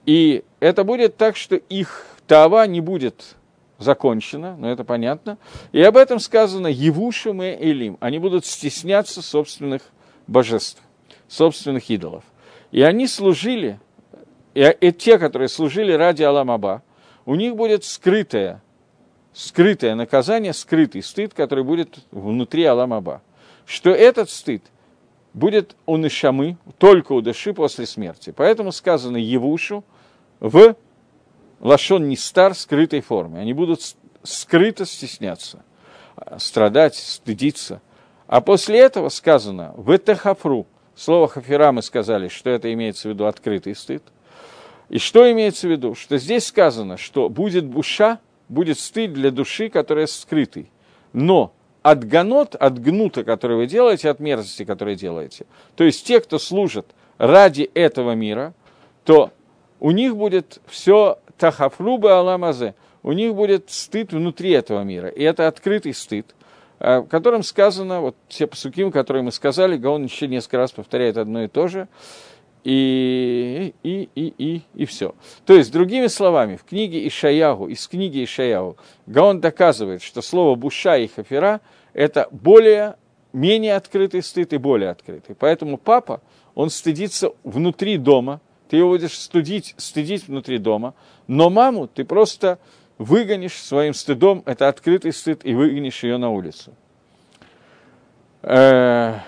И 0.07 0.45
это 0.61 0.85
будет 0.85 1.17
так, 1.17 1.37
что 1.37 1.57
их 1.57 2.07
тава 2.27 2.67
не 2.67 2.81
будет 2.81 3.37
закончена, 3.79 4.57
но 4.57 4.71
это 4.71 4.85
понятно. 4.85 5.39
И 5.73 5.83
об 5.83 5.97
этом 5.97 6.19
сказано 6.19 6.67
Евушим 6.67 7.43
и 7.43 7.51
Элим. 7.51 7.99
Они 8.01 8.19
будут 8.19 8.47
стесняться 8.47 9.23
собственных 9.23 9.83
божеств, 10.27 10.81
собственных 11.29 11.91
идолов. 11.91 12.25
И 12.71 12.83
они 12.83 13.07
служили, 13.07 13.79
и, 14.55 14.93
те, 14.93 15.19
которые 15.19 15.49
служили 15.49 15.93
ради 15.93 16.23
Аламаба, 16.23 16.83
у 17.27 17.35
них 17.35 17.55
будет 17.55 17.85
скрытое, 17.85 18.63
скрытое 19.33 19.95
наказание, 19.95 20.53
скрытый 20.53 21.03
стыд, 21.03 21.35
который 21.35 21.65
будет 21.65 21.99
внутри 22.11 22.65
Аламаба. 22.65 23.23
Что 23.67 23.91
этот 23.91 24.31
стыд 24.31 24.63
будет 25.35 25.77
у 25.87 25.97
Нишамы, 25.97 26.57
только 26.79 27.13
у 27.13 27.21
души 27.21 27.55
после 27.55 27.87
смерти. 27.87 28.33
Поэтому 28.37 28.73
сказано 28.73 29.17
Евушу 29.17 29.85
в 30.41 30.77
Лашон 31.61 32.09
Нистар 32.09 32.55
скрытой 32.55 33.01
форме. 33.01 33.41
Они 33.41 33.53
будут 33.53 33.81
скрыто 34.23 34.85
стесняться, 34.85 35.65
страдать, 36.39 36.97
стыдиться. 36.97 37.81
А 38.27 38.41
после 38.41 38.81
этого 38.81 39.09
сказано 39.09 39.73
в 39.77 39.95
Этахафру, 39.95 40.67
Слово 40.95 41.27
хафира 41.27 41.73
мы 41.73 41.83
сказали, 41.83 42.29
что 42.29 42.51
это 42.51 42.73
имеется 42.73 43.09
в 43.09 43.13
виду 43.13 43.27
открытый 43.27 43.75
стыд. 43.75 44.03
И 44.89 44.99
что 44.99 45.31
имеется 45.33 45.67
в 45.67 45.71
виду? 45.71 45.95
Что 45.95 46.19
здесь 46.19 46.47
сказано, 46.47 46.99
что 46.99 47.29
будет 47.29 47.65
буша, 47.65 48.21
будет 48.53 48.79
стыд 48.79 49.13
для 49.13 49.31
души, 49.31 49.69
которая 49.69 50.07
скрытый. 50.07 50.71
Но 51.13 51.53
от 51.83 52.05
ганот, 52.05 52.55
от 52.55 52.79
гнута, 52.79 53.25
который 53.25 53.57
вы 53.57 53.67
делаете, 53.67 54.11
от 54.11 54.21
мерзости, 54.21 54.65
которые 54.65 54.97
делаете, 54.97 55.47
то 55.75 55.85
есть 55.85 56.07
те, 56.07 56.21
кто 56.21 56.39
служит 56.39 56.87
ради 57.19 57.71
этого 57.75 58.13
мира, 58.13 58.55
то 59.05 59.33
у 59.81 59.91
них 59.91 60.17
будет 60.17 60.61
все 60.67 61.19
тахафруба 61.39 62.19
аламазе, 62.19 62.75
у 63.03 63.13
них 63.13 63.35
будет 63.35 63.71
стыд 63.71 64.13
внутри 64.13 64.51
этого 64.53 64.83
мира. 64.83 65.09
И 65.09 65.23
это 65.23 65.49
открытый 65.49 65.93
стыд. 65.93 66.35
Э, 66.79 66.99
в 66.99 67.07
котором 67.07 67.43
сказано, 67.43 68.01
вот 68.01 68.17
все 68.29 68.47
посуки, 68.47 68.89
которые 68.91 69.23
мы 69.23 69.33
сказали, 69.33 69.77
Гаон 69.77 70.05
еще 70.05 70.29
несколько 70.29 70.59
раз 70.59 70.73
повторяет 70.73 71.17
одно 71.17 71.45
и 71.45 71.49
то 71.49 71.69
же, 71.69 71.89
и, 72.65 73.75
и, 73.83 74.09
и, 74.15 74.35
и, 74.39 74.63
и 74.75 74.85
все. 74.85 75.15
То 75.45 75.55
есть, 75.55 75.73
другими 75.73 76.07
словами, 76.07 76.57
в 76.57 76.65
книге 76.65 77.07
Ишаягу, 77.07 77.69
из 77.69 77.87
книги 77.89 78.23
Ишаягу, 78.25 78.77
Гаон 79.07 79.41
доказывает, 79.41 80.03
что 80.03 80.23
слово 80.23 80.55
«буша» 80.55 80.97
и 80.97 81.09
«хафера»– 81.09 81.61
это 81.93 82.29
более, 82.31 82.97
менее 83.33 83.75
открытый 83.75 84.23
стыд 84.23 84.53
и 84.53 84.59
более 84.59 84.91
открытый. 84.91 85.35
Поэтому 85.35 85.77
папа, 85.77 86.23
он 86.55 86.71
стыдится 86.71 87.33
внутри 87.43 87.97
дома, 87.97 88.41
ты 88.69 88.77
его 88.77 88.91
будешь 88.91 89.19
стыдить, 89.19 89.75
стыдить 89.77 90.29
внутри 90.29 90.59
дома, 90.59 90.95
но 91.27 91.51
маму 91.51 91.89
ты 91.89 92.05
просто 92.05 92.59
выгонишь 92.99 93.61
своим 93.61 93.93
стыдом, 93.93 94.43
это 94.47 94.69
открытый 94.69 95.13
стыд, 95.13 95.45
и 95.45 95.55
выгонишь 95.55 96.05
ее 96.05 96.17
на 96.17 96.31
улицу. 96.31 96.73
Э, 98.43 99.19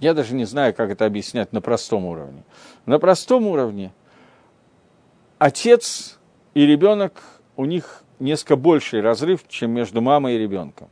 я 0.00 0.14
даже 0.14 0.34
не 0.34 0.44
знаю, 0.44 0.74
как 0.74 0.90
это 0.90 1.06
объяснять 1.06 1.52
на 1.52 1.60
простом 1.60 2.04
уровне. 2.04 2.44
На 2.84 2.98
простом 2.98 3.46
уровне 3.46 3.92
отец 5.38 6.18
и 6.54 6.66
ребенок, 6.66 7.22
у 7.56 7.64
них 7.64 8.04
несколько 8.18 8.56
больший 8.56 9.00
разрыв, 9.00 9.46
чем 9.48 9.70
между 9.70 10.00
мамой 10.00 10.36
и 10.36 10.38
ребенком. 10.38 10.88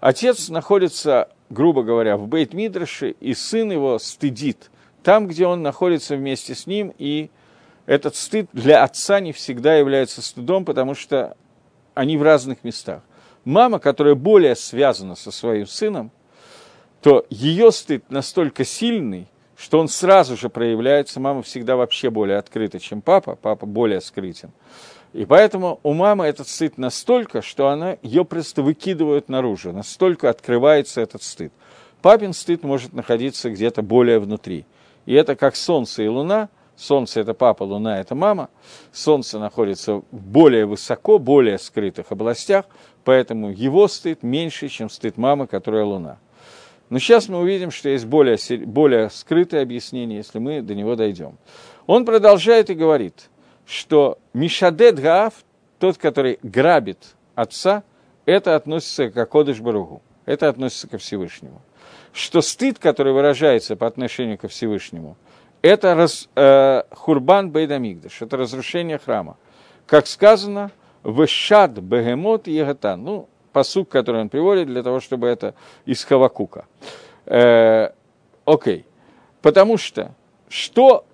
Отец 0.00 0.48
находится, 0.48 1.28
грубо 1.50 1.82
говоря, 1.82 2.16
в 2.16 2.26
Бейт-Мидраше, 2.26 3.16
и 3.20 3.34
сын 3.34 3.70
его 3.70 3.98
стыдит 3.98 4.70
там, 5.02 5.26
где 5.26 5.46
он 5.46 5.62
находится 5.62 6.16
вместе 6.16 6.54
с 6.54 6.66
ним, 6.66 6.92
и 6.98 7.30
этот 7.86 8.16
стыд 8.16 8.48
для 8.52 8.82
отца 8.84 9.20
не 9.20 9.32
всегда 9.32 9.74
является 9.74 10.22
стыдом, 10.22 10.64
потому 10.64 10.94
что 10.94 11.36
они 11.94 12.16
в 12.16 12.22
разных 12.22 12.64
местах. 12.64 13.02
Мама, 13.44 13.78
которая 13.78 14.14
более 14.14 14.54
связана 14.54 15.16
со 15.16 15.30
своим 15.30 15.66
сыном, 15.66 16.10
то 17.02 17.24
ее 17.30 17.72
стыд 17.72 18.10
настолько 18.10 18.64
сильный, 18.64 19.28
что 19.56 19.78
он 19.78 19.88
сразу 19.88 20.36
же 20.36 20.48
проявляется. 20.48 21.20
Мама 21.20 21.42
всегда 21.42 21.76
вообще 21.76 22.10
более 22.10 22.38
открыта, 22.38 22.78
чем 22.78 23.00
папа, 23.00 23.36
папа 23.36 23.66
более 23.66 24.00
скрытен. 24.00 24.50
И 25.12 25.24
поэтому 25.24 25.80
у 25.82 25.92
мамы 25.92 26.26
этот 26.26 26.48
стыд 26.48 26.78
настолько, 26.78 27.42
что 27.42 27.68
она, 27.68 27.96
ее 28.02 28.24
просто 28.24 28.62
выкидывают 28.62 29.28
наружу, 29.28 29.72
настолько 29.72 30.30
открывается 30.30 31.00
этот 31.00 31.22
стыд. 31.22 31.52
Папин 32.00 32.32
стыд 32.32 32.62
может 32.62 32.92
находиться 32.92 33.50
где-то 33.50 33.82
более 33.82 34.20
внутри. 34.20 34.66
И 35.06 35.14
это 35.14 35.34
как 35.36 35.56
солнце 35.56 36.04
и 36.04 36.08
луна– 36.08 36.48
Солнце– 36.80 37.20
это 37.20 37.34
папа, 37.34 37.62
Луна– 37.62 38.00
это 38.00 38.14
мама. 38.14 38.48
Солнце 38.90 39.38
находится 39.38 40.02
более 40.10 40.64
высоко, 40.64 41.18
более 41.18 41.58
скрытых 41.58 42.06
областях, 42.10 42.64
поэтому 43.04 43.50
его 43.50 43.86
стыд 43.86 44.22
меньше, 44.22 44.68
чем 44.68 44.88
стыд 44.88 45.18
мамы, 45.18 45.46
которая 45.46 45.84
Луна. 45.84 46.18
Но 46.90 46.98
сейчас 46.98 47.28
мы 47.28 47.38
увидим, 47.38 47.70
что 47.70 47.88
есть 47.88 48.04
более, 48.04 48.36
более 48.66 49.08
скрытое 49.10 49.62
объяснение, 49.62 50.18
если 50.18 50.38
мы 50.38 50.60
до 50.60 50.74
него 50.74 50.96
дойдем. 50.96 51.38
Он 51.86 52.04
продолжает 52.04 52.68
и 52.68 52.74
говорит, 52.74 53.30
что 53.64 54.18
Мишадет 54.34 54.98
Гаав, 54.98 55.32
тот, 55.78 55.96
который 55.96 56.38
грабит 56.42 57.14
отца, 57.34 57.84
это 58.26 58.54
относится 58.54 59.08
к 59.08 59.16
Акодыш 59.16 59.60
Баругу, 59.60 60.02
это 60.26 60.48
относится 60.48 60.88
ко 60.88 60.98
Всевышнему. 60.98 61.62
Что 62.12 62.42
стыд, 62.42 62.78
который 62.78 63.12
выражается 63.12 63.76
по 63.76 63.86
отношению 63.86 64.36
ко 64.36 64.48
Всевышнему– 64.48 65.16
это 65.62 65.94
раз, 65.94 66.28
э, 66.36 66.82
Хурбан 66.90 67.50
Бейдамигдаш, 67.50 68.22
это 68.22 68.36
разрушение 68.36 68.98
храма. 68.98 69.36
Как 69.86 70.06
сказано, 70.06 70.70
Вешад 71.04 71.72
Бегемот 71.72 72.46
Егатан. 72.46 73.02
Ну, 73.02 73.28
посук, 73.52 73.88
который 73.88 74.20
он 74.22 74.28
приводит 74.28 74.66
для 74.66 74.82
того, 74.82 75.00
чтобы 75.00 75.26
это 75.28 75.54
из 75.84 76.04
Хавакука. 76.04 76.66
Э, 77.26 77.90
окей. 78.44 78.84
Потому 79.42 79.78
что, 79.78 80.14
что, 80.48 81.04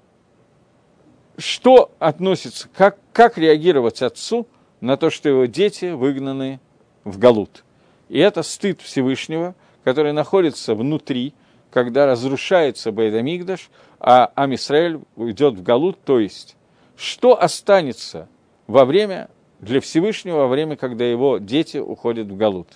что 1.36 1.92
относится, 1.98 2.68
как, 2.74 2.98
как 3.12 3.38
реагировать 3.38 4.02
отцу 4.02 4.46
на 4.80 4.96
то, 4.96 5.10
что 5.10 5.28
его 5.28 5.46
дети 5.46 5.92
выгнаны 5.92 6.60
в 7.04 7.18
Галут? 7.18 7.64
И 8.08 8.18
это 8.18 8.42
стыд 8.42 8.80
Всевышнего, 8.80 9.54
который 9.84 10.12
находится 10.12 10.74
внутри, 10.74 11.34
когда 11.70 12.06
разрушается 12.06 12.92
Бейдамигдаш, 12.92 13.70
а 14.00 14.32
Амисраэль 14.34 15.00
уйдет 15.14 15.54
в 15.54 15.62
Галут, 15.62 15.98
то 16.04 16.18
есть, 16.18 16.56
что 16.96 17.40
останется 17.40 18.28
во 18.66 18.84
время 18.84 19.28
для 19.60 19.80
Всевышнего, 19.80 20.38
во 20.38 20.48
время, 20.48 20.76
когда 20.76 21.04
его 21.04 21.38
дети 21.38 21.78
уходят 21.78 22.28
в 22.28 22.36
Галут. 22.36 22.68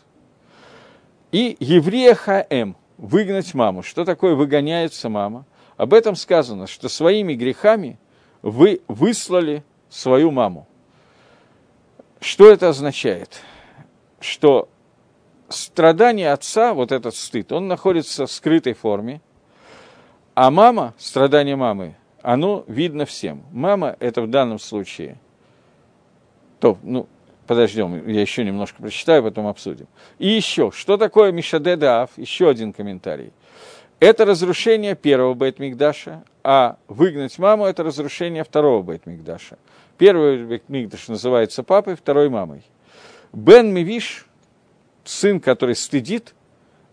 И 1.33 1.57
еврея 1.61 2.15
Хаэм, 2.15 2.77
выгнать 2.97 3.55
маму. 3.55 3.83
Что 3.83 4.05
такое 4.05 4.35
выгоняется 4.35 5.09
мама? 5.09 5.47
Об 5.77 5.95
этом 5.95 6.17
сказано, 6.17 6.67
что 6.67 6.89
своими 6.89 7.35
грехами 7.35 7.99
вы 8.43 8.83
выслали 8.89 9.65
свою 9.89 10.31
маму. 10.31 10.67
Что 12.21 12.51
это 12.51 12.69
означает? 12.69 13.41
Что 14.21 14.69
страдание 15.49 16.33
отца, 16.33 16.75
вот 16.75 16.93
этот 16.93 17.15
стыд, 17.15 17.53
он 17.53 17.69
находится 17.69 18.27
в 18.27 18.33
скрытой 18.33 18.75
форме, 18.75 19.23
а 20.35 20.51
мама, 20.51 20.95
страдание 20.99 21.57
мамы, 21.57 21.97
оно 22.23 22.65
видно 22.67 23.07
всем. 23.07 23.43
Мама– 23.51 23.97
это 24.01 24.23
в 24.23 24.29
данном 24.29 24.59
случае, 24.59 25.19
то, 26.61 26.79
ну, 26.83 27.09
подождем, 27.47 28.07
я 28.09 28.21
еще 28.21 28.45
немножко 28.45 28.81
прочитаю, 28.81 29.23
потом 29.23 29.47
обсудим. 29.47 29.87
И 30.19 30.29
еще, 30.29 30.71
что 30.71 30.97
такое 30.97 31.33
Мишадедаав? 31.33 32.11
Еще 32.17 32.49
один 32.49 32.73
комментарий. 32.73 33.33
Это 33.99 34.25
разрушение 34.25 34.95
первого 34.95 35.35
Бейтмикдаша, 35.35 36.23
а 36.43 36.77
выгнать 36.89 37.39
маму– 37.39 37.65
это 37.67 37.83
разрушение 37.83 38.45
второго 38.45 38.83
Бейтмикдаша. 38.83 39.59
Первый 39.99 40.45
Бейтмикдаш 40.45 41.09
называется 41.09 41.63
папой, 41.63 41.97
второй– 41.97 42.29
мамой. 42.31 42.63
Бен 43.33 43.73
Мивиш, 43.75 44.27
сын, 45.05 45.41
который 45.41 45.75
стыдит, 45.75 46.35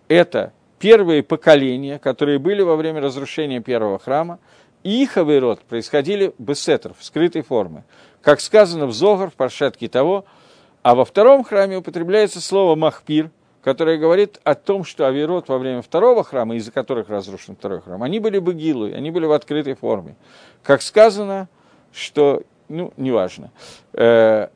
это 0.08 0.54
первые 0.80 1.24
поколения, 1.24 2.00
которые 2.00 2.40
были 2.40 2.62
во 2.62 2.76
время 2.76 3.02
разрушения 3.02 3.62
первого 3.62 4.00
храма, 4.00 4.40
и 4.84 5.04
их 5.04 5.18
авирот 5.18 5.62
происходили 5.62 6.34
бесетр, 6.38 6.94
в 6.98 7.04
скрытой 7.04 7.42
форме. 7.42 7.84
Как 8.22 8.42
сказано 8.42 8.88
в 8.88 8.94
Зогар, 8.94 9.30
в 9.30 9.34
Паршатке 9.34 9.88
того, 9.88 10.26
а 10.82 10.96
во 10.96 11.06
втором 11.06 11.44
храме 11.44 11.78
употребляется 11.78 12.42
слово 12.42 12.76
«махпир», 12.76 13.30
которое 13.62 13.98
говорит 13.98 14.40
о 14.44 14.56
том, 14.56 14.86
что 14.86 15.08
авирот 15.08 15.50
во 15.50 15.58
время 15.58 15.82
второго 15.82 16.24
храма, 16.24 16.56
из-за 16.56 16.72
которых 16.72 17.10
разрушен 17.10 17.56
второй 17.56 17.82
храм, 17.82 18.02
они 18.04 18.20
были 18.20 18.40
бы 18.40 18.54
гилы, 18.54 18.94
они 18.94 19.12
были 19.12 19.26
в 19.26 19.34
открытой 19.34 19.76
форме. 19.76 20.16
Как 20.64 20.82
сказано, 20.82 21.50
что, 21.92 22.44
ну, 22.70 22.94
неважно, 22.96 23.52
э, 23.94 24.48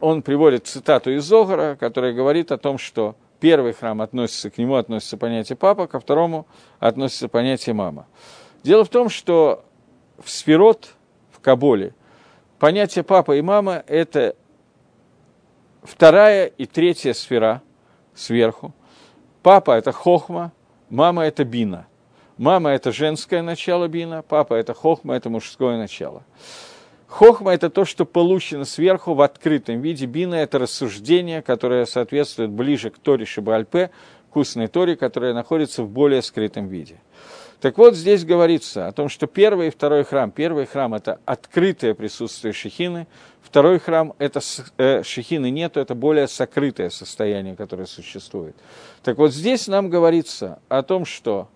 он 0.00 0.22
приводит 0.22 0.66
цитату 0.66 1.10
из 1.10 1.24
Зогара, 1.24 1.76
которая 1.76 2.12
говорит 2.12 2.52
о 2.52 2.58
том, 2.58 2.78
что 2.78 3.16
первый 3.40 3.74
храм 3.74 4.00
относится, 4.00 4.48
к 4.48 4.56
нему 4.56 4.76
относится 4.76 5.18
понятие 5.18 5.56
папа, 5.56 5.86
ко 5.86 6.00
второму 6.00 6.46
относится 6.78 7.28
понятие 7.28 7.74
мама. 7.74 8.06
Дело 8.62 8.84
в 8.84 8.88
том, 8.88 9.10
что 9.10 9.64
в 10.18 10.30
сферот, 10.30 10.94
в 11.30 11.40
Каболе, 11.40 11.94
понятие 12.64 13.04
папа 13.04 13.36
и 13.36 13.42
мама– 13.42 13.84
это 13.88 14.36
вторая 15.82 16.46
и 16.46 16.64
третья 16.64 17.12
сфера 17.12 17.60
сверху. 18.14 18.72
Папа– 19.42 19.72
это 19.72 19.92
хохма, 19.92 20.50
мама– 20.88 21.24
это 21.26 21.44
бина. 21.44 21.86
Мама– 22.38 22.70
это 22.72 22.90
женское 22.90 23.42
начало 23.42 23.86
бина, 23.86 24.22
папа– 24.22 24.54
это 24.54 24.72
хохма, 24.72 25.14
это 25.14 25.28
мужское 25.28 25.76
начало. 25.76 26.22
Хохма– 27.06 27.50
это 27.52 27.68
то, 27.68 27.84
что 27.84 28.06
получено 28.06 28.64
сверху 28.64 29.12
в 29.12 29.20
открытом 29.20 29.82
виде. 29.82 30.06
Бина– 30.06 30.34
это 30.36 30.58
рассуждение, 30.58 31.42
которое 31.42 31.84
соответствует 31.84 32.48
ближе 32.48 32.88
к 32.88 32.96
Торе 32.96 33.26
Шибальпе, 33.26 33.90
к 34.30 34.36
устной 34.36 34.68
Торе, 34.68 34.96
которая 34.96 35.34
находится 35.34 35.82
в 35.82 35.90
более 35.90 36.22
скрытом 36.22 36.68
виде. 36.68 36.96
Так 37.60 37.78
вот, 37.78 37.94
здесь 37.94 38.24
говорится 38.24 38.88
о 38.88 38.92
том, 38.92 39.08
что 39.08 39.26
первый 39.26 39.68
и 39.68 39.70
второй 39.70 40.04
храм. 40.04 40.30
Первый 40.30 40.66
храм– 40.66 40.94
это 40.96 41.20
открытое 41.24 41.94
присутствие 41.94 42.52
Шехины, 42.52 43.06
второй 43.42 43.78
храм– 43.78 44.12
это 44.18 44.40
э, 44.76 45.02
Шехины 45.02 45.50
нету, 45.50 45.80
это 45.80 45.94
более 45.94 46.28
сокрытое 46.28 46.90
состояние, 46.90 47.56
которое 47.56 47.86
существует. 47.86 48.54
Так 49.02 49.18
вот, 49.18 49.32
здесь 49.32 49.66
нам 49.66 49.88
говорится 49.88 50.60
о 50.68 50.82
том, 50.82 51.04
что 51.04 51.48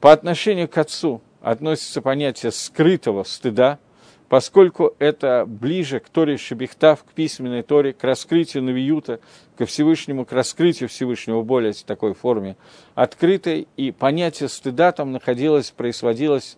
по 0.00 0.12
отношению 0.12 0.68
к 0.68 0.78
Отцу 0.78 1.20
относится 1.40 2.00
понятие 2.00 2.52
скрытого 2.52 3.22
стыда– 3.24 3.78
поскольку 4.28 4.94
это 4.98 5.44
ближе 5.46 6.00
к 6.00 6.08
Торе 6.08 6.36
Шебехтав, 6.36 7.04
к 7.04 7.12
письменной 7.12 7.62
Торе, 7.62 7.92
к 7.92 8.02
раскрытию 8.02 8.62
Навиюта, 8.62 9.20
ко 9.56 9.66
Всевышнему, 9.66 10.24
к 10.24 10.32
раскрытию 10.32 10.88
Всевышнего 10.88 11.40
в 11.40 11.44
более 11.44 11.72
такой 11.72 12.14
форме 12.14 12.56
открытой, 12.94 13.68
и 13.76 13.92
понятие 13.92 14.48
стыда 14.48 14.92
там 14.92 15.12
находилось, 15.12 15.70
происходилось 15.70 16.56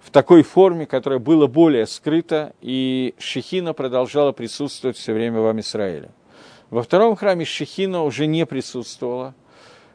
в 0.00 0.10
такой 0.10 0.42
форме, 0.42 0.86
которая 0.86 1.18
была 1.18 1.46
более 1.46 1.86
скрыта, 1.86 2.52
и 2.60 3.14
Шехина 3.18 3.72
продолжала 3.72 4.32
присутствовать 4.32 4.96
все 4.96 5.12
время 5.12 5.40
в 5.40 5.46
Амисраиле. 5.48 6.10
Во 6.70 6.82
втором 6.82 7.16
храме 7.16 7.44
Шехина 7.44 8.04
уже 8.04 8.26
не 8.26 8.44
присутствовала, 8.46 9.34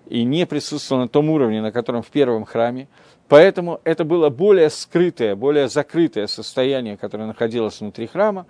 и 0.08 0.24
не 0.24 0.46
присутствовала 0.46 1.04
на 1.04 1.10
том 1.10 1.30
уровне, 1.30 1.62
на 1.62 1.72
котором 1.72 2.04
в 2.04 2.08
первом 2.08 2.46
храме, 2.46 2.88
Поэтому 3.34 3.82
это 3.84 4.04
было 4.06 4.30
более 4.30 4.70
скрытое, 4.70 5.36
более 5.36 5.68
закрытое 5.68 6.28
состояние, 6.28 6.98
которое 6.98 7.26
находилось 7.26 7.82
внутри 7.82 8.06
храма 8.06 8.46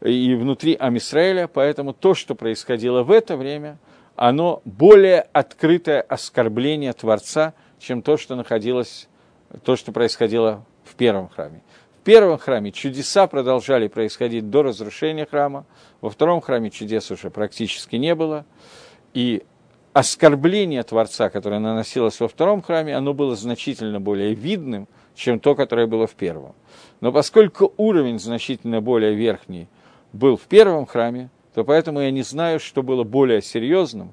и 0.00 0.36
внутри 0.36 0.76
Амисраэля. 0.78 1.48
Поэтому 1.48 1.92
то, 1.92 2.14
что 2.14 2.36
происходило 2.36 3.02
в 3.02 3.10
это 3.10 3.36
время, 3.36 3.78
оно 4.14 4.62
более 4.64 5.22
открытое 5.32 6.00
оскорбление 6.02 6.92
Творца, 6.92 7.54
чем 7.80 8.02
то, 8.02 8.16
что 8.16 8.36
находилось, 8.36 9.08
то, 9.64 9.74
что 9.74 9.90
происходило 9.90 10.64
в 10.84 10.94
первом 10.94 11.28
храме. 11.28 11.60
В 12.00 12.04
первом 12.04 12.38
храме 12.38 12.70
чудеса 12.70 13.26
продолжали 13.26 13.88
происходить 13.88 14.48
до 14.48 14.62
разрушения 14.62 15.26
храма, 15.26 15.66
во 16.00 16.08
втором 16.08 16.40
храме 16.40 16.70
чудес 16.70 17.10
уже 17.10 17.30
практически 17.30 17.96
не 17.96 18.14
было, 18.14 18.46
и 19.12 19.42
оскорбление 19.92 20.82
Творца, 20.82 21.30
которое 21.30 21.58
наносилось 21.58 22.20
во 22.20 22.28
втором 22.28 22.62
храме, 22.62 22.96
оно 22.96 23.14
было 23.14 23.34
значительно 23.34 24.00
более 24.00 24.34
видным, 24.34 24.86
чем 25.14 25.40
то, 25.40 25.54
которое 25.54 25.86
было 25.86 26.06
в 26.06 26.14
первом. 26.14 26.54
Но 27.00 27.12
поскольку 27.12 27.72
уровень 27.76 28.18
значительно 28.18 28.80
более 28.80 29.14
верхний 29.14 29.68
был 30.12 30.36
в 30.36 30.42
первом 30.42 30.86
храме, 30.86 31.30
то 31.54 31.64
поэтому 31.64 32.00
я 32.00 32.10
не 32.10 32.22
знаю, 32.22 32.60
что 32.60 32.82
было 32.82 33.02
более 33.02 33.42
серьезным, 33.42 34.12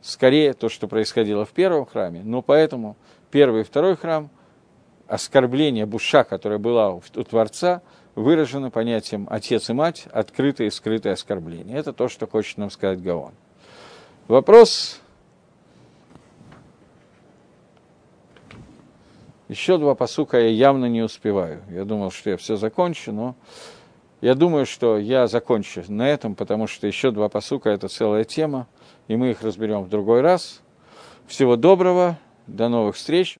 скорее 0.00 0.52
то, 0.52 0.68
что 0.68 0.88
происходило 0.88 1.44
в 1.44 1.50
первом 1.50 1.86
храме, 1.86 2.22
но 2.24 2.42
поэтому 2.42 2.96
первый 3.30 3.60
и 3.60 3.64
второй 3.64 3.96
храм, 3.96 4.30
оскорбление 5.06 5.86
буша, 5.86 6.24
которое 6.24 6.58
было 6.58 6.90
у 6.90 7.22
Творца, 7.22 7.82
выражено 8.16 8.70
понятием 8.70 9.28
отец 9.30 9.70
и 9.70 9.72
мать, 9.72 10.06
открытое 10.10 10.66
и 10.66 10.70
скрытое 10.70 11.12
оскорбление. 11.12 11.78
Это 11.78 11.92
то, 11.92 12.08
что 12.08 12.26
хочет 12.26 12.58
нам 12.58 12.70
сказать 12.70 13.00
Гаон. 13.00 13.32
Вопрос 14.28 15.01
Еще 19.52 19.76
два 19.76 19.94
посука 19.94 20.40
я 20.40 20.48
явно 20.48 20.86
не 20.86 21.02
успеваю. 21.02 21.60
Я 21.68 21.84
думал, 21.84 22.10
что 22.10 22.30
я 22.30 22.38
все 22.38 22.56
закончу, 22.56 23.12
но 23.12 23.36
я 24.22 24.34
думаю, 24.34 24.64
что 24.64 24.96
я 24.96 25.26
закончу 25.26 25.84
на 25.88 26.08
этом, 26.08 26.34
потому 26.34 26.66
что 26.66 26.86
еще 26.86 27.10
два 27.10 27.28
посука– 27.28 27.68
это 27.70 27.88
целая 27.88 28.24
тема, 28.24 28.66
и 29.08 29.16
мы 29.16 29.32
их 29.32 29.42
разберем 29.42 29.82
в 29.82 29.90
другой 29.90 30.22
раз. 30.22 30.62
Всего 31.26 31.56
доброго, 31.56 32.18
до 32.46 32.70
новых 32.70 32.96
встреч. 32.96 33.36